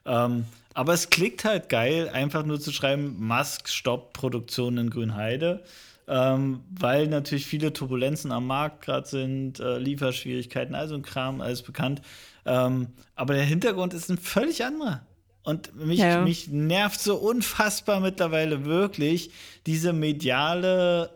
[0.07, 5.63] Ähm, aber es klickt halt geil, einfach nur zu schreiben, Musk stoppt Produktion in Grünheide.
[6.09, 11.63] Ähm, weil natürlich viele Turbulenzen am Markt gerade sind, äh, Lieferschwierigkeiten, also ein Kram, alles
[11.63, 12.03] bekannt.
[12.45, 15.07] Ähm, aber der Hintergrund ist ein völlig anderer.
[15.45, 16.23] Und mich, Ja.
[16.23, 19.31] mich nervt so unfassbar mittlerweile wirklich
[19.67, 21.11] diese mediale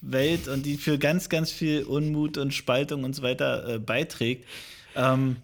[0.00, 4.44] Welt und die für ganz, ganz viel Unmut und Spaltung und so weiter äh, beiträgt.
[4.94, 5.36] Ähm,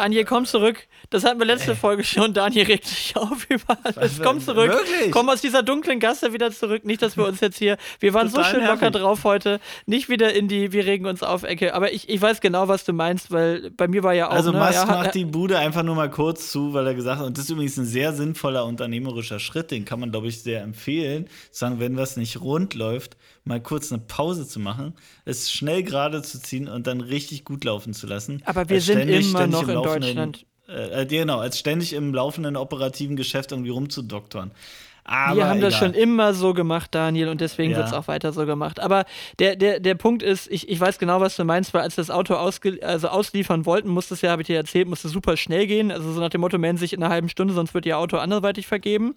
[0.00, 0.86] Daniel, komm zurück.
[1.10, 2.32] Das hatten wir letzte Folge schon.
[2.32, 4.18] Daniel regt sich auf über alles.
[4.22, 4.70] Komm zurück.
[4.70, 5.10] wirklich?
[5.10, 6.86] Komm aus dieser dunklen Gasse wieder zurück.
[6.86, 7.76] Nicht, dass wir uns jetzt hier.
[7.98, 9.00] Wir waren so Total schön locker nervig.
[9.02, 9.60] drauf heute.
[9.84, 11.74] Nicht wieder in die Wir regen uns auf Ecke.
[11.74, 14.32] Aber ich, ich weiß genau, was du meinst, weil bei mir war ja auch.
[14.32, 17.18] Also ne, Musk hat- macht die Bude einfach nur mal kurz zu, weil er gesagt
[17.20, 20.42] hat, und das ist übrigens ein sehr sinnvoller unternehmerischer Schritt, den kann man, glaube ich,
[20.42, 24.94] sehr empfehlen, sagen, wenn was nicht rund läuft, mal kurz eine Pause zu machen,
[25.24, 28.42] es schnell gerade zu ziehen und dann richtig gut laufen zu lassen.
[28.44, 30.46] Aber wir sind ständig- immer ständig noch im in laufenden- Deutschland.
[30.68, 34.52] Äh, äh, genau, als ständig im laufenden operativen Geschäft irgendwie rumzudoktern.
[35.10, 35.88] Aber wir haben das egal.
[35.92, 37.78] schon immer so gemacht, Daniel, und deswegen Ja.
[37.78, 38.78] wird es auch weiter so gemacht.
[38.78, 39.04] Aber
[39.40, 42.02] der, der, der Punkt ist, ich, ich weiß genau, was du meinst, weil als wir
[42.02, 45.36] das Auto ausge also ausliefern wollten, musste es ja, habe ich dir erzählt, musste super
[45.36, 45.90] schnell gehen.
[45.90, 48.18] Also so nach dem Motto, melden sich in einer halben Stunde, sonst wird ihr Auto
[48.18, 49.14] anderweitig vergeben.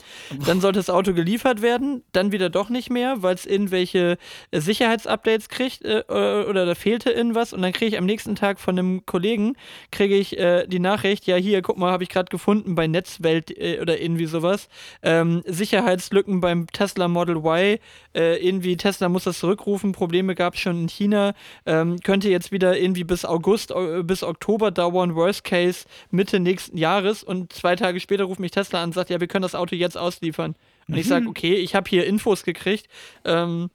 [0.47, 4.17] Dann sollte das Auto geliefert werden, dann wieder doch nicht mehr, weil es irgendwelche
[4.51, 7.53] Sicherheitsupdates kriegt äh, äh, oder da fehlte irgendwas.
[7.53, 9.55] Und dann kriege ich am nächsten Tag von einem Kollegen,
[9.91, 13.55] kriege ich äh, die Nachricht, ja hier, guck mal, habe ich gerade gefunden bei Netzwelt
[13.55, 14.67] äh, oder irgendwie sowas.
[15.03, 15.43] Ähm,
[15.83, 17.77] Sicherheitslücken beim Tesla Model Y.
[18.15, 19.91] Äh, irgendwie Tesla muss das zurückrufen.
[19.91, 21.33] Probleme gab es schon in China.
[21.65, 25.15] Ähm, könnte jetzt wieder irgendwie bis August, äh, bis Oktober dauern.
[25.15, 27.23] Worst Case Mitte nächsten Jahres.
[27.23, 29.75] Und zwei Tage später ruft mich Tesla an und sagt, ja, wir können das Auto
[29.75, 30.55] jetzt ausliefern.
[30.87, 32.87] Und ich sage, okay, ich habe hier Infos gekriegt.
[33.25, 33.69] Ähm,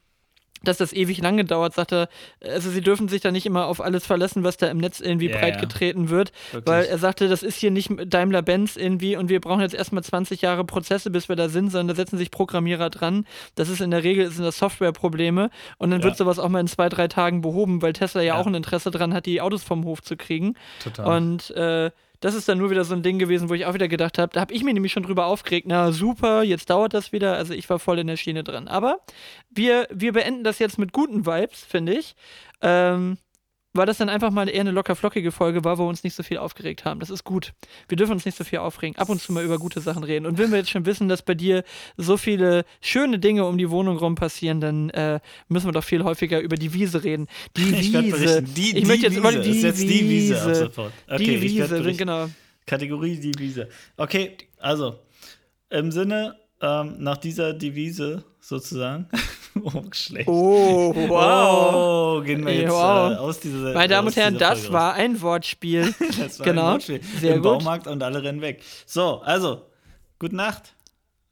[0.63, 2.09] dass das ewig lange dauert, sagt er,
[2.43, 5.31] also sie dürfen sich da nicht immer auf alles verlassen, was da im Netz irgendwie
[5.31, 5.39] ja.
[5.39, 6.67] breitgetreten wird, Wirklich.
[6.73, 10.43] weil er sagte, das ist hier nicht Daimler-Benz irgendwie und wir brauchen jetzt erstmal 20
[10.43, 13.27] Jahre Prozesse, bis wir da sind, sondern da setzen sich Programmierer dran.
[13.55, 16.05] Das ist in der Regel sind das Softwareprobleme und dann Ja.
[16.07, 18.41] wird sowas auch mal in zwei, drei Tagen behoben, weil Tesla ja, Ja.
[18.41, 20.55] auch ein Interesse dran hat, die Autos vom Hof zu kriegen.
[20.83, 21.17] Total.
[21.17, 23.89] Und äh, das ist dann nur wieder so ein Ding gewesen, wo ich auch wieder
[23.89, 27.13] gedacht habe, da habe ich mir nämlich schon drüber aufgeregt, na super, jetzt dauert das
[27.13, 27.35] wieder.
[27.35, 28.69] Also ich war voll in der Schiene drin.
[28.69, 29.01] Aber
[29.51, 32.15] wir, wir beenden das jetzt mit guten Vibes, finde ich.
[32.61, 33.19] Ähm,
[33.79, 36.15] weil das dann einfach mal eher eine locker flockige Folge war, wo wir uns nicht
[36.15, 37.01] so viel aufgeregt haben.
[37.01, 37.55] Das ist gut.
[37.89, 38.99] Wir dürfen uns nicht so viel aufregen.
[38.99, 40.27] Ab und zu mal über gute Sachen reden.
[40.27, 41.65] Und wenn wir jetzt schon wissen, dass bei dir
[41.97, 46.05] so viele schöne Dinge um die Wohnung rum passieren, dann äh, müssen wir doch viel
[46.05, 47.27] häufiger über die Wiese reden.
[47.57, 48.43] Die Ich Wiese.
[48.43, 49.21] Die- ich die möchte jetzt Wiese.
[49.29, 50.55] immer die Ist jetzt die Wiese ab Wiese.
[50.67, 50.93] sofort.
[51.09, 52.29] Okay, die Wiese, genau.
[52.67, 53.69] Kategorie Devise.
[53.97, 54.99] Okay, also
[55.71, 59.07] im Sinne ähm, nach dieser Devise sozusagen.
[59.65, 60.29] oh, schlecht.
[60.29, 61.75] Oh, wow.
[61.75, 63.13] Oh, gehen wir jetzt Wow.
[63.13, 63.73] äh, aus dieser.
[63.75, 65.95] Meine Damen aus und Herren, das Folge war ein Wortspiel.
[66.19, 66.67] Das war genau.
[66.67, 67.01] ein Wortspiel.
[67.21, 67.53] Sehr Im gut.
[67.59, 68.63] Baumarkt und alle rennen weg.
[68.87, 69.63] So, also,
[70.19, 70.75] gute Nacht.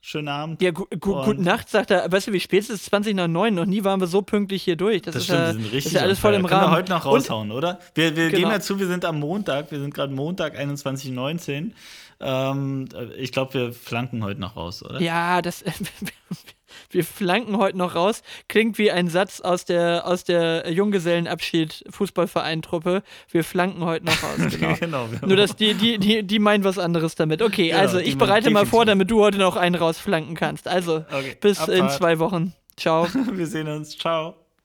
[0.01, 0.62] Schönen Abend.
[0.62, 2.11] Ja, gu gu Und- gute Nacht, sagt er.
[2.12, 2.85] Weißt du, wie spät es ist?
[2.85, 3.53] 20 nach 9.
[3.53, 5.03] Noch nie waren wir so pünktlich hier durch.
[5.03, 6.61] Das, Das ist, stimmt, ja, wir sind das richtig ist ja alles voll im Können
[6.61, 6.73] Rahmen.
[6.73, 7.81] wir heute noch Und- raushauen, oder?
[7.97, 8.39] Wir, wir Genau.
[8.39, 11.73] geben dazu, wir sind am Montag, wir sind gerade Montag 21.19
[12.20, 12.89] ähm,
[13.19, 15.01] Ich glaube, wir flanken heute noch raus, oder?
[15.01, 15.65] Ja, das.
[16.90, 18.23] Wir flanken heute noch raus.
[18.48, 23.03] Klingt wie ein Satz aus der, aus der Junggesellenabschied-Fußballvereintruppe.
[23.31, 24.36] Wir flanken heute noch raus.
[24.57, 24.74] Genau.
[24.78, 25.09] genau.
[25.11, 27.43] wir- Nur, dass die, die, die, die meinen was anderes damit.
[27.43, 30.69] Okay, Genau, also ich bereite mal vor, damit du heute noch einen rausflanken kannst.
[30.69, 31.93] Also, Okay, bis in Abfahrt.
[31.98, 32.53] zwei Wochen.
[32.77, 33.07] Ciao.
[33.32, 33.97] Wir sehen uns.
[33.97, 34.35] Ciao.